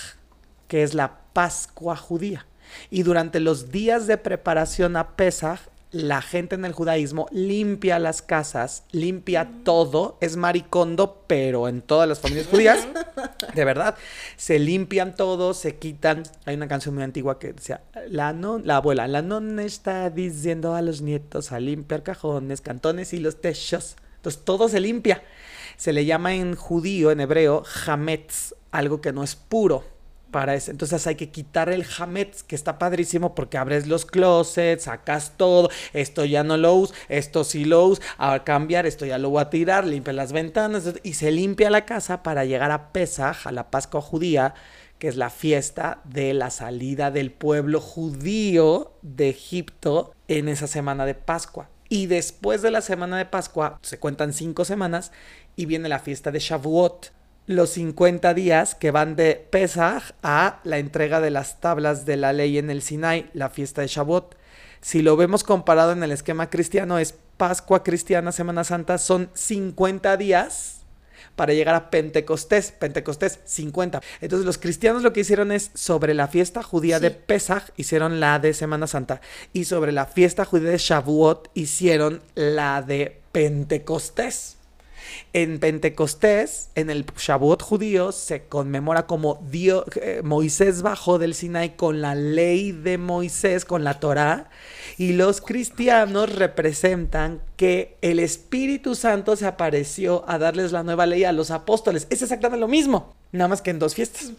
que 0.67 0.83
es 0.83 0.95
la 0.95 1.21
Pascua 1.33 1.95
judía. 1.95 2.47
Y 2.91 3.05
durante 3.05 3.39
los 3.39 3.71
días 3.71 4.09
de 4.09 4.19
preparación 4.19 4.97
a 4.97 5.11
Pesaj, 5.15 5.61
la 5.93 6.23
gente 6.23 6.57
en 6.57 6.65
el 6.65 6.73
judaísmo 6.73 7.29
limpia 7.31 8.01
las 8.01 8.21
casas, 8.21 8.83
limpia 8.91 9.49
todo, 9.63 10.19
es 10.21 10.37
maricondo, 10.37 11.23
pero 11.29 11.69
en 11.69 11.83
todas 11.83 12.09
las 12.09 12.19
familias 12.19 12.49
judías, 12.49 12.89
de 13.55 13.65
verdad, 13.65 13.95
se 14.37 14.59
limpian 14.59 15.15
todo, 15.15 15.55
se 15.55 15.77
quitan. 15.77 16.25
Hay 16.47 16.57
una 16.57 16.67
canción 16.67 16.97
muy 16.97 17.05
antigua 17.05 17.39
que 17.39 17.53
decía, 17.53 17.83
la, 18.09 18.33
non- 18.33 18.63
la 18.65 18.79
abuela, 18.79 19.07
la 19.07 19.23
nonna 19.23 19.63
está 19.63 20.11
diciendo 20.11 20.75
a 20.75 20.83
los 20.83 21.01
nietos 21.01 21.53
a 21.53 21.61
limpiar 21.61 22.03
cajones, 22.03 22.61
cantones 22.61 23.13
y 23.13 23.21
los 23.21 23.41
techos. 23.41 23.95
Entonces 24.17 24.43
todo 24.45 24.69
se 24.69 24.81
limpia. 24.81 25.23
Se 25.85 25.93
le 25.93 26.07
llama 26.07 26.33
en 26.33 26.57
judío, 26.57 27.11
en 27.11 27.21
hebreo, 27.21 27.63
hametz, 27.85 28.55
algo 28.71 29.03
que 29.03 29.13
no 29.13 29.23
es 29.23 29.37
puro 29.37 29.85
para 30.31 30.55
eso. 30.55 30.71
Entonces 30.71 31.07
hay 31.07 31.17
que 31.17 31.29
quitar 31.29 31.69
el 31.69 31.85
hametz, 31.99 32.43
que 32.43 32.55
está 32.55 32.79
padrísimo 32.79 33.35
porque 33.35 33.59
abres 33.59 33.87
los 33.87 34.07
closets, 34.07 34.85
sacas 34.85 35.35
todo, 35.37 35.69
esto 35.93 36.25
ya 36.25 36.43
no 36.43 36.57
lo 36.57 36.73
uso, 36.73 36.95
esto 37.11 37.45
sí 37.45 37.67
lo 37.67 37.85
uso, 37.85 38.01
a 38.17 38.45
cambiar, 38.45 38.87
esto 38.87 39.05
ya 39.05 39.19
lo 39.19 39.29
voy 39.29 39.43
a 39.43 39.51
tirar, 39.51 39.87
limpia 39.87 40.15
las 40.15 40.33
ventanas 40.33 40.91
y 41.03 41.13
se 41.13 41.31
limpia 41.31 41.69
la 41.69 41.85
casa 41.85 42.23
para 42.23 42.47
llegar 42.47 42.71
a 42.71 42.91
Pesaj, 42.91 43.47
a 43.47 43.53
la 43.53 43.71
Pascua 43.71 44.01
judía, 44.01 44.55
que 44.99 45.09
es 45.09 45.17
la 45.17 45.29
fiesta 45.29 46.01
de 46.05 46.33
la 46.33 46.49
salida 46.49 47.11
del 47.11 47.31
pueblo 47.31 47.83
judío 47.83 48.95
de 49.03 49.29
Egipto 49.29 50.15
en 50.29 50.49
esa 50.49 50.67
semana 50.67 51.05
de 51.05 51.15
Pascua. 51.15 51.69
Y 51.91 52.07
después 52.07 52.63
de 52.63 52.71
la 52.71 52.81
semana 52.81 53.19
de 53.19 53.27
Pascua, 53.27 53.79
se 53.83 53.99
cuentan 53.99 54.33
cinco 54.33 54.65
semanas 54.65 55.13
y 55.57 55.67
viene 55.67 55.89
la 55.89 55.99
fiesta 55.99 56.31
de 56.31 56.39
Shavuot. 56.39 57.13
Los 57.47 57.71
50 57.71 58.33
días 58.35 58.75
que 58.75 58.91
van 58.91 59.17
de 59.17 59.35
Pesaj 59.35 60.13
a 60.23 60.61
la 60.65 60.79
entrega 60.79 61.21
de 61.21 61.31
las 61.31 61.61
tablas 61.61 62.07
de 62.07 62.17
la 62.17 62.33
ley 62.33 62.59
en 62.59 62.71
el 62.71 62.83
Sinai, 62.83 63.31
la 63.35 63.51
fiesta 63.51 63.83
de 63.83 63.89
Shavuot. 63.89 64.37
Si 64.81 65.03
lo 65.03 65.17
vemos 65.17 65.45
comparado 65.45 65.93
en 65.93 66.03
el 66.03 66.13
esquema 66.13 66.51
cristiano, 66.51 66.99
es 66.99 67.15
Pascua 67.37 67.83
cristiana, 67.83 68.33
Semana 68.33 68.65
Santa, 68.65 68.99
son 68.99 69.31
50 69.35 70.17
días, 70.17 70.85
para 71.37 71.53
llegar 71.53 71.75
a 71.75 71.91
Pentecostés. 71.91 72.73
Pentecostés 72.73 73.41
50. 73.45 74.01
Entonces 74.21 74.47
los 74.47 74.59
cristianos 74.59 75.03
lo 75.03 75.13
que 75.13 75.21
hicieron 75.21 75.53
es 75.53 75.71
sobre 75.75 76.15
la 76.15 76.29
fiesta 76.29 76.63
judía 76.63 77.01
de 77.01 77.11
Sí. 77.11 77.17
Pesach 77.27 77.71
hicieron 77.77 78.21
la 78.21 78.39
de 78.39 78.55
Semana 78.55 78.87
Santa 78.87 79.21
y 79.53 79.65
sobre 79.65 79.93
la 79.93 80.07
fiesta 80.07 80.45
judía 80.45 80.71
de 80.71 80.79
Shavuot 80.79 81.51
hicieron 81.55 82.23
la 82.35 82.83
de 82.83 83.21
Pentecostés. 83.33 84.57
En 85.33 85.59
Pentecostés, 85.59 86.71
en 86.75 86.91
el 86.91 87.05
Shavuot 87.05 87.63
judío, 87.63 88.13
se 88.13 88.45
conmemora 88.45 89.07
como 89.07 89.43
Dios, 89.51 89.85
eh, 89.97 90.23
Moisés 90.25 90.83
bajó 90.83 91.19
del 91.19 91.35
Sinai 91.35 91.77
con 91.77 92.01
la 92.01 92.15
ley 92.15 92.73
de 92.73 92.99
Moisés, 92.99 93.65
con 93.65 93.85
la 93.85 94.01
Torá, 94.01 94.51
y 94.97 95.13
los 95.13 95.41
cristianos 95.41 96.35
representan 96.35 97.41
que 97.57 97.97
el 98.01 98.19
Espíritu 98.19 98.95
Santo 98.95 99.37
se 99.37 99.47
apareció 99.47 100.25
a 100.29 100.39
darles 100.39 100.73
la 100.73 100.83
nueva 100.83 101.07
ley 101.07 101.25
a 101.25 101.33
los 101.33 101.51
apóstoles. 101.51 102.07
Es 102.11 102.23
exactamente 102.23 102.61
lo 102.61 102.69
mismo, 102.69 103.15
nada 103.33 103.49
más 103.49 103.63
que 103.63 103.71
en 103.71 103.79
dos 103.79 103.95
fiestas. 103.95 104.33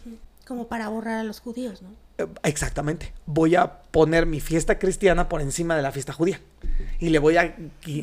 Como 0.46 0.68
para 0.68 0.88
borrar 0.88 1.18
a 1.18 1.24
los 1.24 1.40
judíos, 1.40 1.82
¿no? 1.82 2.05
Exactamente. 2.42 3.12
Voy 3.26 3.56
a 3.56 3.82
poner 3.82 4.26
mi 4.26 4.40
fiesta 4.40 4.78
cristiana 4.78 5.28
por 5.28 5.40
encima 5.42 5.76
de 5.76 5.82
la 5.82 5.92
fiesta 5.92 6.12
judía. 6.12 6.40
Y 6.98 7.10
le 7.10 7.18
voy 7.18 7.36
a, 7.36 7.54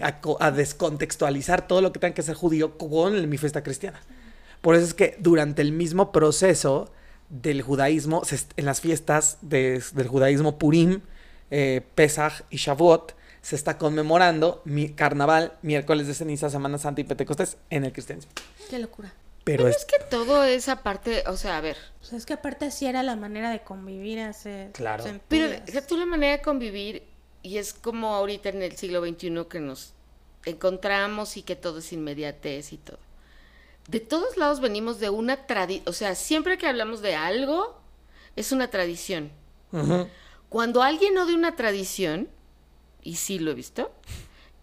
a 0.01 0.20
a 0.39 0.51
descontextualizar 0.51 1.68
todo 1.68 1.82
lo 1.82 1.91
que 1.91 1.99
tenga 1.99 2.14
que 2.14 2.22
ser 2.22 2.36
judío 2.36 2.78
con 2.78 3.28
mi 3.30 3.38
fiesta 3.38 3.64
cristiana. 3.64 3.99
Por 4.61 4.76
eso 4.76 4.86
es 4.86 4.93
que 4.93 5.16
durante 5.20 5.61
el 5.61 5.72
mismo 5.72 6.11
proceso 6.11 6.91
del 7.30 7.61
judaísmo, 7.64 8.22
en 8.57 8.66
las 8.66 8.82
fiestas 8.82 9.38
de- 9.41 9.84
del 9.93 10.07
judaísmo 10.07 10.57
Purim, 10.59 11.01
eh, 11.51 11.82
Pesach 11.95 12.43
y 12.49 12.57
Shavuot, 12.57 13.16
se 13.41 13.55
está 13.55 13.78
conmemorando 13.78 14.61
mi 14.64 14.89
carnaval, 14.89 15.53
miércoles 15.64 16.07
de 16.07 16.14
ceniza, 16.14 16.49
Semana 16.49 16.78
Santa 16.78 17.01
y 17.01 17.03
Pentecostés 17.03 17.57
en 17.70 17.84
el 17.84 17.91
cristianismo. 17.91 18.32
Qué 18.70 18.80
locura. 18.80 19.11
Pero 19.43 19.67
es 19.67 19.77
Es 19.77 19.85
que 19.85 19.97
todo 20.09 20.43
esa 20.43 20.83
parte, 20.83 21.23
o 21.27 21.35
sea, 21.35 21.57
a 21.57 21.61
ver, 21.61 21.77
O 22.01 22.05
sea, 22.05 22.17
es 22.17 22.25
que 22.25 22.33
aparte 22.33 22.65
así 22.65 22.85
era 22.85 23.03
la 23.03 23.15
manera 23.15 23.49
de 23.49 23.61
convivir 23.61 24.19
hace 24.19 24.69
Claro. 24.73 25.03
pero 25.27 25.47
tú 25.87 25.97
la 25.97 26.05
manera 26.05 26.37
de 26.37 26.41
convivir 26.41 27.03
y 27.41 27.57
es 27.57 27.73
como 27.73 28.15
ahorita 28.15 28.49
en 28.49 28.61
el 28.61 28.77
siglo 28.77 29.05
XXI 29.05 29.45
que 29.49 29.59
nos 29.59 29.93
encontramos 30.45 31.37
y 31.37 31.43
que 31.43 31.55
todo 31.55 31.79
es 31.79 31.91
inmediatez 31.91 32.73
y 32.73 32.77
todo. 32.77 32.99
De 33.87 33.99
todos 33.99 34.37
lados 34.37 34.61
venimos 34.61 34.99
de 34.99 35.09
una 35.09 35.45
tradición, 35.45 35.83
o 35.89 35.93
sea, 35.93 36.15
siempre 36.15 36.57
que 36.57 36.67
hablamos 36.67 37.01
de 37.01 37.15
algo, 37.15 37.81
es 38.35 38.51
una 38.51 38.69
tradición. 38.69 39.31
Cuando 40.49 40.83
alguien 40.83 41.15
no 41.15 41.25
de 41.25 41.33
una 41.33 41.55
tradición, 41.55 42.29
y 43.01 43.15
sí 43.15 43.39
lo 43.39 43.51
he 43.51 43.55
visto, 43.55 43.91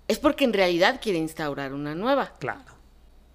es 0.08 0.18
porque 0.18 0.44
en 0.44 0.52
realidad 0.52 1.00
quiere 1.02 1.18
instaurar 1.18 1.74
una 1.74 1.94
nueva. 1.94 2.34
claro. 2.38 2.79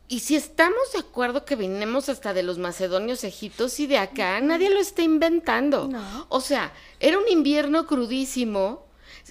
Y 0.08 0.20
si 0.20 0.36
estamos 0.36 0.91
de 0.93 0.99
acuerdo 0.99 1.45
que 1.45 1.56
venimos 1.56 2.10
hasta 2.10 2.34
de 2.34 2.43
los 2.43 2.58
macedonios 2.60 3.24
egiptos 3.24 3.80
y 3.80 3.88
de 3.88 3.97
acá, 3.97 4.39
nadie 4.41 4.70
lo 4.70 4.80
está 4.80 5.01
inventando. 5.01 5.88
No. 5.88 6.28
O 6.30 6.41
sea, 6.41 6.72
era 6.99 7.18
un 7.18 7.28
invierno 7.28 7.88
crudísimo. 7.88 8.86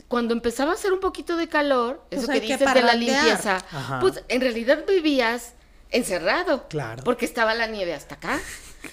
Cuando 0.09 0.35
empezaba 0.35 0.73
a 0.73 0.75
hacer 0.75 0.93
un 0.93 0.99
poquito 0.99 1.37
de 1.37 1.49
calor, 1.49 2.03
Pues 2.11 2.23
eso 2.25 2.33
que 2.33 2.41
que 2.41 2.47
dices 2.57 2.75
de 2.75 2.83
la 2.83 2.95
limpieza, 2.95 3.57
Ajá. 3.71 4.01
pues 4.01 4.25
en 4.27 4.41
realidad 4.41 4.85
vivías 4.89 5.55
encerrado. 5.93 6.67
Claro. 6.69 7.05
Porque 7.05 7.25
estaba 7.25 7.55
la 7.55 7.69
nieve 7.69 7.95
hasta 7.95 8.17
acá. 8.17 8.41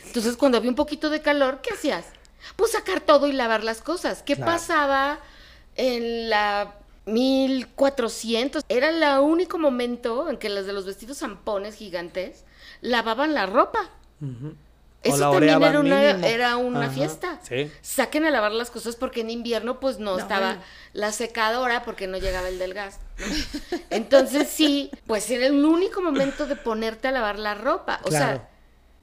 Entonces, 0.05 0.37
cuando 0.37 0.59
había 0.59 0.69
un 0.69 0.75
poquito 0.75 1.09
de 1.09 1.21
calor, 1.23 1.61
¿qué 1.63 1.73
hacías? 1.73 2.05
Pues 2.55 2.71
sacar 2.73 3.01
todo 3.01 3.27
y 3.27 3.31
lavar 3.33 3.63
las 3.63 3.81
cosas. 3.81 4.21
¿Qué 4.21 4.35
Claro. 4.35 4.51
pasaba 4.51 5.19
en 5.75 6.29
la 6.29 6.75
1400? 7.11 8.63
Era 8.69 8.89
el 8.89 9.19
único 9.21 9.57
momento 9.57 10.29
en 10.29 10.37
que 10.37 10.49
las 10.49 10.65
de 10.65 10.73
los 10.73 10.85
vestidos 10.85 11.19
zampones 11.19 11.75
gigantes 11.75 12.43
lavaban 12.81 13.33
la 13.33 13.45
ropa. 13.45 13.89
Eso 15.03 15.31
también 15.31 15.63
era 15.63 15.79
una, 15.79 15.99
mínimo. 15.99 16.27
era 16.27 16.57
una 16.57 16.85
Ajá, 16.85 16.91
fiesta. 16.93 17.39
sí. 17.41 17.71
Saquen 17.81 18.23
a 18.25 18.29
lavar 18.29 18.51
las 18.51 18.69
cosas 18.69 18.95
porque 18.95 19.21
en 19.21 19.31
invierno 19.31 19.79
pues 19.79 19.97
no, 19.97 20.11
No, 20.13 20.19
estaba 20.19 20.47
bueno. 20.47 20.61
la 20.93 21.11
secadora 21.11 21.83
porque 21.83 22.05
no 22.05 22.17
llegaba 22.19 22.49
el 22.49 22.59
del 22.59 22.75
gas. 22.75 22.99
¿no? 23.17 23.77
Entonces 23.89 24.47
sí, 24.49 24.91
pues 25.07 25.27
era 25.31 25.47
el 25.47 25.65
único 25.65 26.01
momento 26.03 26.45
de 26.45 26.55
ponerte 26.55 27.07
a 27.07 27.11
lavar 27.11 27.39
la 27.39 27.55
ropa. 27.55 27.99
O 28.03 28.09
Claro. 28.09 28.25
sea, 28.37 28.49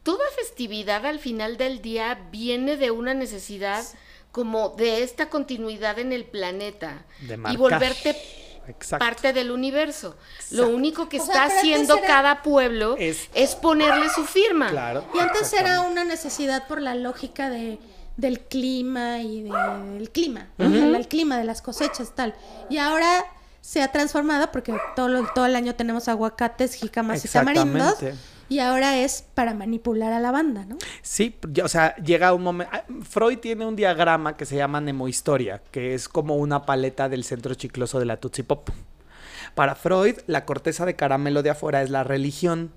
toda 0.04 0.24
festividad 0.36 1.04
al 1.04 1.18
final 1.18 1.56
del 1.56 1.82
día 1.82 2.28
viene 2.30 2.76
de 2.76 2.92
una 2.92 3.12
necesidad 3.14 3.84
como 4.38 4.68
de 4.68 5.02
esta 5.02 5.28
continuidad 5.28 5.98
en 5.98 6.12
el 6.12 6.24
planeta 6.24 7.04
De 7.22 7.36
y 7.50 7.56
volverte 7.56 8.16
Exacto. 8.68 9.04
parte 9.04 9.32
del 9.32 9.50
universo. 9.50 10.16
Lo 10.52 10.68
único 10.68 11.08
que 11.08 11.18
O 11.18 11.24
está 11.24 11.46
haciendo 11.46 11.96
era- 11.98 12.06
cada 12.06 12.42
pueblo 12.42 12.94
Es- 12.96 13.28
es, 13.34 13.56
ponerle 13.56 14.08
su 14.10 14.24
firma. 14.24 14.70
Claro. 14.70 15.04
Y 15.12 15.18
antes 15.18 15.52
era 15.54 15.80
una 15.80 16.04
necesidad 16.04 16.68
por 16.68 16.80
la 16.80 16.94
lógica 16.94 17.50
de, 17.50 17.80
del 18.16 18.38
clima 18.38 19.18
y 19.22 19.42
de- 19.42 19.50
del 19.98 20.10
clima, 20.10 20.46
¿no? 20.56 20.66
El- 20.66 20.94
el 20.94 21.08
clima 21.08 21.36
de 21.36 21.42
las 21.44 21.60
cosechas, 21.62 22.12
tal. 22.14 22.32
Y 22.70 22.76
ahora 22.78 23.24
se 23.60 23.82
ha 23.82 23.90
transformado 23.90 24.52
porque 24.52 24.72
todo, 24.94 25.08
lo- 25.08 25.26
todo 25.34 25.46
el 25.46 25.56
año 25.56 25.74
tenemos 25.74 26.06
aguacates, 26.06 26.74
jicamas 26.74 27.24
y 27.24 27.28
tamarindos. 27.28 27.96
Y 28.48 28.60
ahora 28.60 28.98
es 28.98 29.24
para 29.34 29.52
manipular 29.52 30.12
a 30.12 30.20
la 30.20 30.30
banda, 30.30 30.64
¿no? 30.64 30.78
Sí, 31.02 31.36
o 31.62 31.68
sea, 31.68 31.94
llega 31.96 32.32
un 32.32 32.42
momento. 32.42 32.72
Freud 33.02 33.38
tiene 33.38 33.66
un 33.66 33.76
diagrama 33.76 34.36
que 34.36 34.46
se 34.46 34.56
llama 34.56 34.80
Nemohistoria, 34.80 35.62
que 35.70 35.94
es 35.94 36.08
como 36.08 36.36
una 36.36 36.64
paleta 36.64 37.08
del 37.08 37.24
centro 37.24 37.54
chicloso 37.54 37.98
de 37.98 38.06
la 38.06 38.16
Tutsi 38.18 38.42
Pop. 38.42 38.70
Para 39.54 39.74
Freud, 39.74 40.16
la 40.26 40.44
corteza 40.44 40.86
de 40.86 40.96
caramelo 40.96 41.42
de 41.42 41.50
afuera 41.50 41.82
es 41.82 41.90
la 41.90 42.04
religión, 42.04 42.72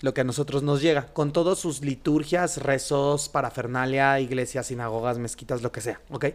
lo 0.00 0.12
que 0.12 0.20
a 0.20 0.24
nosotros 0.24 0.62
nos 0.62 0.82
llega, 0.82 1.06
con 1.06 1.32
todas 1.32 1.58
sus 1.58 1.80
liturgias, 1.80 2.58
rezos, 2.58 3.28
parafernalia, 3.30 4.20
iglesias, 4.20 4.66
sinagogas, 4.66 5.18
mezquitas, 5.18 5.62
lo 5.62 5.72
que 5.72 5.80
sea, 5.80 6.00
¿ok? 6.10 6.26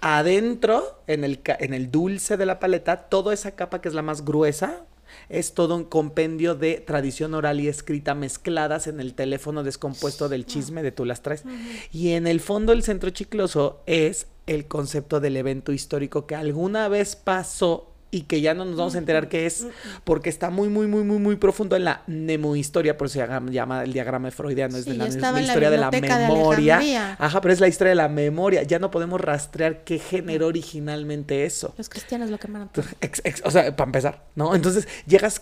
Adentro, 0.00 1.02
en 1.06 1.24
el, 1.24 1.40
en 1.44 1.74
el 1.74 1.90
dulce 1.90 2.36
de 2.36 2.46
la 2.46 2.58
paleta, 2.58 3.08
toda 3.08 3.34
esa 3.34 3.50
capa 3.50 3.80
que 3.80 3.88
es 3.88 3.94
la 3.94 4.02
más 4.02 4.24
gruesa, 4.24 4.86
es 5.28 5.54
todo 5.54 5.76
un 5.76 5.84
compendio 5.84 6.54
de 6.54 6.76
tradición 6.76 7.34
oral 7.34 7.60
y 7.60 7.68
escrita 7.68 8.14
mezcladas 8.14 8.86
en 8.86 9.00
el 9.00 9.14
teléfono 9.14 9.62
descompuesto 9.62 10.28
del 10.28 10.46
chisme 10.46 10.82
de 10.82 10.92
tú 10.92 11.04
las 11.04 11.22
traes. 11.22 11.44
Y 11.92 12.10
en 12.10 12.26
el 12.26 12.40
fondo 12.40 12.72
el 12.72 12.82
centro 12.82 13.10
chicloso 13.10 13.82
es 13.86 14.26
el 14.46 14.66
concepto 14.66 15.20
del 15.20 15.36
evento 15.36 15.72
histórico 15.72 16.26
que 16.26 16.34
alguna 16.34 16.88
vez 16.88 17.16
pasó 17.16 17.91
y 18.12 18.22
que 18.22 18.42
ya 18.42 18.52
no 18.52 18.66
nos 18.66 18.76
vamos 18.76 18.94
a 18.94 18.98
enterar 18.98 19.30
qué 19.30 19.46
es, 19.46 19.66
porque 20.04 20.28
está 20.28 20.50
muy, 20.50 20.68
muy, 20.68 20.86
muy, 20.86 21.02
muy, 21.02 21.18
muy 21.18 21.36
profundo 21.36 21.76
en 21.76 21.84
la 21.84 22.02
nemohistoria, 22.06 22.98
por 22.98 23.06
eso 23.06 23.18
se 23.18 23.50
llama, 23.50 23.82
el 23.82 23.92
diagrama 23.94 24.30
freudiano, 24.30 24.76
es 24.76 24.84
Sí, 24.84 24.90
de 24.90 24.96
la, 24.98 25.32
la 25.32 25.40
historia 25.40 25.70
de 25.70 25.78
la 25.78 25.90
de 25.90 26.02
memoria. 26.02 27.16
Ajá, 27.18 27.40
pero 27.40 27.54
es 27.54 27.60
la 27.60 27.68
historia 27.68 27.92
de 27.92 27.96
la 27.96 28.10
memoria. 28.10 28.64
Ya 28.64 28.78
no 28.78 28.90
podemos 28.90 29.18
rastrear 29.18 29.82
qué 29.84 29.98
generó 29.98 30.48
originalmente 30.48 31.46
eso. 31.46 31.72
Los 31.78 31.88
cristianos 31.88 32.28
lo 32.28 32.38
quemaron 32.38 32.68
o 33.44 33.50
sea, 33.50 33.74
para 33.74 33.88
empezar, 33.88 34.24
¿no? 34.34 34.54
Entonces 34.54 34.86
llegas, 35.06 35.40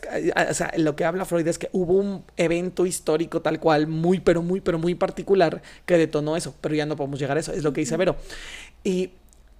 o 0.51 0.55
sea, 0.55 0.73
lo 0.77 0.95
que 0.95 1.05
habla 1.05 1.25
Freud 1.25 1.49
es 1.49 1.59
que 1.59 1.71
hubo 1.73 1.95
un 1.95 2.25
evento 2.37 2.87
histórico 2.87 3.43
tal 3.43 3.59
cual, 3.59 3.89
muy, 3.89 4.21
pero 4.21 4.43
muy, 4.43 4.61
pero 4.61 4.79
muy 4.79 4.95
particular, 4.95 5.61
que 5.87 5.99
detonó 5.99 6.37
eso, 6.37 6.55
pero 6.61 6.77
ya 6.77 6.87
no 6.87 6.95
podemos 6.95 7.19
llegar 7.19 7.37
a 7.37 7.41
eso, 7.41 7.53
es 7.53 7.65
lo 7.65 7.73
que 7.73 7.81
dice 7.81 7.97
Vero. 7.97 8.15
Y 8.85 9.11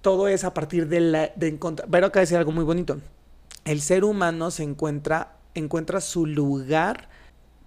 todo 0.01 0.27
es 0.27 0.43
a 0.43 0.53
partir 0.53 0.87
de, 0.87 0.99
la, 0.99 1.31
de 1.35 1.47
encontrar, 1.47 1.89
Vero 1.89 2.07
acaba 2.07 2.21
de 2.21 2.25
decir 2.25 2.37
algo 2.37 2.51
muy 2.51 2.63
bonito, 2.63 2.99
el 3.65 3.81
ser 3.81 4.03
humano 4.03 4.51
se 4.51 4.63
encuentra, 4.63 5.37
encuentra 5.53 6.01
su 6.01 6.25
lugar 6.25 7.09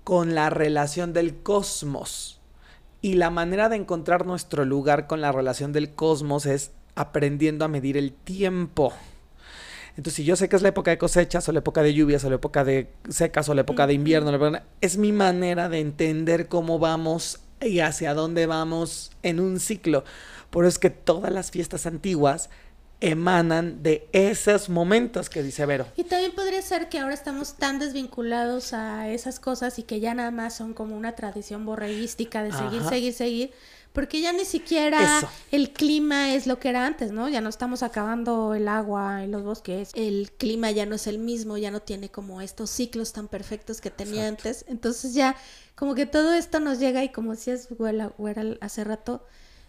con 0.03 0.35
la 0.35 0.51
relación 0.51 1.13
del 1.13 1.37
cosmos. 1.37 2.41
Y 3.01 3.15
la 3.15 3.31
manera 3.31 3.69
de 3.69 3.77
encontrar 3.77 4.27
nuestro 4.27 4.65
lugar 4.65 5.07
con 5.07 5.21
la 5.21 5.31
relación 5.31 5.73
del 5.73 5.95
cosmos 5.95 6.47
es 6.47 6.73
aprendiendo 6.95 7.65
a 7.65 7.69
medir 7.69 7.97
el 7.97 8.13
tiempo. 8.13 8.93
Entonces, 9.97 10.15
si 10.15 10.25
yo 10.25 10.37
sé 10.37 10.49
que 10.49 10.57
es 10.57 10.63
la 10.63 10.71
época 10.71 10.91
de 10.91 10.99
cosechas, 10.99 11.49
o 11.49 11.53
la 11.53 11.61
época 11.61 11.83
de 11.83 11.95
lluvias, 11.95 12.25
o 12.25 12.29
la 12.29 12.37
época 12.37 12.65
de 12.65 12.91
secas, 13.09 13.49
o 13.49 13.55
la 13.55 13.61
época 13.61 13.87
de 13.87 13.95
invierno, 13.95 14.33
es 14.81 14.97
mi 14.97 15.13
manera 15.13 15.69
de 15.69 15.81
entender 15.81 16.49
cómo 16.49 16.79
vamos 16.79 17.41
y 17.61 17.81
hacia 17.81 18.15
dónde 18.15 18.47
vamos 18.47 19.13
en 19.23 19.39
un 19.39 19.61
ciclo. 19.61 20.05
Por 20.55 20.65
eso 20.65 20.69
es 20.69 20.79
que 20.79 20.91
todas 20.91 21.33
las 21.33 21.51
fiestas 21.51 21.85
antiguas 21.85 22.49
emanan 23.01 23.83
de 23.83 24.07
esos 24.13 24.69
momentos 24.69 25.29
que 25.29 25.43
dice 25.43 25.67
Vero. 25.67 25.85
Y 25.97 26.05
también 26.05 26.31
podría 26.31 26.63
ser 26.63 26.89
que 26.89 27.01
ahora 27.01 27.13
estamos 27.13 27.55
tan 27.55 27.81
desvinculados 27.81 28.73
a 28.73 29.09
esas 29.11 29.41
cosas 29.41 29.81
y 29.81 29.83
que 29.83 29.99
ya 29.99 30.15
nada 30.15 30.31
más 30.31 30.55
son 30.55 30.73
como 30.73 30.97
una 30.97 31.17
tradición 31.17 31.67
borreguística 31.67 32.45
de 32.45 32.53
seguir, 32.53 32.83
Ajá. 32.83 32.89
seguir, 32.89 33.13
seguir, 33.13 33.51
porque 33.93 34.21
ya 34.21 34.33
ni 34.33 34.45
siquiera 34.45 35.19
Eso. 35.19 35.29
el 35.51 35.73
clima 35.73 36.35
es 36.35 36.47
lo 36.47 36.61
que 36.61 36.69
era 36.69 36.87
antes, 36.87 37.11
¿no? 37.11 37.29
Ya 37.29 37.41
no 37.41 37.49
estamos 37.49 37.83
acabando 37.83 38.55
el 38.55 38.69
agua 38.69 39.25
y 39.25 39.27
los 39.27 39.43
bosques, 39.43 39.91
el 39.95 40.31
clima 40.39 40.71
ya 40.71 40.87
no 40.87 40.95
es 40.95 41.09
el 41.09 41.19
mismo, 41.19 41.59
ya 41.59 41.73
no 41.73 41.81
tiene 41.81 42.11
como 42.11 42.41
estos 42.41 42.71
ciclos 42.71 43.13
tan 43.13 43.27
perfectos 43.27 43.81
que 43.81 43.91
tenía 43.91 44.29
antes, 44.29 44.65
entonces 44.69 45.15
ya 45.15 45.35
como 45.75 45.97
que 45.97 46.07
todo 46.07 46.33
esto 46.33 46.61
nos 46.61 46.79
llega 46.79 47.03
y 47.03 47.09
como 47.09 47.33
decías, 47.33 47.67
Güera, 47.71 48.13
Güera, 48.17 48.45
hace 48.61 48.85
rato, 48.85 49.27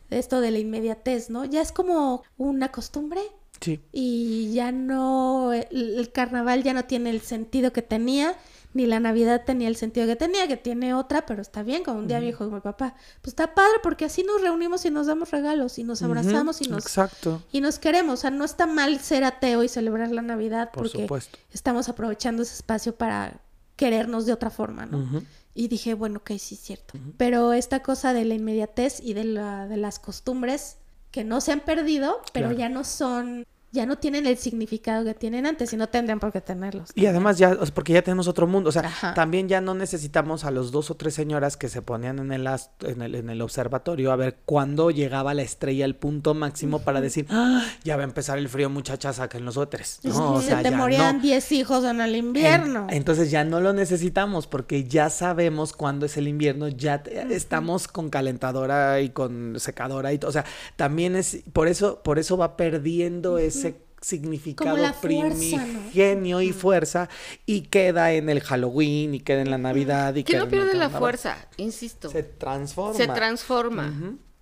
esto 0.09 0.41
de 0.41 0.51
la 0.51 0.59
inmediatez, 0.59 1.29
¿no? 1.29 1.45
Ya 1.45 1.61
es 1.61 1.71
como 1.71 2.23
una 2.37 2.71
costumbre 2.71 3.21
Sí. 3.61 3.79
y 3.93 4.51
ya 4.53 4.71
no, 4.73 5.53
el, 5.53 5.97
el 5.97 6.11
carnaval 6.11 6.61
ya 6.63 6.73
no 6.73 6.83
tiene 6.85 7.09
el 7.09 7.21
sentido 7.21 7.71
que 7.71 7.81
tenía, 7.81 8.35
ni 8.73 8.85
la 8.85 8.99
Navidad 8.99 9.43
tenía 9.45 9.69
el 9.69 9.77
sentido 9.77 10.05
que 10.05 10.17
tenía, 10.17 10.49
que 10.49 10.57
tiene 10.57 10.93
otra, 10.93 11.25
pero 11.25 11.41
está 11.41 11.63
bien, 11.63 11.81
como 11.85 11.99
un 11.99 12.07
día 12.09 12.19
viejo 12.19 12.43
como 12.43 12.57
mi 12.57 12.61
papá. 12.61 12.95
Pues 13.21 13.31
está 13.31 13.55
padre 13.55 13.77
porque 13.81 14.03
así 14.03 14.23
nos 14.23 14.41
reunimos 14.41 14.83
y 14.85 14.89
nos 14.91 15.07
damos 15.07 15.31
regalos 15.31 15.79
y 15.79 15.85
nos 15.85 16.01
abrazamos 16.03 16.59
y 16.61 16.67
nos 16.67 16.83
Exacto. 16.85 17.41
y 17.53 17.61
nos 17.61 17.79
queremos. 17.79 18.15
O 18.15 18.21
sea, 18.23 18.31
no 18.31 18.43
está 18.43 18.67
mal 18.67 18.99
ser 18.99 19.23
ateo 19.23 19.63
y 19.63 19.69
celebrar 19.69 20.11
la 20.11 20.21
Navidad 20.21 20.71
Por 20.73 20.83
porque 20.91 21.03
supuesto. 21.03 21.37
estamos 21.53 21.87
aprovechando 21.87 22.41
ese 22.43 22.55
espacio 22.55 22.93
para 22.97 23.39
querernos 23.77 24.25
de 24.25 24.33
otra 24.33 24.49
forma, 24.49 24.85
¿no? 24.85 25.21
Y 25.57 25.69
dije, 25.69 25.93
bueno, 25.93 26.19
ok, 26.19 26.31
sí 26.37 26.55
es 26.55 26.61
cierto. 26.61 26.99
Pero 27.17 27.53
esta 27.53 27.81
cosa 27.81 28.13
de 28.13 28.25
la 28.25 28.35
inmediatez 28.35 28.99
y 29.01 29.13
de, 29.13 29.23
la, 29.23 29.67
de 29.67 29.77
las 29.77 29.97
costumbres 29.99 30.77
que 31.11 31.23
no 31.23 31.39
se 31.39 31.53
han 31.53 31.61
perdido, 31.61 32.21
pero 32.33 32.47
Claro. 32.49 32.59
ya 32.59 32.67
no 32.69 32.83
son, 32.83 33.45
ya 33.75 33.85
no 33.85 33.97
tienen 33.97 34.25
el 34.25 34.37
significado 34.37 35.05
que 35.05 35.13
tienen 35.13 35.45
antes 35.45 35.71
y 35.73 35.77
no 35.77 35.87
tendrían 35.87 36.19
por 36.19 36.31
qué 36.31 36.41
tenerlos. 36.41 36.89
Y 36.95 37.05
además 37.05 37.37
ya, 37.37 37.55
porque 37.73 37.93
ya 37.93 38.01
tenemos 38.01 38.27
otro 38.27 38.47
mundo, 38.47 38.69
o 38.69 38.71
sea, 38.71 38.81
Ajá. 38.87 39.13
también 39.13 39.47
ya 39.47 39.61
no 39.61 39.75
necesitamos 39.75 40.43
a 40.45 40.51
los 40.51 40.71
dos 40.71 40.89
o 40.89 40.95
tres 40.95 41.13
señoras 41.13 41.57
que 41.57 41.69
se 41.69 41.81
ponían 41.83 42.17
en 42.19 42.31
el, 42.31 42.47
en 42.81 43.01
el, 43.03 43.15
en 43.15 43.29
el 43.29 43.41
observatorio 43.41 44.11
a 44.11 44.15
ver 44.15 44.37
cuándo 44.45 44.89
llegaba 44.89 45.33
la 45.33 45.41
estrella 45.43 45.85
al 45.85 45.95
punto 45.95 46.33
máximo 46.33 46.79
para 46.79 47.01
decir, 47.01 47.27
"Ah, 47.29 47.63
ya 47.83 47.95
va 47.97 48.01
a 48.01 48.05
empezar 48.05 48.37
el 48.37 48.49
frío, 48.49 48.69
muchachas, 48.69 49.17
saquen 49.17 49.45
los 49.45 49.57
otros. 49.57 49.99
No, 50.03 50.33
o 50.33 50.41
se 50.41 50.55
te 50.55 50.63
ya 50.71 50.77
morían 50.77 51.17
no. 51.17 51.21
10 51.21 51.51
hijos 51.51 51.83
en 51.85 52.01
el 52.01 52.15
En- 52.15 52.25
invierno. 52.25 52.87
entonces 52.89 53.29
ya 53.31 53.43
no 53.43 53.59
lo 53.59 53.73
necesitamos 53.73 54.47
porque 54.47 54.85
ya 54.85 55.09
sabemos 55.09 55.73
cuándo 55.73 56.05
es 56.05 56.15
el 56.17 56.27
invierno, 56.27 56.67
ya 56.69 57.03
te- 57.03 57.33
estamos 57.35 57.87
con 57.87 58.09
calentadora 58.09 59.01
y 59.01 59.09
con 59.09 59.59
secadora 59.59 60.13
y 60.13 60.17
todo. 60.17 60.29
O 60.29 60.33
sea, 60.33 60.45
también 60.75 61.15
es, 61.15 61.39
por 61.51 61.67
eso, 61.67 62.01
por 62.03 62.19
eso 62.19 62.37
va 62.37 62.55
perdiendo 62.57 63.37
ese 63.37 63.64
significado 64.05 64.77
la 64.77 64.93
primigenio 64.93 66.39
y 66.39 66.53
fuerza 66.53 67.09
y 67.47 67.61
queda 67.61 68.13
en 68.13 68.29
el 68.29 68.39
Halloween 68.41 69.15
y 69.15 69.19
queda 69.19 69.41
en 69.41 69.49
la 69.49 69.57
Navidad 69.57 70.13
y 70.13 70.23
Que 70.23 70.33
queda 70.33 70.43
no 70.43 70.49
pierde 70.49 70.75
la 70.75 70.91
fuerza, 70.91 71.47
insisto. 71.57 72.11
Se 72.11 72.21
transforma. 72.21 72.95
Se 72.95 73.07
transforma, 73.07 73.91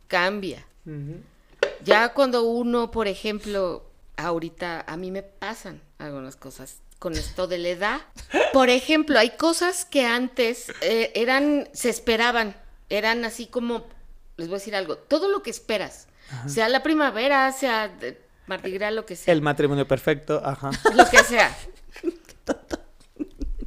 cambia. 0.07 0.65
Ya 1.85 2.13
cuando 2.13 2.43
uno, 2.43 2.91
por 2.91 3.07
ejemplo, 3.07 3.89
ahorita 4.17 4.83
a 4.85 4.97
mí 4.97 5.11
me 5.11 5.23
pasan 5.23 5.81
algunas 5.97 6.35
cosas 6.35 6.79
con 6.99 7.13
esto 7.13 7.47
de 7.47 7.57
la 7.57 7.69
edad. 7.69 8.01
Por 8.51 8.69
ejemplo, 8.69 9.17
hay 9.17 9.31
cosas 9.31 9.85
que 9.85 10.05
antes 10.05 10.73
eh, 10.81 11.11
eran, 11.15 11.69
se 11.71 11.89
esperaban, 11.89 12.57
eran 12.89 13.23
así 13.23 13.45
como, 13.45 13.85
les 14.35 14.49
voy 14.49 14.55
a 14.55 14.59
decir 14.59 14.75
algo, 14.75 14.97
todo 14.97 15.29
lo 15.29 15.41
que 15.41 15.51
esperas, 15.51 16.07
sea 16.47 16.67
la 16.67 16.83
primavera, 16.83 17.51
sea 17.51 17.91
Mardi 18.47 18.71
Gras, 18.71 18.93
lo 18.93 19.05
que 19.05 19.15
sea. 19.15 19.33
El 19.33 19.41
matrimonio 19.41 19.87
perfecto, 19.87 20.41
ajá. 20.43 20.71
lo 20.95 21.09
que 21.09 21.23
sea. 21.23 21.55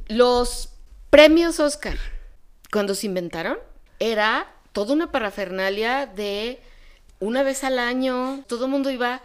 Los 0.07 0.69
premios 1.09 1.59
Oscar, 1.59 1.97
cuando 2.71 2.95
se 2.95 3.07
inventaron, 3.07 3.57
era 3.99 4.47
toda 4.71 4.93
una 4.93 5.11
parafernalia 5.11 6.05
de 6.05 6.61
una 7.19 7.43
vez 7.43 7.63
al 7.63 7.79
año, 7.79 8.43
todo 8.47 8.65
el 8.65 8.71
mundo 8.71 8.91
iba 8.91 9.21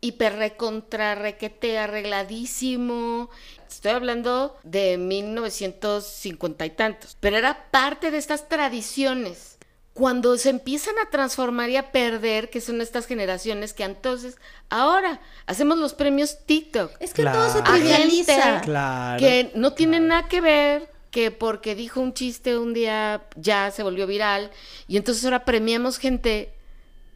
hiper 0.00 0.36
recontra 0.36 1.14
requete 1.14 1.78
arregladísimo. 1.78 3.30
Estoy 3.68 3.92
hablando 3.92 4.56
de 4.62 4.98
1950 4.98 6.66
y 6.66 6.70
tantos, 6.70 7.16
pero 7.20 7.38
era 7.38 7.70
parte 7.70 8.10
de 8.10 8.18
estas 8.18 8.48
tradiciones. 8.48 9.53
Cuando 9.94 10.36
se 10.38 10.50
empiezan 10.50 10.94
a 10.98 11.08
transformar 11.08 11.70
y 11.70 11.76
a 11.76 11.92
perder, 11.92 12.50
que 12.50 12.60
son 12.60 12.80
estas 12.80 13.06
generaciones 13.06 13.72
que 13.72 13.84
entonces, 13.84 14.36
ahora 14.68 15.20
hacemos 15.46 15.78
los 15.78 15.94
premios 15.94 16.38
TikTok 16.46 16.90
es 17.00 17.14
que 17.14 17.22
todo 17.24 17.48
se 17.48 17.62
Claro. 17.62 17.74
trivializa. 17.78 18.60
Claro. 18.62 19.18
que 19.20 19.52
no 19.54 19.72
tiene 19.72 20.00
nada 20.00 20.28
que 20.28 20.40
ver 20.40 20.90
que 21.12 21.30
porque 21.30 21.76
dijo 21.76 22.00
un 22.00 22.12
chiste 22.12 22.58
un 22.58 22.74
día 22.74 23.22
ya 23.36 23.70
se 23.70 23.84
volvió 23.84 24.04
viral 24.08 24.50
y 24.88 24.96
entonces 24.96 25.24
ahora 25.24 25.44
premiamos 25.44 25.98
gente 25.98 26.52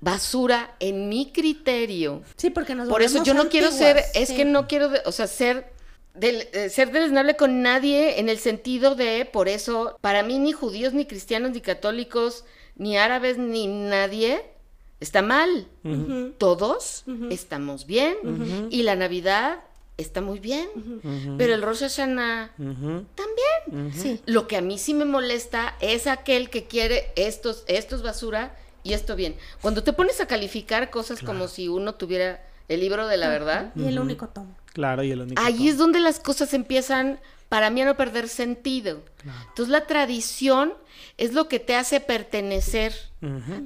basura 0.01 0.77
en 0.79 1.09
mi 1.09 1.33
criterio. 1.33 2.23
Sí, 2.37 2.51
porque 2.51 2.77
nos 2.77 2.89
Por 2.89 3.03
eso 3.03 3.25
yo 3.25 3.35
no 3.35 3.49
quiero 3.49 3.73
ser, 3.73 4.05
es 4.15 4.29
sí. 4.29 4.37
que 4.37 4.45
no 4.45 4.69
quiero, 4.69 4.89
de- 4.91 5.03
o 5.05 5.11
sea, 5.11 5.27
ser 5.27 5.73
del, 6.15 6.49
eh, 6.53 6.69
ser 6.69 6.93
deleznable 6.93 7.35
con 7.37 7.63
nadie 7.63 8.21
en 8.21 8.29
el 8.29 8.39
sentido 8.39 8.95
de, 8.95 9.25
por 9.25 9.49
eso, 9.49 9.97
para 10.01 10.23
mí 10.23 10.39
ni 10.39 10.53
judíos, 10.53 10.93
ni 10.93 11.05
cristianos, 11.05 11.51
ni 11.51 11.61
católicos, 11.61 12.45
ni 12.79 12.97
árabes, 12.97 13.37
ni 13.37 13.67
nadie 13.67 14.45
está 15.01 15.23
mal. 15.23 15.69
Todos 16.39 17.05
estamos 17.31 17.87
bien 17.87 18.69
y 18.71 18.83
la 18.83 18.97
Navidad 18.97 19.61
está 19.97 20.21
muy 20.21 20.39
bien, 20.39 20.69
pero 21.37 21.55
el 21.55 21.63
Rosh 21.63 21.81
Hashanah 21.81 22.53
también. 22.57 23.93
Sí. 23.93 24.21
Lo 24.27 24.49
que 24.49 24.57
a 24.57 24.61
mí 24.61 24.79
sí 24.79 24.95
me 24.95 25.05
molesta 25.05 25.77
es 25.81 26.07
aquel 26.07 26.51
que 26.51 26.65
quiere 26.67 27.13
estos, 27.17 27.65
esto 27.67 27.97
es 27.97 28.03
basura 28.03 28.57
y 28.85 28.93
esto 28.93 29.17
bien. 29.17 29.37
Cuando 29.61 29.83
te 29.83 29.93
pones 29.93 30.21
a 30.21 30.27
calificar 30.27 30.91
cosas 30.91 31.21
como 31.21 31.49
si 31.49 31.69
uno 31.69 31.97
tuviera 31.97 32.43
el 32.69 32.81
libro 32.81 33.07
de 33.07 33.17
la 33.17 33.29
verdad, 33.29 33.73
Y 33.77 33.87
el 33.87 33.99
único 33.99 34.29
tomo. 34.29 34.57
Claro, 34.73 35.03
y 35.03 35.11
el 35.11 35.23
único. 35.23 35.43
ahí 35.43 35.69
es 35.69 35.79
donde 35.79 35.99
las 35.99 36.21
cosas 36.21 36.55
empiezan 36.55 37.19
para 37.49 37.71
mí 37.71 37.81
a 37.81 37.87
no 37.87 37.97
perder 37.97 38.29
sentido. 38.29 39.03
Entonces 39.49 39.69
la 39.69 39.87
tradición 39.87 40.75
es 41.19 41.35
lo 41.35 41.49
que 41.49 41.59
te 41.61 41.75
hace 41.75 42.01
pertenecer 42.01 42.95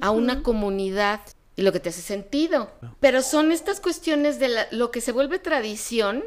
a 0.01 0.11
una 0.11 0.43
comunidad 0.43 1.21
y 1.55 1.61
lo 1.61 1.71
que 1.71 1.79
te 1.79 1.89
hace 1.89 2.01
sentido. 2.01 2.71
Pero 2.99 3.21
son 3.21 3.51
estas 3.51 3.79
cuestiones 3.79 4.39
de 4.39 4.49
la- 4.49 4.67
lo 4.71 4.91
que 4.91 4.99
se 5.01 5.11
vuelve 5.11 5.39
tradición 5.39 6.23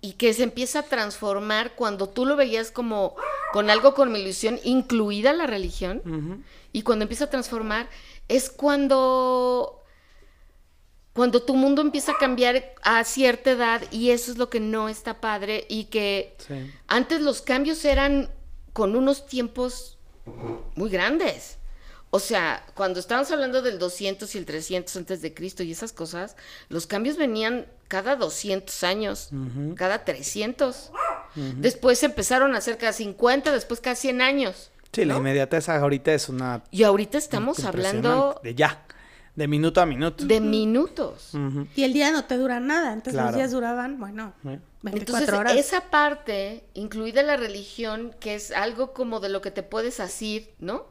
y 0.00 0.12
que 0.12 0.32
se 0.32 0.44
empieza 0.44 0.78
a 0.78 0.82
transformar 0.84 1.74
cuando 1.74 2.08
tú 2.08 2.24
lo 2.24 2.36
veías 2.36 2.70
como 2.70 3.16
con 3.52 3.68
algo 3.68 3.94
con 3.94 4.14
ilusión, 4.16 4.58
incluida 4.64 5.32
la 5.32 5.46
religión, 5.46 6.44
y 6.72 6.82
cuando 6.82 7.02
empieza 7.02 7.24
a 7.24 7.30
transformar 7.30 7.88
es 8.28 8.48
cuando 8.48 9.76
cuando 11.12 11.42
tu 11.42 11.54
mundo 11.56 11.82
empieza 11.82 12.12
a 12.12 12.16
cambiar 12.18 12.72
a 12.82 13.02
cierta 13.02 13.50
edad 13.50 13.82
y 13.90 14.10
eso 14.10 14.30
es 14.30 14.38
lo 14.38 14.48
que 14.48 14.60
no 14.60 14.88
está 14.88 15.20
padre 15.20 15.66
y 15.68 15.84
que 15.86 16.36
Sí. 16.46 16.70
antes 16.86 17.20
los 17.20 17.42
cambios 17.42 17.84
eran 17.84 18.30
con 18.72 18.94
unos 18.94 19.26
tiempos 19.26 19.98
muy 20.76 20.90
grandes. 20.90 21.56
O 22.12 22.18
sea, 22.18 22.64
cuando 22.74 22.98
estábamos 22.98 23.30
hablando 23.30 23.62
del 23.62 23.78
200 23.78 24.34
y 24.34 24.38
el 24.38 24.44
300 24.44 24.96
antes 24.96 25.22
de 25.22 25.32
Cristo 25.32 25.62
y 25.62 25.70
esas 25.70 25.92
cosas, 25.92 26.36
los 26.68 26.88
cambios 26.88 27.16
venían 27.16 27.66
cada 27.86 28.16
200 28.16 28.82
años, 28.82 29.30
cada 29.76 30.04
300. 30.04 30.90
Después 31.58 32.02
empezaron 32.02 32.54
a 32.54 32.58
hacer 32.58 32.78
cada 32.78 32.92
50, 32.92 33.52
después 33.52 33.80
cada 33.80 33.94
100 33.94 34.22
años. 34.22 34.70
Sí, 34.92 35.04
la 35.04 35.14
¿no? 35.14 35.20
inmediatez 35.20 35.68
ahorita 35.68 36.12
es 36.12 36.28
una. 36.28 36.64
Y 36.72 36.82
ahorita 36.82 37.16
estamos 37.16 37.64
hablando 37.64 38.40
De 38.42 38.56
ya. 38.56 38.84
De 39.36 39.46
minuto 39.46 39.80
a 39.80 39.86
minuto. 39.86 40.24
de 40.24 40.40
minutos. 40.40 41.30
Y 41.76 41.84
el 41.84 41.92
día 41.92 42.10
no 42.10 42.24
te 42.24 42.36
dura 42.36 42.58
nada, 42.58 42.92
entonces 42.92 43.12
Claro. 43.12 43.28
los 43.28 43.36
días 43.36 43.52
duraban, 43.52 44.00
bueno. 44.00 44.34
24 44.82 45.26
Entonces, 45.26 45.38
horas. 45.38 45.56
esa 45.56 45.90
parte, 45.90 46.64
incluida 46.74 47.22
la 47.22 47.36
religión, 47.36 48.14
que 48.20 48.34
es 48.34 48.50
algo 48.50 48.92
como 48.94 49.20
de 49.20 49.28
lo 49.28 49.40
que 49.42 49.50
te 49.50 49.62
puedes 49.62 50.00
asir, 50.00 50.54
¿no? 50.58 50.86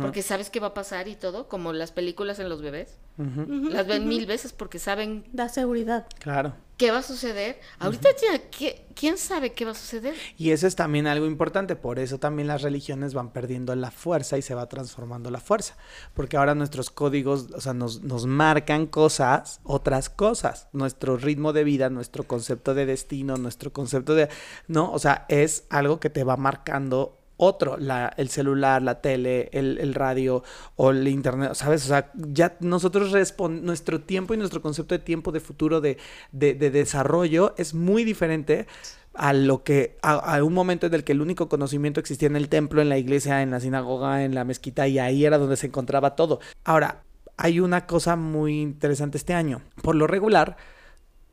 Porque 0.00 0.22
sabes 0.22 0.48
qué 0.50 0.60
va 0.60 0.68
a 0.68 0.74
pasar 0.74 1.08
y 1.08 1.14
todo, 1.16 1.48
como 1.48 1.72
las 1.72 1.92
películas 1.92 2.38
en 2.38 2.48
los 2.48 2.62
bebés. 2.62 2.98
Las 3.18 3.86
ven 3.86 4.08
mil 4.08 4.26
veces 4.26 4.52
porque 4.52 4.78
saben 4.78 5.24
Da 5.32 5.48
seguridad. 5.48 6.06
Claro. 6.18 6.54
qué 6.76 6.90
va 6.90 6.98
a 6.98 7.02
suceder. 7.02 7.60
Ahorita 7.78 8.08
ya, 8.20 8.50
¿qué- 8.50 8.86
¿quién 8.96 9.16
sabe 9.16 9.52
qué 9.52 9.64
va 9.64 9.70
a 9.70 9.74
suceder? 9.74 10.14
Y 10.36 10.50
eso 10.50 10.66
es 10.66 10.74
también 10.74 11.06
algo 11.06 11.26
importante, 11.26 11.76
por 11.76 12.00
eso 12.00 12.18
también 12.18 12.48
las 12.48 12.62
religiones 12.62 13.14
van 13.14 13.30
perdiendo 13.32 13.72
la 13.76 13.92
fuerza 13.92 14.36
y 14.38 14.42
se 14.42 14.54
va 14.56 14.68
transformando 14.68 15.30
la 15.30 15.38
fuerza, 15.38 15.76
porque 16.14 16.36
ahora 16.36 16.56
nuestros 16.56 16.90
códigos, 16.90 17.48
o 17.54 17.60
sea, 17.60 17.74
nos, 17.74 18.02
nos 18.02 18.26
marcan 18.26 18.86
cosas, 18.86 19.60
otras 19.62 20.10
cosas, 20.10 20.66
nuestro 20.72 21.16
ritmo 21.16 21.52
de 21.52 21.62
vida, 21.62 21.90
nuestro 21.90 22.24
concepto 22.24 22.74
de 22.74 22.86
destino, 22.86 23.36
nuestro 23.36 23.72
concepto 23.72 24.16
de, 24.16 24.28
no, 24.66 24.90
o 24.92 24.98
sea, 24.98 25.26
es 25.28 25.66
algo 25.70 26.00
que 26.00 26.10
te 26.10 26.24
va 26.24 26.36
marcando 26.36 27.20
otro, 27.36 27.76
el 28.16 28.28
celular, 28.28 28.82
la 28.82 29.00
tele, 29.00 29.48
el, 29.52 29.78
el 29.78 29.94
radio 29.94 30.42
o 30.76 30.90
el 30.90 31.08
internet, 31.08 31.54
¿sabes? 31.54 31.84
O 31.84 31.88
sea, 31.88 32.10
ya 32.14 32.56
nosotros 32.60 33.12
respon- 33.12 33.60
nuestro 33.62 34.00
tiempo 34.00 34.34
y 34.34 34.36
nuestro 34.36 34.62
concepto 34.62 34.94
de 34.94 35.00
tiempo, 35.00 35.32
de 35.32 35.40
futuro, 35.40 35.80
de, 35.80 35.98
de, 36.32 36.54
de 36.54 36.70
desarrollo 36.70 37.54
es 37.58 37.74
muy 37.74 38.04
diferente 38.04 38.66
a 39.14 39.32
lo 39.32 39.62
que, 39.62 39.96
a, 40.02 40.14
a 40.36 40.42
un 40.42 40.52
momento 40.52 40.86
en 40.86 40.94
el 40.94 41.04
que 41.04 41.12
el 41.12 41.20
único 41.20 41.48
conocimiento 41.48 42.00
existía 42.00 42.26
en 42.26 42.36
el 42.36 42.48
templo, 42.48 42.82
en 42.82 42.88
la 42.88 42.98
iglesia, 42.98 43.42
en 43.42 43.50
la 43.50 43.60
sinagoga, 43.60 44.24
en 44.24 44.34
la 44.34 44.44
mezquita 44.44 44.88
y 44.88 44.98
ahí 44.98 45.24
era 45.24 45.38
donde 45.38 45.56
se 45.56 45.66
encontraba 45.66 46.16
todo. 46.16 46.40
Ahora, 46.64 47.02
hay 47.36 47.58
una 47.60 47.86
cosa 47.86 48.16
muy 48.16 48.60
interesante 48.60 49.18
este 49.18 49.34
año. 49.34 49.60
Por 49.82 49.96
lo 49.96 50.06
regular, 50.06 50.56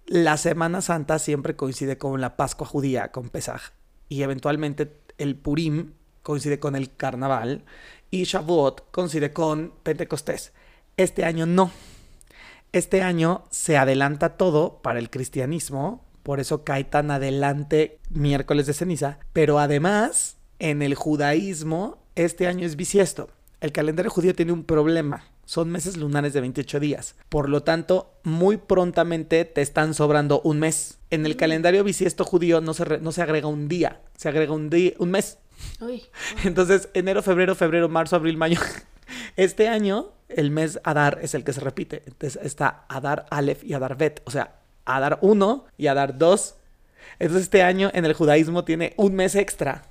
la 0.08 0.38
Semana 0.38 0.82
Santa 0.82 1.20
siempre 1.20 1.56
coincide 1.56 1.98
con 1.98 2.20
la 2.22 2.36
Pascua 2.38 2.66
judía, 2.68 3.12
con 3.12 3.30
Pesaj. 3.30 3.62
Y 4.10 4.24
eventualmente 4.24 4.86
el 5.22 5.36
Purim 5.36 5.94
coincide 6.24 6.60
con 6.60 6.76
el 6.76 6.96
Carnaval. 6.96 7.64
Y 8.10 8.24
Shavuot 8.24 8.92
coincide 8.92 9.34
con 9.34 9.74
Pentecostés. 9.84 10.54
Este 10.98 11.26
año 11.26 11.46
no. 11.46 11.72
Este 12.74 13.02
año 13.02 13.44
se 13.50 13.78
adelanta 13.78 14.38
todo 14.38 14.82
para 14.82 15.00
el 15.00 15.10
cristianismo, 15.10 16.06
por 16.24 16.40
eso 16.40 16.64
cae 16.64 16.86
tan 16.86 17.12
adelante 17.12 18.00
miércoles 18.10 18.66
de 18.66 18.74
ceniza, 18.74 19.20
pero 19.34 19.60
además 19.60 20.38
en 20.60 20.82
el 20.82 20.96
judaísmo 20.96 21.98
este 22.16 22.48
año 22.48 22.66
es 22.66 22.76
bisiesto. 22.76 23.30
El 23.60 23.72
calendario 23.72 24.10
judío 24.10 24.36
tiene 24.36 24.54
un 24.54 24.64
problema. 24.64 25.26
Son 25.46 25.70
meses 25.70 25.98
lunares 25.98 26.34
de 26.34 26.42
28 26.42 26.80
días. 26.80 27.16
Por 27.30 27.50
lo 27.50 27.64
tanto, 27.64 28.14
muy 28.24 28.58
prontamente 28.58 29.44
te 29.46 29.62
están 29.62 29.94
sobrando 29.94 30.42
un 30.44 30.60
mes. 30.60 30.98
En 31.10 31.26
el 31.26 31.36
calendario 31.36 31.84
bisiesto 31.84 32.24
judío 32.24 32.62
no 32.62 32.74
se, 32.74 32.86
re- 32.86 33.00
no 33.02 33.12
se 33.12 33.22
agrega 33.22 33.48
un 33.48 33.68
día, 33.68 34.02
se 34.16 34.30
agrega 34.30 34.54
un, 34.54 34.70
día, 34.70 34.94
un 35.00 35.12
mes. 35.12 35.40
Uy, 35.82 36.04
Entonces, 36.44 36.90
enero, 36.94 37.22
febrero, 37.22 37.56
febrero, 37.56 37.90
marzo, 37.90 38.16
abril, 38.16 38.38
mayo. 38.38 38.60
Este 39.36 39.68
año, 39.68 40.12
el 40.30 40.52
mes 40.52 40.80
Adar 40.86 41.20
es 41.22 41.34
el 41.36 41.44
que 41.44 41.52
se 41.52 41.60
repite. 41.60 42.02
Entonces, 42.06 42.40
está 42.44 42.86
Adar 42.88 43.26
Aleph 43.30 43.64
y 43.64 43.74
Adar 43.74 43.98
Bet. 43.98 44.22
O 44.26 44.32
sea, 44.32 44.56
Adar 44.86 45.20
1 45.22 45.66
y 45.78 45.88
Adar 45.88 46.18
2. 46.18 46.56
Entonces, 47.20 47.44
este 47.44 47.62
año 47.64 47.92
en 47.94 48.06
el 48.06 48.14
judaísmo 48.14 48.64
tiene 48.64 48.94
un 48.96 49.14
mes 49.16 49.36
extra. 49.36 49.84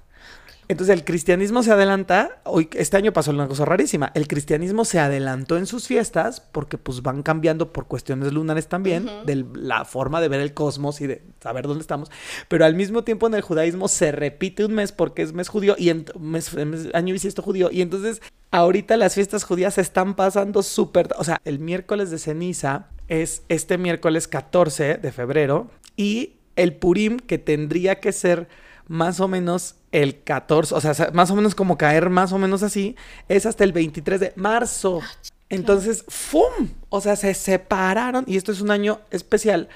Entonces, 0.71 0.95
el 0.95 1.05
cristianismo 1.05 1.65
se 1.65 1.73
adelanta. 1.73 2.41
Hoy, 2.45 2.71
este 2.75 2.97
año 2.97 3.13
pasó 3.13 3.33
una 3.33 3.49
cosa 3.49 3.65
rarísima. 3.65 4.13
El 4.15 4.29
cristianismo 4.29 4.85
se 4.85 5.01
adelantó 5.01 5.57
en 5.57 5.67
sus 5.67 5.89
fiestas 5.89 6.41
porque, 6.41 6.79
pues, 6.79 7.03
van 7.03 7.25
cambiando 7.25 7.73
por 7.73 7.89
cuestiones 7.89 8.33
lunares 8.33 8.69
también, 8.69 9.11
de 9.27 9.45
la 9.55 9.85
forma 9.85 10.21
de 10.21 10.29
ver 10.29 10.39
el 10.39 10.55
cosmos 10.55 11.01
y 11.01 11.09
de 11.09 11.23
saber 11.43 11.67
dónde 11.67 11.81
estamos. 11.83 12.09
Pero 12.47 12.65
al 12.65 12.77
mismo 12.77 13.03
tiempo, 13.03 13.27
en 13.27 13.35
el 13.35 13.41
judaísmo 13.41 13.89
se 13.89 14.13
repite 14.13 14.65
un 14.65 14.75
mes 14.75 14.93
porque 14.93 15.23
es 15.23 15.33
mes 15.33 15.49
judío 15.49 15.75
y 15.77 15.89
en 15.89 16.05
mes, 16.21 16.55
mes- 16.55 16.89
año 16.95 17.15
bisiesto 17.15 17.43
judío. 17.43 17.71
Y 17.73 17.83
entonces, 17.83 18.23
ahorita 18.53 18.97
las 18.97 19.15
fiestas 19.17 19.43
judías 19.43 19.75
se 19.75 19.81
están 19.81 20.15
pasando 20.15 20.63
súper. 20.63 21.09
O 21.19 21.25
sea, 21.25 21.41
el 21.45 21.59
miércoles 21.59 22.13
de 22.13 22.19
ceniza 22.21 22.87
es 23.09 23.43
este 23.49 23.77
miércoles 23.77 24.29
14 24.29 24.99
de 24.99 25.11
febrero 25.11 25.69
y 25.97 26.35
el 26.55 26.75
Purim 26.75 27.17
que 27.19 27.39
tendría 27.39 27.97
que 27.99 28.13
ser 28.13 28.47
más 28.91 29.21
o 29.21 29.29
menos 29.29 29.77
el 29.93 30.25
14, 30.25 30.75
o 30.75 30.81
sea, 30.81 31.11
más 31.13 31.31
o 31.31 31.37
menos 31.37 31.55
como 31.55 31.79
caer 31.79 32.11
más 32.11 32.33
o 32.33 32.39
menos 32.39 32.65
así, 32.65 32.97
es 33.29 33.47
hasta 33.47 33.63
el 33.63 33.73
23 33.73 34.19
de 34.19 34.33
marzo. 34.35 35.01
Entonces, 35.49 36.05
¡fum! 36.09 36.71
O 36.89 37.01
sea, 37.01 37.15
se 37.15 37.35
separaron 37.35 38.25
y 38.27 38.37
esto 38.37 38.51
es 38.51 38.61
un 38.61 38.73
año 38.73 39.01
especial 39.13 39.69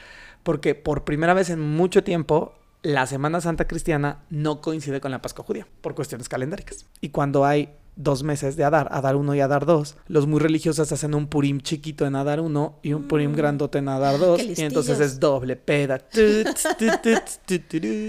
porque 0.42 0.74
por 0.74 1.04
primera 1.04 1.32
vez 1.32 1.48
en 1.50 1.60
mucho 1.60 2.02
tiempo 2.02 2.54
la 2.82 3.06
Semana 3.06 3.40
Santa 3.40 3.68
Cristiana 3.68 4.24
no 4.30 4.60
coincide 4.60 5.00
con 5.00 5.12
la 5.12 5.22
Pascua 5.22 5.44
Judía 5.44 5.68
por 5.80 5.94
cuestiones 5.94 6.28
calendáricas. 6.28 6.86
Y 7.00 7.10
cuando 7.10 7.44
hay 7.44 7.72
dos 7.96 8.22
meses 8.22 8.56
de 8.56 8.64
Adar, 8.64 8.88
Adar 8.90 9.16
1 9.16 9.34
y 9.34 9.40
Adar 9.40 9.66
2, 9.66 9.96
los 10.08 10.26
muy 10.26 10.40
religiosos 10.40 10.90
hacen 10.90 11.14
un 11.14 11.26
Purim 11.28 11.60
chiquito 11.60 12.06
en 12.06 12.16
Adar 12.16 12.40
1 12.40 12.80
y 12.82 12.92
un 12.92 13.08
Purim 13.08 13.34
grandote 13.34 13.78
en 13.78 13.88
Adar 13.88 14.18
2 14.18 14.36
qué 14.38 14.54
y 14.56 14.62
entonces 14.62 15.00
es 15.00 15.20
doble 15.20 15.56
peda. 15.56 15.98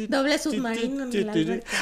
Doble 0.10 0.38
submarino. 0.38 1.06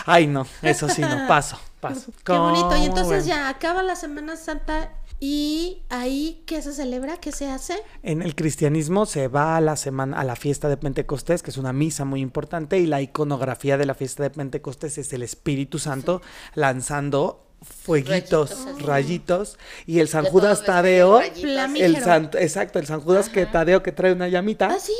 Ay, 0.06 0.28
no, 0.28 0.45
eso 0.62 0.89
sí, 0.89 1.01
no, 1.01 1.26
paso, 1.28 1.58
paso. 1.80 2.12
Qué 2.24 2.34
bonito. 2.34 2.70
Y 2.70 2.72
¿Cómo 2.72 2.86
entonces 2.86 3.26
ya 3.26 3.49
acaba 3.49 3.84
la 3.84 3.95
Semana 3.95 4.36
Santa 4.36 4.91
y 5.26 5.84
ahí, 5.89 6.43
¿qué 6.45 6.62
se 6.62 6.74
celebra? 6.74 7.16
¿Qué 7.16 7.32
se 7.32 7.49
hace? 7.49 7.76
En 8.01 8.22
el 8.22 8.36
cristianismo 8.36 9.06
se 9.06 9.30
va 9.30 9.56
a 9.56 9.62
la 9.62 9.78
semana 9.78 10.20
a 10.20 10.26
la 10.26 10.36
fiesta 10.36 10.68
de 10.68 10.76
Pentecostés, 10.76 11.41
que 11.41 11.51
es 11.51 11.58
una 11.58 11.72
misa 11.72 12.04
muy 12.04 12.20
importante, 12.20 12.78
y 12.78 12.88
la 12.88 13.01
iconografía 13.01 13.78
de 13.78 13.86
la 13.86 13.93
fiesta 13.93 14.24
de 14.24 14.32
Pentecostés 14.32 14.97
es 14.97 15.14
el 15.14 15.24
Espíritu 15.24 15.80
Santo 15.80 16.22
lanzando 16.56 17.43
fueguitos, 17.64 18.68
Rayitos 18.80 19.57
y 19.86 19.99
el 19.99 20.07
San 20.07 20.26
Judas 20.26 20.64
Tadeo, 20.64 21.22
el 21.22 21.97
San, 22.01 22.30
exacto, 22.39 22.80
el 22.80 22.86
San 22.86 23.01
Judas 23.01 23.30
que 23.30 23.45
Tadeo 23.45 23.84
que 23.84 23.91
trae 23.91 24.14
una 24.14 24.28
llamita. 24.28 24.68
Ah, 24.68 24.80
sí. 24.80 24.93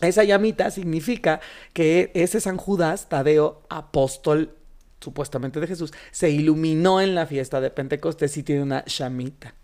Esa 0.00 0.24
llamita 0.24 0.70
significa 0.70 1.40
que 1.72 2.10
ese 2.14 2.40
San 2.40 2.56
Judas, 2.58 3.08
Tadeo, 3.08 3.62
apóstol 3.68 4.54
supuestamente 5.00 5.60
de 5.60 5.66
Jesús, 5.66 5.92
se 6.10 6.30
iluminó 6.30 7.00
en 7.00 7.14
la 7.14 7.26
fiesta 7.26 7.60
de 7.60 7.70
Pentecostés 7.70 8.36
y 8.36 8.42
tiene 8.42 8.62
una 8.62 8.84
llamita. 8.84 9.54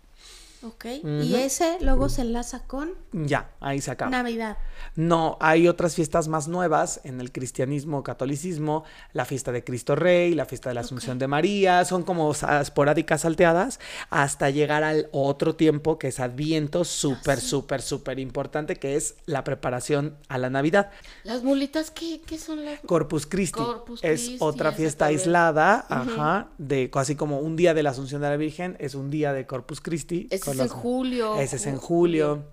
Ok. 0.63 0.85
Y 1.03 1.35
ese 1.35 1.77
luego 1.81 2.07
se 2.07 2.21
enlaza 2.21 2.65
con 2.65 2.91
Ya, 3.11 3.51
ahí 3.59 3.81
se 3.81 3.91
acaba. 3.91 4.09
Navidad. 4.09 4.57
No, 4.95 5.37
hay 5.41 5.67
otras 5.67 5.95
fiestas 5.95 6.27
más 6.27 6.47
nuevas 6.47 7.01
en 7.03 7.19
el 7.19 7.31
cristianismo 7.31 7.99
o 7.99 8.03
catolicismo, 8.03 8.83
la 9.11 9.25
fiesta 9.25 9.51
de 9.51 9.63
Cristo 9.63 9.95
Rey, 9.95 10.33
la 10.33 10.45
fiesta 10.45 10.69
de 10.69 10.75
la 10.75 10.81
Asunción 10.81 11.19
de 11.19 11.27
María, 11.27 11.83
son 11.85 12.03
como 12.03 12.31
esporádicas 12.31 13.21
salteadas 13.21 13.79
hasta 14.09 14.49
llegar 14.49 14.83
al 14.83 15.09
otro 15.11 15.55
tiempo 15.55 15.99
que 15.99 16.09
es 16.09 16.19
Adviento, 16.19 16.85
súper, 16.85 17.39
súper, 17.39 17.81
súper 17.81 18.19
importante, 18.19 18.77
que 18.77 18.95
es 18.95 19.15
la 19.25 19.43
preparación 19.43 20.15
a 20.29 20.37
la 20.37 20.49
Navidad. 20.49 20.91
Las 21.23 21.43
mulitas, 21.43 21.91
¿qué, 21.91 22.21
qué 22.25 22.37
son 22.37 22.63
las 22.63 22.79
Corpus 22.81 23.25
Christi 23.25 23.59
Corpus 23.59 24.03
es 24.03 24.35
otra 24.39 24.71
fiesta 24.71 25.05
aislada, 25.05 25.85
ajá, 25.89 26.49
de 26.57 26.89
así 26.93 27.15
como 27.15 27.39
un 27.39 27.55
día 27.55 27.73
de 27.73 27.83
la 27.83 27.89
Asunción 27.89 28.21
de 28.21 28.29
la 28.29 28.37
Virgen, 28.37 28.77
es 28.79 28.95
un 28.95 29.09
día 29.09 29.33
de 29.33 29.45
Corpus 29.45 29.81
Christi. 29.81 30.27
Ese 30.29 30.52
es 30.53 30.59
en 30.61 30.67
julio. 30.69 31.39
Ese 31.39 31.55
es 31.57 31.65
en 31.65 31.75
ju- 31.77 31.79
julio. 31.81 32.45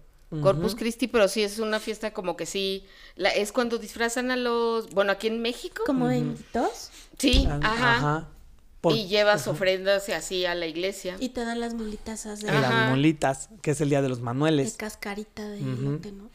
Corpus 0.42 0.76
Christi, 0.76 1.08
pero 1.08 1.26
sí 1.26 1.42
es 1.42 1.58
una 1.58 1.80
fiesta 1.80 2.12
como 2.12 2.36
que 2.36 2.46
sí. 2.46 2.84
La, 3.16 3.30
es 3.30 3.50
cuando 3.50 3.78
disfrazan 3.78 4.30
a 4.30 4.36
los. 4.36 4.90
Bueno, 4.90 5.10
aquí 5.10 5.26
en 5.26 5.42
México. 5.42 5.82
Como 5.84 6.06
benditos. 6.06 6.90
Sí, 7.18 7.46
Ah, 7.50 7.58
ajá. 7.62 8.28
Por- 8.80 8.94
Y 8.94 9.08
llevas 9.08 9.46
ofrendas 9.48 10.08
y 10.08 10.12
así 10.12 10.46
a 10.46 10.54
la 10.54 10.66
iglesia. 10.66 11.16
Y 11.18 11.30
te 11.30 11.44
dan 11.44 11.58
las 11.60 11.74
mulitazas 11.74 12.40
de, 12.40 12.46
las 12.52 12.64
Ajá. 12.64 12.90
mulitas, 12.90 13.48
que 13.60 13.72
es 13.72 13.80
el 13.80 13.90
día 13.90 14.00
de 14.02 14.08
los 14.08 14.18
de 14.18 14.24
manueles. 14.24 14.76
cascarita 14.76 15.46
de 15.48 15.58
elote, 15.58 16.12
¿no? 16.12 16.30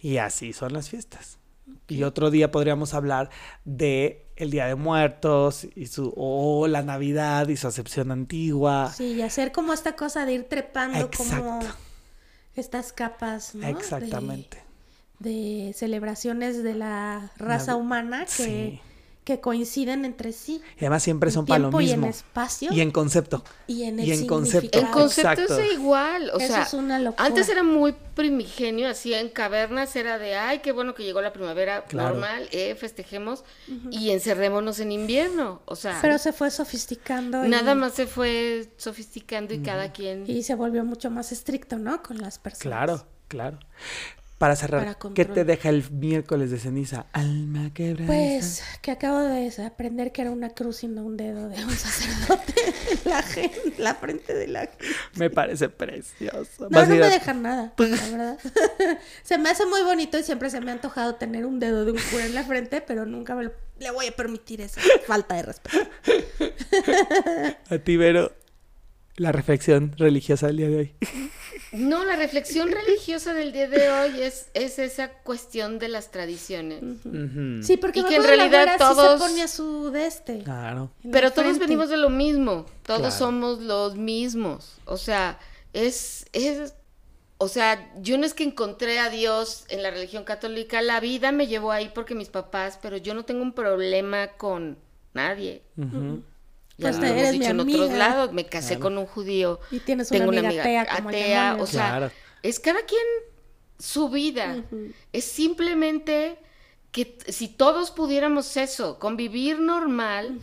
Y 0.00 0.18
así 0.18 0.52
son 0.52 0.72
las 0.74 0.88
fiestas. 0.90 1.38
Y 1.88 2.02
otro 2.02 2.30
día 2.30 2.50
podríamos 2.50 2.94
hablar 2.94 3.30
de 3.64 4.25
el 4.36 4.50
Día 4.50 4.66
de 4.66 4.74
Muertos 4.74 5.66
y 5.74 5.86
su 5.86 6.12
o 6.16 6.66
la 6.68 6.82
Navidad 6.82 7.48
y 7.48 7.56
su 7.56 7.66
acepción 7.66 8.10
antigua. 8.10 8.92
Sí, 8.94 9.14
y 9.14 9.22
hacer 9.22 9.50
como 9.52 9.72
esta 9.72 9.96
cosa 9.96 10.26
de 10.26 10.34
ir 10.34 10.44
trepando 10.44 11.10
como 11.10 11.56
Exacto. 11.60 11.78
estas 12.54 12.92
capas, 12.92 13.54
¿no? 13.54 13.66
Exactamente. 13.66 14.62
De, 15.18 15.72
celebraciones 15.74 16.62
de 16.62 16.74
la 16.74 17.32
raza 17.38 17.76
humana 17.76 18.26
que, 18.26 18.30
Sí. 18.30 18.80
Que 19.26 19.40
coinciden 19.40 20.04
entre 20.04 20.32
sí. 20.32 20.62
Y 20.76 20.84
además 20.84 21.02
siempre 21.02 21.30
En 21.30 21.34
son 21.34 21.46
para 21.46 21.58
lo 21.58 21.64
tiempo 21.70 21.80
y 21.80 21.90
en 21.90 22.00
mismo. 22.00 22.06
espacio. 22.10 22.72
Y 22.72 22.80
en 22.80 22.92
concepto. 22.92 23.42
Y 23.66 23.82
en 23.82 23.98
el 23.98 24.06
y 24.06 24.12
en 24.12 24.26
concepto. 24.28 24.78
En 24.78 24.86
concepto 24.86 25.30
Exacto. 25.42 25.58
es 25.58 25.72
igual, 25.72 26.30
o 26.32 26.38
Eso 26.38 26.52
sea, 26.54 26.62
es 26.62 26.72
una 26.74 27.00
locura. 27.00 27.24
antes 27.26 27.48
era 27.48 27.64
muy 27.64 27.92
primigenio, 28.14 28.88
así 28.88 29.12
en 29.14 29.28
cavernas 29.28 29.96
era 29.96 30.20
de, 30.20 30.36
ay, 30.36 30.60
qué 30.60 30.70
bueno 30.70 30.94
que 30.94 31.02
llegó 31.02 31.20
la 31.22 31.32
primavera, 31.32 31.84
Claro. 31.86 32.10
normal, 32.10 32.48
eh, 32.52 32.76
festejemos 32.76 33.42
y 33.90 34.10
encerrémonos 34.10 34.78
en 34.78 34.92
invierno, 34.92 35.60
o 35.64 35.74
sea, 35.74 35.98
Pero 36.00 36.18
se 36.18 36.32
fue 36.32 36.52
sofisticando. 36.52 37.44
y- 37.44 37.48
nada 37.48 37.74
más 37.74 37.94
se 37.94 38.06
fue 38.06 38.70
sofisticando 38.76 39.52
y 39.54 39.58
cada 39.58 39.90
quien... 39.90 40.24
Y 40.30 40.44
se 40.44 40.54
volvió 40.54 40.84
mucho 40.84 41.10
más 41.10 41.32
estricto, 41.32 41.78
¿no? 41.78 42.00
Con 42.00 42.18
las 42.18 42.38
personas. 42.38 42.62
Claro, 42.62 43.06
claro. 43.26 43.58
Para 44.38 44.54
cerrar, 44.54 44.94
Para 44.98 45.14
¿qué 45.14 45.24
te 45.24 45.44
deja 45.46 45.70
el 45.70 45.90
miércoles 45.90 46.50
de 46.50 46.58
ceniza? 46.58 47.06
Alma 47.14 47.72
quebrada. 47.72 48.06
Pues 48.06 48.62
que 48.82 48.90
acabo 48.90 49.18
de 49.20 49.50
aprender 49.64 50.12
que 50.12 50.20
era 50.20 50.30
una 50.30 50.50
cruz 50.50 50.82
y 50.84 50.88
no 50.88 51.04
un 51.04 51.16
dedo 51.16 51.48
de 51.48 51.64
un 51.64 51.70
sacerdote 51.70 52.52
en 53.04 53.10
la, 53.10 53.22
gen- 53.22 53.50
la 53.78 53.94
frente 53.94 54.34
de 54.34 54.46
la 54.48 54.60
gente. 54.66 54.84
Me 55.14 55.30
parece 55.30 55.70
precioso. 55.70 56.68
No, 56.68 56.84
no 56.84 56.86
me 56.86 57.02
a- 57.02 57.08
dejan 57.08 57.40
nada, 57.40 57.72
la 57.78 57.86
verdad. 57.86 58.38
se 59.22 59.38
me 59.38 59.48
hace 59.48 59.64
muy 59.64 59.80
bonito 59.82 60.18
y 60.18 60.22
siempre 60.22 60.50
se 60.50 60.60
me 60.60 60.70
ha 60.70 60.74
antojado 60.74 61.14
tener 61.14 61.46
un 61.46 61.58
dedo 61.58 61.86
de 61.86 61.92
un 61.92 61.98
cura 62.10 62.26
en 62.26 62.34
la 62.34 62.44
frente, 62.44 62.82
pero 62.82 63.06
nunca 63.06 63.34
me 63.34 63.44
lo- 63.44 63.52
le 63.78 63.90
voy 63.90 64.06
a 64.06 64.12
permitir 64.14 64.60
esa 64.60 64.82
falta 65.06 65.34
de 65.36 65.44
respeto. 65.44 65.78
A 67.70 67.78
ti, 67.78 67.96
Vero, 67.96 68.32
la 69.16 69.32
reflexión 69.32 69.94
religiosa 69.96 70.48
del 70.48 70.56
día 70.58 70.68
de 70.68 70.76
hoy. 70.76 70.94
No, 71.72 72.04
la 72.04 72.16
reflexión 72.16 72.70
religiosa 72.70 73.32
del 73.34 73.52
día 73.52 73.68
de 73.68 73.90
hoy 73.90 74.20
es, 74.22 74.48
es 74.54 74.78
esa 74.78 75.10
cuestión 75.10 75.78
de 75.78 75.88
las 75.88 76.10
tradiciones. 76.10 76.80
Sí, 77.66 77.76
porque 77.76 78.00
Y 78.00 78.04
que 78.04 78.16
en 78.16 78.24
realidad 78.24 78.48
güera 78.64 78.72
sí 78.74 78.78
todos- 78.78 79.20
se 79.20 79.26
ponía 79.28 79.48
su 79.48 79.90
de 79.90 80.06
este. 80.06 80.38
Claro. 80.42 80.90
Pero 81.10 81.30
todos 81.30 81.44
frente. 81.48 81.64
venimos 81.64 81.88
de 81.88 81.96
lo 81.96 82.10
mismo, 82.10 82.66
todos 82.84 83.00
Claro. 83.00 83.14
somos 83.16 83.60
los 83.60 83.96
mismos. 83.96 84.76
O 84.84 84.96
sea, 84.96 85.38
es, 85.72 86.26
es, 86.32 86.74
o 87.38 87.48
sea, 87.48 87.90
yo 88.00 88.16
no 88.18 88.26
es 88.26 88.34
que 88.34 88.44
encontré 88.44 88.98
a 88.98 89.10
Dios 89.10 89.64
en 89.68 89.82
la 89.82 89.90
religión 89.90 90.24
católica, 90.24 90.80
la 90.82 91.00
vida 91.00 91.32
me 91.32 91.46
llevó 91.46 91.72
ahí 91.72 91.90
porque 91.94 92.14
mis 92.14 92.28
papás, 92.28 92.78
pero 92.80 92.96
yo 92.96 93.14
no 93.14 93.24
tengo 93.24 93.42
un 93.42 93.52
problema 93.52 94.28
con 94.36 94.78
nadie. 95.14 95.62
Ya 96.78 96.90
Pues 96.90 96.98
lo 96.98 97.06
hemos 97.06 97.32
dicho 97.32 97.44
en 97.50 97.60
amiga. 97.60 97.84
otros 97.84 97.98
lados, 97.98 98.32
me 98.32 98.44
casé 98.46 98.68
Claro. 98.76 98.80
con 98.82 98.98
un 98.98 99.06
judío, 99.06 99.60
Y 99.70 99.80
tienes 99.80 100.10
una 100.10 100.18
tengo 100.18 100.30
una 100.30 100.40
amiga 100.40 100.62
atea 100.62 100.86
como 100.96 101.08
atea, 101.08 101.56
o 101.60 101.66
sea, 101.66 101.88
Claro. 101.88 102.10
es 102.42 102.60
cada 102.60 102.80
quien 102.84 103.02
su 103.78 104.08
vida. 104.10 104.62
Es 105.12 105.24
simplemente 105.24 106.38
que 106.92 107.18
si 107.28 107.48
todos 107.48 107.90
pudiéramos 107.90 108.56
eso, 108.56 108.98
convivir 108.98 109.58
normal 109.60 110.38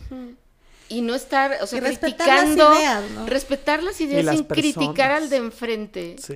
y 0.88 1.00
no 1.02 1.14
estar, 1.14 1.58
o 1.62 1.66
sea, 1.66 1.78
Y 1.78 1.82
respetar 1.82 2.26
las 2.28 2.40
criticando, 2.44 2.74
ideas, 2.78 3.10
¿no? 3.12 3.26
respetar 3.26 3.82
las 3.82 4.00
ideas 4.00 4.24
las 4.24 4.36
sin 4.36 4.44
criticar 4.44 4.84
personas. 5.10 5.22
al 5.22 5.30
de 5.30 5.36
enfrente. 5.36 6.16
Sí. 6.20 6.34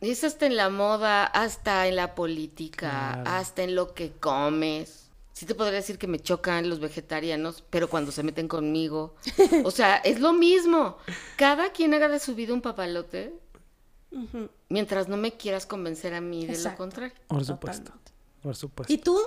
Es 0.00 0.24
hasta 0.24 0.46
en 0.46 0.56
la 0.56 0.70
moda, 0.70 1.24
hasta 1.24 1.86
en 1.86 1.96
la 1.96 2.14
política, 2.14 3.10
Claro. 3.22 3.30
hasta 3.30 3.62
en 3.64 3.74
lo 3.74 3.94
que 3.94 4.12
comes. 4.12 5.09
Sí 5.40 5.46
te 5.46 5.54
podría 5.54 5.76
decir 5.76 5.96
que 5.96 6.06
me 6.06 6.18
chocan 6.20 6.68
los 6.68 6.80
vegetarianos, 6.80 7.64
pero 7.70 7.88
cuando 7.88 8.12
se 8.12 8.22
meten 8.22 8.46
conmigo. 8.46 9.14
O 9.64 9.70
sea, 9.70 9.96
es 9.96 10.20
lo 10.20 10.34
mismo. 10.34 10.98
Cada 11.36 11.72
quien 11.72 11.94
haga 11.94 12.08
de 12.10 12.18
su 12.20 12.34
vida 12.34 12.52
un 12.52 12.60
papalote 12.60 13.32
mientras 14.68 15.08
no 15.08 15.16
me 15.16 15.32
quieras 15.38 15.64
convencer 15.64 16.12
a 16.12 16.20
mí 16.20 16.44
de 16.44 16.52
Exacto. 16.52 16.70
lo 16.82 16.88
contrario. 16.90 17.14
Por 17.26 17.42
supuesto. 17.44 17.84
Totalmente. 17.84 18.12
Por 18.42 18.54
supuesto. 18.54 18.92
¿Y 18.92 18.98
tú? 18.98 19.18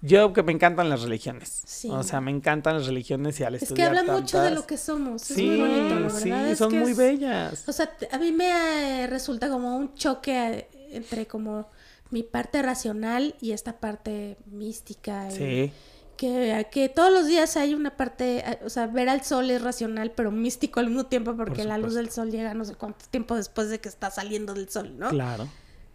Yo 0.00 0.32
que 0.32 0.44
me 0.44 0.52
encantan 0.52 0.88
las 0.88 1.02
religiones. 1.02 1.62
Sí. 1.66 1.88
O 1.90 2.04
sea, 2.04 2.20
me 2.20 2.30
encantan 2.30 2.74
las 2.76 2.86
religiones 2.86 3.40
y 3.40 3.42
al 3.42 3.56
Es 3.56 3.60
que 3.60 3.64
estudiar 3.64 3.96
habla 3.96 4.12
mucho 4.12 4.40
de 4.40 4.52
lo 4.52 4.64
que 4.64 4.76
somos. 4.76 5.28
Es 5.28 5.36
Sí, 5.36 5.46
muy 5.48 5.58
bonito, 5.58 5.98
la 5.98 6.10
sí, 6.10 6.30
verdad. 6.30 6.48
es 6.50 6.58
son 6.58 6.70
que 6.70 6.78
muy 6.78 6.90
es- 6.92 6.96
bellas. 6.96 7.68
O 7.68 7.72
sea, 7.72 7.92
a 8.12 8.18
mí 8.18 8.30
me 8.30 9.02
eh, 9.02 9.06
resulta 9.08 9.48
como 9.48 9.76
un 9.76 9.92
choque 9.94 10.32
eh, 10.72 10.88
entre 10.92 11.26
como 11.26 11.68
mi 12.12 12.22
parte 12.22 12.62
racional 12.62 13.34
y 13.40 13.52
esta 13.52 13.80
parte 13.80 14.36
mística. 14.46 15.28
y 15.30 15.36
Sí. 15.36 15.72
Que, 16.16 16.68
que 16.70 16.88
todos 16.88 17.10
los 17.10 17.26
días 17.26 17.56
hay 17.56 17.74
una 17.74 17.96
parte, 17.96 18.44
o 18.64 18.70
sea, 18.70 18.86
ver 18.86 19.08
al 19.08 19.24
sol 19.24 19.50
es 19.50 19.60
racional, 19.60 20.12
pero 20.14 20.30
místico 20.30 20.78
al 20.78 20.86
mismo 20.86 21.06
tiempo 21.06 21.34
porque 21.36 21.64
la 21.64 21.78
luz 21.78 21.94
del 21.94 22.10
sol 22.10 22.30
llega 22.30 22.54
no 22.54 22.64
sé 22.64 22.76
cuánto 22.76 23.06
tiempo 23.10 23.34
después 23.34 23.70
de 23.70 23.80
que 23.80 23.88
está 23.88 24.08
saliendo 24.10 24.54
del 24.54 24.68
sol, 24.68 24.96
¿no? 24.98 25.08
Claro. 25.08 25.48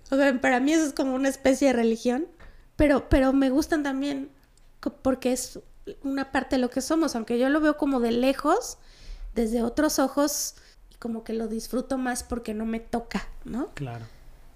O 0.09 0.15
sea, 0.17 0.41
para 0.41 0.59
mí 0.59 0.73
eso 0.73 0.85
es 0.85 0.93
como 0.93 1.13
una 1.13 1.29
especie 1.29 1.67
de 1.67 1.73
religión, 1.73 2.27
pero, 2.75 3.07
pero 3.07 3.31
me 3.31 3.49
gustan 3.49 3.83
también 3.83 4.29
porque 5.01 5.31
es 5.31 5.59
una 6.03 6.31
parte 6.31 6.57
de 6.57 6.61
lo 6.61 6.69
que 6.69 6.81
somos, 6.81 7.15
aunque 7.15 7.39
yo 7.39 7.47
lo 7.49 7.61
veo 7.61 7.77
como 7.77 8.01
de 8.01 8.11
lejos, 8.11 8.79
desde 9.33 9.63
otros 9.63 9.99
ojos, 9.99 10.55
y 10.91 10.95
como 10.95 11.23
que 11.23 11.33
lo 11.33 11.47
disfruto 11.47 11.97
más 11.97 12.23
porque 12.23 12.53
no 12.53 12.65
me 12.65 12.79
toca, 12.81 13.27
¿no? 13.45 13.67
Claro. 13.75 14.05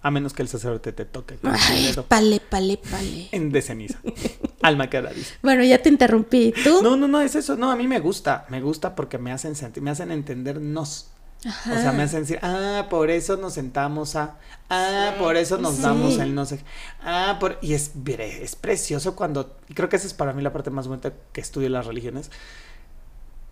A 0.04 0.10
menos 0.10 0.34
que 0.34 0.42
el 0.42 0.48
sacerdote 0.48 0.92
te 0.94 1.06
toque 1.06 1.36
con 1.36 1.54
el 1.54 1.60
Ay, 1.62 1.86
dedo 1.88 2.04
pale, 2.06 2.40
pale, 2.40 2.78
pale. 2.78 3.30
en 3.32 3.52
de 3.52 3.62
ceniza. 3.62 4.00
Alma 4.62 4.90
queda 4.90 5.12
dice. 5.12 5.36
Bueno, 5.44 5.64
ya 5.64 5.82
te 5.82 5.90
interrumpí. 5.90 6.54
¿Tú? 6.64 6.82
No, 6.82 6.96
no, 6.96 7.08
no, 7.08 7.22
es 7.22 7.36
eso. 7.36 7.56
No, 7.56 7.72
a 7.72 7.76
mí 7.76 7.88
me 7.88 8.00
gusta. 8.00 8.46
Me 8.50 8.62
gusta 8.62 8.96
porque 8.96 9.18
me 9.18 9.32
hacen 9.32 9.56
sentir, 9.56 9.84
me 9.84 9.92
hacen 9.92 10.12
entendernos. 10.12 11.08
Ajá. 11.44 11.74
O 11.74 11.82
sea, 11.82 11.92
me 11.92 12.04
hacen 12.04 12.22
decir, 12.22 12.38
ah, 12.44 12.86
por 12.90 13.10
eso 13.10 13.36
nos 13.36 13.54
sentamos 13.54 14.16
a, 14.16 14.38
ah, 14.70 15.16
por 15.18 15.36
eso 15.38 15.58
nos 15.58 15.76
Sí. 15.76 15.82
damos 15.82 16.20
el 16.20 16.36
no 16.36 16.46
sé, 16.46 16.60
ah, 17.02 17.38
por, 17.40 17.58
y 17.64 17.74
es, 17.74 17.96
mire, 17.96 18.44
es 18.44 18.56
precioso 18.56 19.16
cuando, 19.16 19.58
y 19.68 19.74
creo 19.74 19.90
que 19.90 19.96
esa 19.96 20.06
es 20.06 20.14
para 20.14 20.34
mí 20.34 20.44
la 20.44 20.54
parte 20.54 20.70
más 20.70 20.88
bonita 20.88 21.14
que 21.34 21.42
estudio 21.42 21.68
las 21.70 21.88
religiones, 21.88 22.30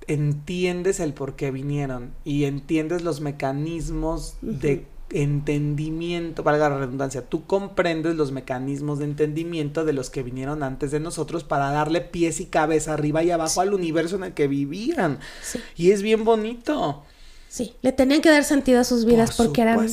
entiendes 0.07 0.99
el 0.99 1.13
por 1.13 1.35
qué 1.35 1.49
vinieron 1.49 2.13
y 2.23 2.45
entiendes 2.45 3.01
los 3.01 3.21
mecanismos 3.21 4.35
de 4.41 4.85
entendimiento, 5.11 6.43
valga 6.43 6.69
la 6.69 6.77
redundancia, 6.79 7.21
tú 7.23 7.45
comprendes 7.45 8.15
los 8.15 8.31
mecanismos 8.31 8.99
de 8.99 9.05
entendimiento 9.05 9.85
de 9.85 9.93
los 9.93 10.09
que 10.09 10.23
vinieron 10.23 10.63
antes 10.63 10.91
de 10.91 10.99
nosotros 10.99 11.43
para 11.43 11.71
darle 11.71 12.01
pies 12.01 12.39
y 12.39 12.45
cabeza 12.45 12.93
arriba 12.93 13.23
y 13.23 13.31
abajo 13.31 13.61
al 13.61 13.73
universo 13.73 14.15
en 14.15 14.23
el 14.23 14.33
que 14.33 14.47
vivían. 14.47 15.19
Sí, 15.43 15.59
Y 15.75 15.91
es 15.91 16.01
bien 16.01 16.23
bonito. 16.23 17.03
sí. 17.47 17.73
Le 17.81 17.91
tenían 17.91 18.21
que 18.21 18.29
dar 18.29 18.43
sentido 18.43 18.79
a 18.79 18.83
sus 18.83 19.05
vidas 19.05 19.35
Por 19.35 19.47
porque 19.47 19.61
eran 19.61 19.87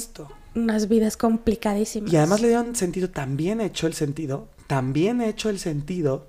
unas 0.54 0.88
vidas 0.88 1.16
complicadísimas. 1.16 2.12
Y 2.12 2.16
además 2.16 2.40
le 2.40 2.48
dieron 2.48 2.74
sentido, 2.76 3.10
también 3.10 3.60
hecho 3.60 3.86
el 3.86 3.94
sentido, 3.94 4.48
también 4.66 5.20
hecho 5.20 5.50
el 5.50 5.58
sentido 5.58 6.26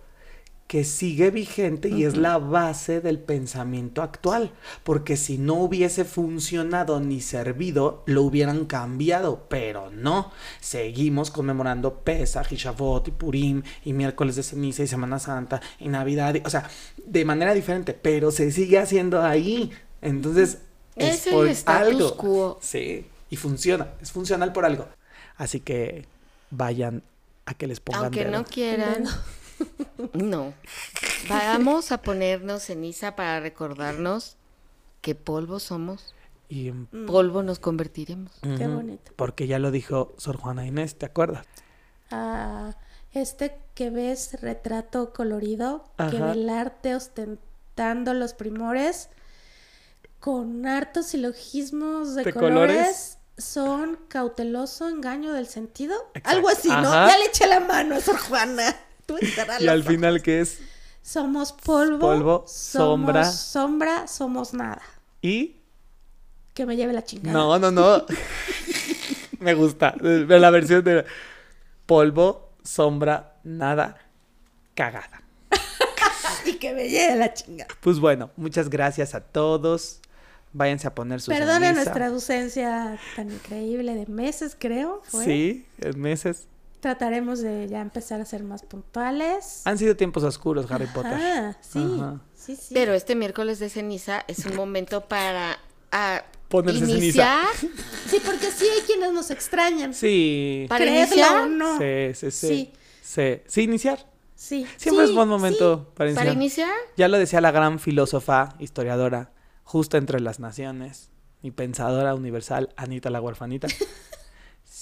que 0.67 0.83
sigue 0.83 1.31
vigente 1.31 1.87
y 1.87 2.03
es 2.03 2.17
la 2.17 2.37
base 2.39 2.99
del 2.99 3.19
pensamiento 3.19 4.01
actual, 4.01 4.51
porque 4.83 5.15
si 5.15 5.37
no 5.37 5.53
hubiese 5.55 6.03
funcionado 6.03 6.99
ni 6.99 7.21
servido, 7.21 8.03
lo 8.05 8.23
hubieran 8.23 8.65
cambiado, 8.65 9.45
pero 9.49 9.89
no, 9.91 10.31
seguimos 10.59 11.31
conmemorando 11.31 12.01
Pesach 12.01 12.51
y 12.51 12.57
Shavuot 12.57 13.07
y 13.07 13.11
Purim 13.11 13.63
y 13.85 13.93
miércoles 13.93 14.35
de 14.35 14.43
ceniza 14.43 14.83
y 14.83 14.87
Semana 14.87 15.19
Santa 15.19 15.61
y 15.79 15.87
Navidad, 15.87 16.35
y- 16.35 16.41
o 16.45 16.49
sea, 16.49 16.69
de 17.05 17.23
manera 17.23 17.53
diferente, 17.53 17.93
pero 17.93 18.29
se 18.31 18.51
sigue 18.51 18.77
haciendo 18.77 19.21
ahí, 19.23 19.71
entonces 20.01 20.59
es, 20.97 21.15
Es 21.15 21.27
el 21.27 21.33
por 21.33 21.47
status 21.47 21.87
algo. 21.93 22.17
quo. 22.17 22.59
Sí, 22.61 23.05
y 23.29 23.35
funciona, 23.37 23.87
es 24.01 24.11
funcional 24.11 24.51
por 24.51 24.65
algo. 24.65 24.87
Así 25.37 25.61
que 25.61 26.05
vayan 26.51 27.03
a 27.45 27.53
que 27.53 27.67
les 27.67 27.79
pongan 27.79 28.03
Aunque 28.05 28.25
no 28.25 28.43
quieran. 28.43 29.03
No. 29.03 29.11
Vamos 31.29 31.91
a 31.91 32.01
ponernos 32.01 32.63
ceniza 32.63 33.15
para 33.15 33.39
recordarnos 33.39 34.37
que 35.01 35.15
polvo 35.15 35.59
somos, 35.59 36.13
Y, 36.49 36.71
mm, 36.71 37.05
polvo 37.07 37.43
nos 37.43 37.59
convertiremos. 37.59 38.31
Qué 38.41 38.67
bonito. 38.67 39.11
Porque 39.15 39.47
ya 39.47 39.59
lo 39.59 39.69
dijo 39.71 40.13
Sor 40.17 40.37
Juana 40.37 40.65
Inés, 40.65 40.95
¿te 40.97 41.05
acuerdas? 41.05 41.45
a 42.09 42.73
este 43.11 43.57
que 43.73 43.89
ves 43.89 44.39
retrato 44.41 45.11
colorido, 45.11 45.83
que 46.09 46.19
del 46.19 46.49
arte 46.49 46.95
ostentando 46.95 48.13
los 48.13 48.33
primores, 48.33 49.09
con 50.19 50.65
hartos 50.65 51.07
silogismos 51.07 52.15
de, 52.15 52.23
¿De 52.23 52.33
colores, 52.33 52.75
colores? 52.77 53.17
son 53.37 53.99
cauteloso 54.07 54.87
engaño 54.87 55.33
del 55.33 55.47
sentido. 55.47 55.95
Exacto. 56.13 56.29
Algo 56.29 56.49
así, 56.49 56.69
¿no? 56.69 56.77
Ajá. 56.77 57.09
Ya 57.09 57.17
le 57.17 57.25
eché 57.25 57.45
la 57.47 57.59
mano 57.59 57.95
a 57.95 57.99
Sor 58.01 58.17
Juana. 58.17 58.73
Tú 59.07 59.17
estarás 59.19 59.59
Y 59.61 59.67
al 59.67 59.79
ojos. 59.81 59.91
final, 59.91 60.21
¿qué 60.21 60.41
es? 60.41 60.59
Somos 61.01 61.53
polvo, 61.53 61.99
Polvo, 61.99 62.43
somos 62.47 62.51
sombra. 62.99 63.31
sombra, 63.31 64.07
somos 64.07 64.53
nada. 64.53 64.81
Y... 65.21 65.55
Que 66.53 66.65
me 66.65 66.75
lleve 66.75 66.91
la 66.93 67.03
chingada. 67.03 67.33
No, 67.33 67.57
no, 67.57 67.71
no. 67.71 68.05
Me 69.39 69.53
gusta. 69.53 69.95
Ve 70.01 70.39
La 70.39 70.49
versión 70.49 70.83
de 70.83 71.05
polvo, 71.85 72.49
sombra, 72.63 73.35
nada, 73.43 73.97
cagada. 74.75 75.23
Y 76.45 76.53
que 76.59 76.73
me 76.73 76.87
lleve 76.89 77.15
la 77.17 77.33
chingada. 77.33 77.67
Pues 77.81 77.99
bueno, 77.99 78.31
muchas 78.37 78.69
gracias 78.69 79.13
a 79.15 79.21
todos. 79.21 79.99
Váyanse 80.53 80.87
a 80.87 80.95
poner 80.95 81.19
su 81.21 81.29
Perdona 81.31 81.73
nuestra 81.73 82.07
ausencia 82.07 82.97
tan 83.15 83.31
increíble 83.31 83.93
de 83.95 84.05
meses, 84.07 84.55
creo. 84.57 85.01
fue. 85.05 85.25
Sí, 85.25 85.65
meses. 85.95 86.47
Trataremos 86.79 87.39
de 87.41 87.67
ya 87.67 87.81
empezar 87.81 88.21
a 88.21 88.25
ser 88.25 88.43
más 88.43 88.61
puntuales. 88.63 89.61
Han 89.65 89.77
sido 89.77 89.95
tiempos 89.95 90.23
oscuros, 90.23 90.69
Harry 90.71 90.85
Potter. 90.87 91.13
Ah, 91.15 91.57
sí, 91.61 91.79
Ajá. 91.99 92.21
sí, 92.35 92.55
sí. 92.55 92.73
Pero 92.73 92.93
este 92.93 93.15
miércoles 93.15 93.59
de 93.59 93.69
ceniza 93.69 94.23
es 94.27 94.45
un 94.45 94.55
momento 94.55 95.01
para 95.07 95.57
Ponerse 96.49 96.79
ceniza. 96.85 96.97
iniciar. 96.97 97.45
Sí, 98.09 98.21
porque 98.25 98.51
sí 98.51 98.65
hay 98.73 98.81
quienes 98.81 99.11
nos 99.11 99.31
extrañan. 99.31 99.93
Sí. 99.93 100.65
Para 100.69 100.85
iniciar, 100.85 101.41
o 101.41 101.45
no. 101.47 101.77
Sí, 101.77 102.13
sí, 102.13 102.31
sí. 102.31 102.47
Sí. 102.47 102.73
Sí, 103.01 103.41
sí, 103.47 103.61
iniciar. 103.63 104.05
Sí. 104.35 104.65
Siempre 104.77 105.05
Sí, 105.05 105.09
es 105.11 105.15
buen 105.15 105.27
momento 105.27 105.91
para 105.95 106.09
iniciar. 106.11 106.25
Para 106.27 106.33
iniciar, 106.33 106.69
Ya 106.95 107.07
lo 107.07 107.17
decía 107.17 107.41
la 107.41 107.51
gran 107.51 107.79
filósofa, 107.79 108.55
historiadora, 108.59 109.31
justo 109.63 109.97
entre 109.97 110.19
las 110.21 110.39
naciones, 110.39 111.09
y 111.41 111.51
pensadora 111.51 112.13
universal, 112.15 112.69
Anita 112.77 113.09
la 113.09 113.19
huerfanita. 113.19 113.67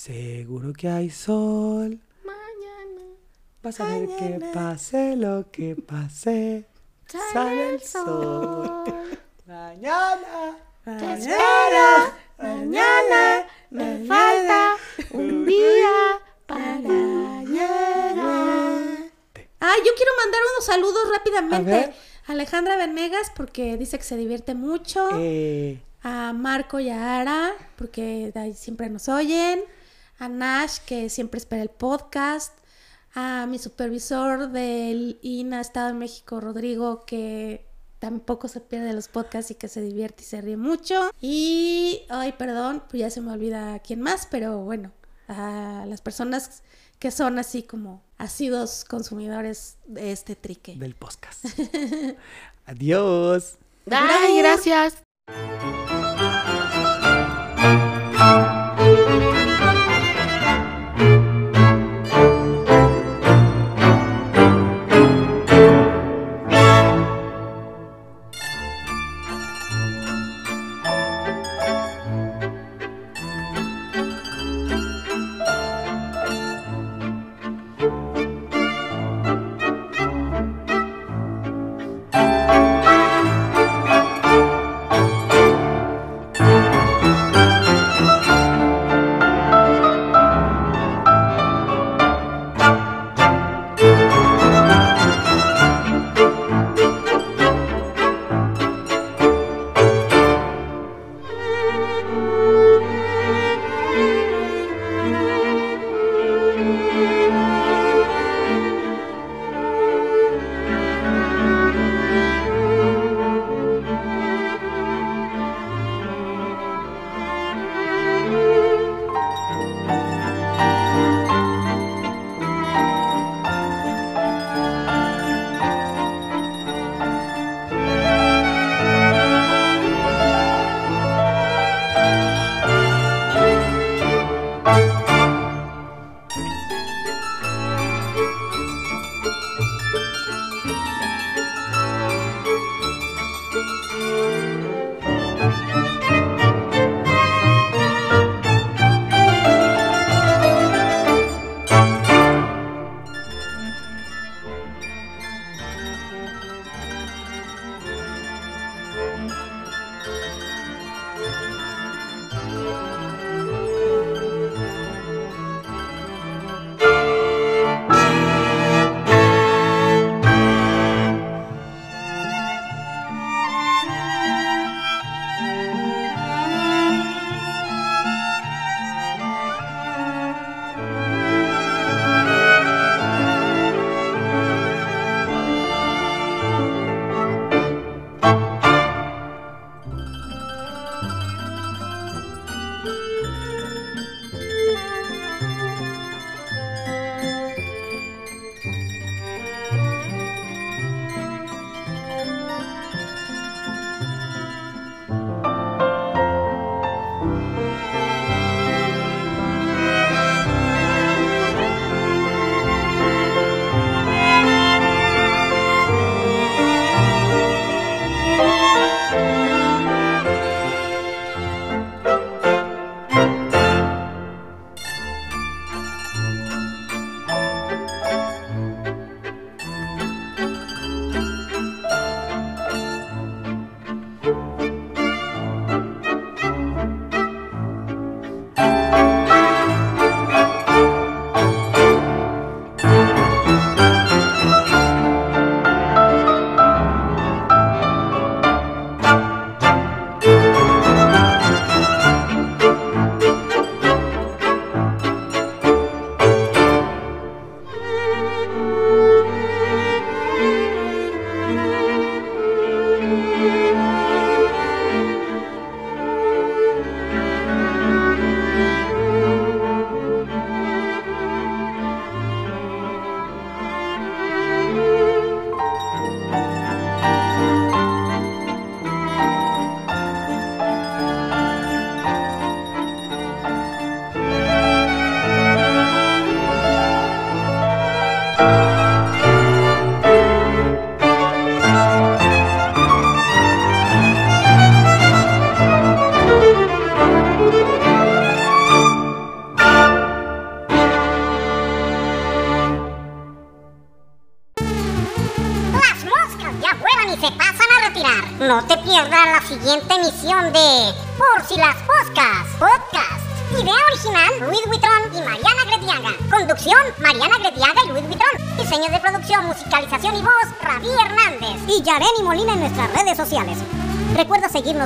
Seguro 0.05 0.71
que 0.71 0.87
hay 0.87 1.09
sol. 1.09 1.99
mañana 2.23 3.01
Vas 3.63 3.79
a 3.79 3.85
ver 3.87 4.07
que 4.19 4.39
pase 4.53 5.15
lo 5.15 5.49
que 5.51 5.75
pase. 5.75 6.67
Sale 7.33 7.73
el 7.73 7.81
sol. 7.81 8.83
Mañana. 9.47 10.59
Mañana, 10.85 12.13
Mañana 12.37 13.47
me 13.71 14.05
falta 14.05 14.75
un 15.09 15.43
día 15.43 16.19
para 16.45 17.41
llegar. 17.41 18.77
Ah, 19.59 19.75
yo 19.83 19.91
quiero 19.97 20.11
mandar 20.23 20.41
unos 20.53 20.65
saludos 20.67 21.03
A 21.07 21.17
rápidamente. 21.17 21.71
ver. 21.71 21.93
Alejandra 22.27 22.77
Venegas, 22.77 23.31
porque 23.35 23.75
dice 23.77 23.97
que 23.97 24.03
se 24.03 24.17
divierte 24.17 24.53
mucho. 24.53 25.09
Eh, 25.15 25.81
A 26.03 26.31
Marco 26.33 26.79
y 26.79 26.89
a 26.89 27.21
Ara, 27.21 27.53
porque 27.75 28.31
de 28.31 28.39
ahí 28.39 28.53
siempre 28.53 28.87
nos 28.91 29.09
oyen. 29.09 29.63
A 30.19 30.29
Nash, 30.29 30.79
que 30.85 31.09
siempre 31.09 31.37
espera 31.37 31.61
el 31.61 31.69
podcast. 31.69 32.57
A 33.13 33.45
mi 33.47 33.59
supervisor 33.59 34.49
del 34.49 35.19
INA 35.21 35.61
Estado 35.61 35.87
de 35.87 35.93
México, 35.93 36.41
Rodrigo, 36.41 37.05
que 37.05 37.65
tampoco 37.99 38.47
se 38.47 38.59
pierde 38.59 38.93
los 38.93 39.07
podcasts 39.07 39.51
y 39.51 39.55
que 39.55 39.67
se 39.67 39.81
divierte 39.81 40.23
y 40.23 40.25
se 40.25 40.41
ríe 40.41 40.57
mucho. 40.57 41.11
Y, 41.21 42.03
ay, 42.09 42.33
perdón, 42.33 42.83
pues 42.89 42.99
ya 42.99 43.09
se 43.09 43.21
me 43.21 43.31
olvida 43.31 43.79
quién 43.79 44.01
más, 44.01 44.27
pero 44.29 44.59
bueno, 44.59 44.91
a 45.27 45.85
las 45.87 46.01
personas 46.01 46.61
que 46.99 47.11
son 47.11 47.39
así 47.39 47.63
como 47.63 48.03
asidos 48.17 48.85
consumidores 48.85 49.77
de 49.85 50.11
este 50.11 50.35
trique. 50.35 50.75
del 50.75 50.95
podcast. 50.95 51.45
Adiós. 52.65 53.57
Ay, 53.89 54.37
gracias. 54.39 54.97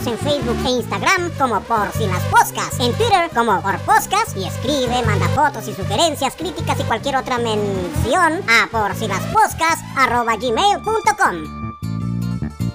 En 0.10 0.18
Facebook 0.18 0.58
e 0.66 0.70
Instagram 0.72 1.30
como 1.38 1.62
Por 1.62 1.92
Si 1.92 2.08
Las 2.08 2.24
Poscas, 2.26 2.80
en 2.80 2.94
Twitter 2.94 3.30
como 3.34 3.62
Por 3.62 3.78
Poscas 3.80 4.36
y 4.36 4.44
escribe, 4.46 5.04
manda 5.06 5.28
fotos 5.30 5.68
y 5.68 5.74
sugerencias, 5.74 6.36
críticas 6.36 6.80
y 6.80 6.84
cualquier 6.84 7.16
otra 7.16 7.38
mención 7.38 8.42
a 8.50 8.68
por 8.72 8.96
si 8.96 9.08
las 9.08 9.22
poscas 9.28 9.80
arroba 9.96 10.36
gmail.com. 10.36 11.78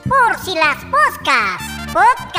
Por 0.04 0.38
si 0.44 0.54
las 0.54 0.76
poscas, 0.84 1.60
podcast. 1.92 2.33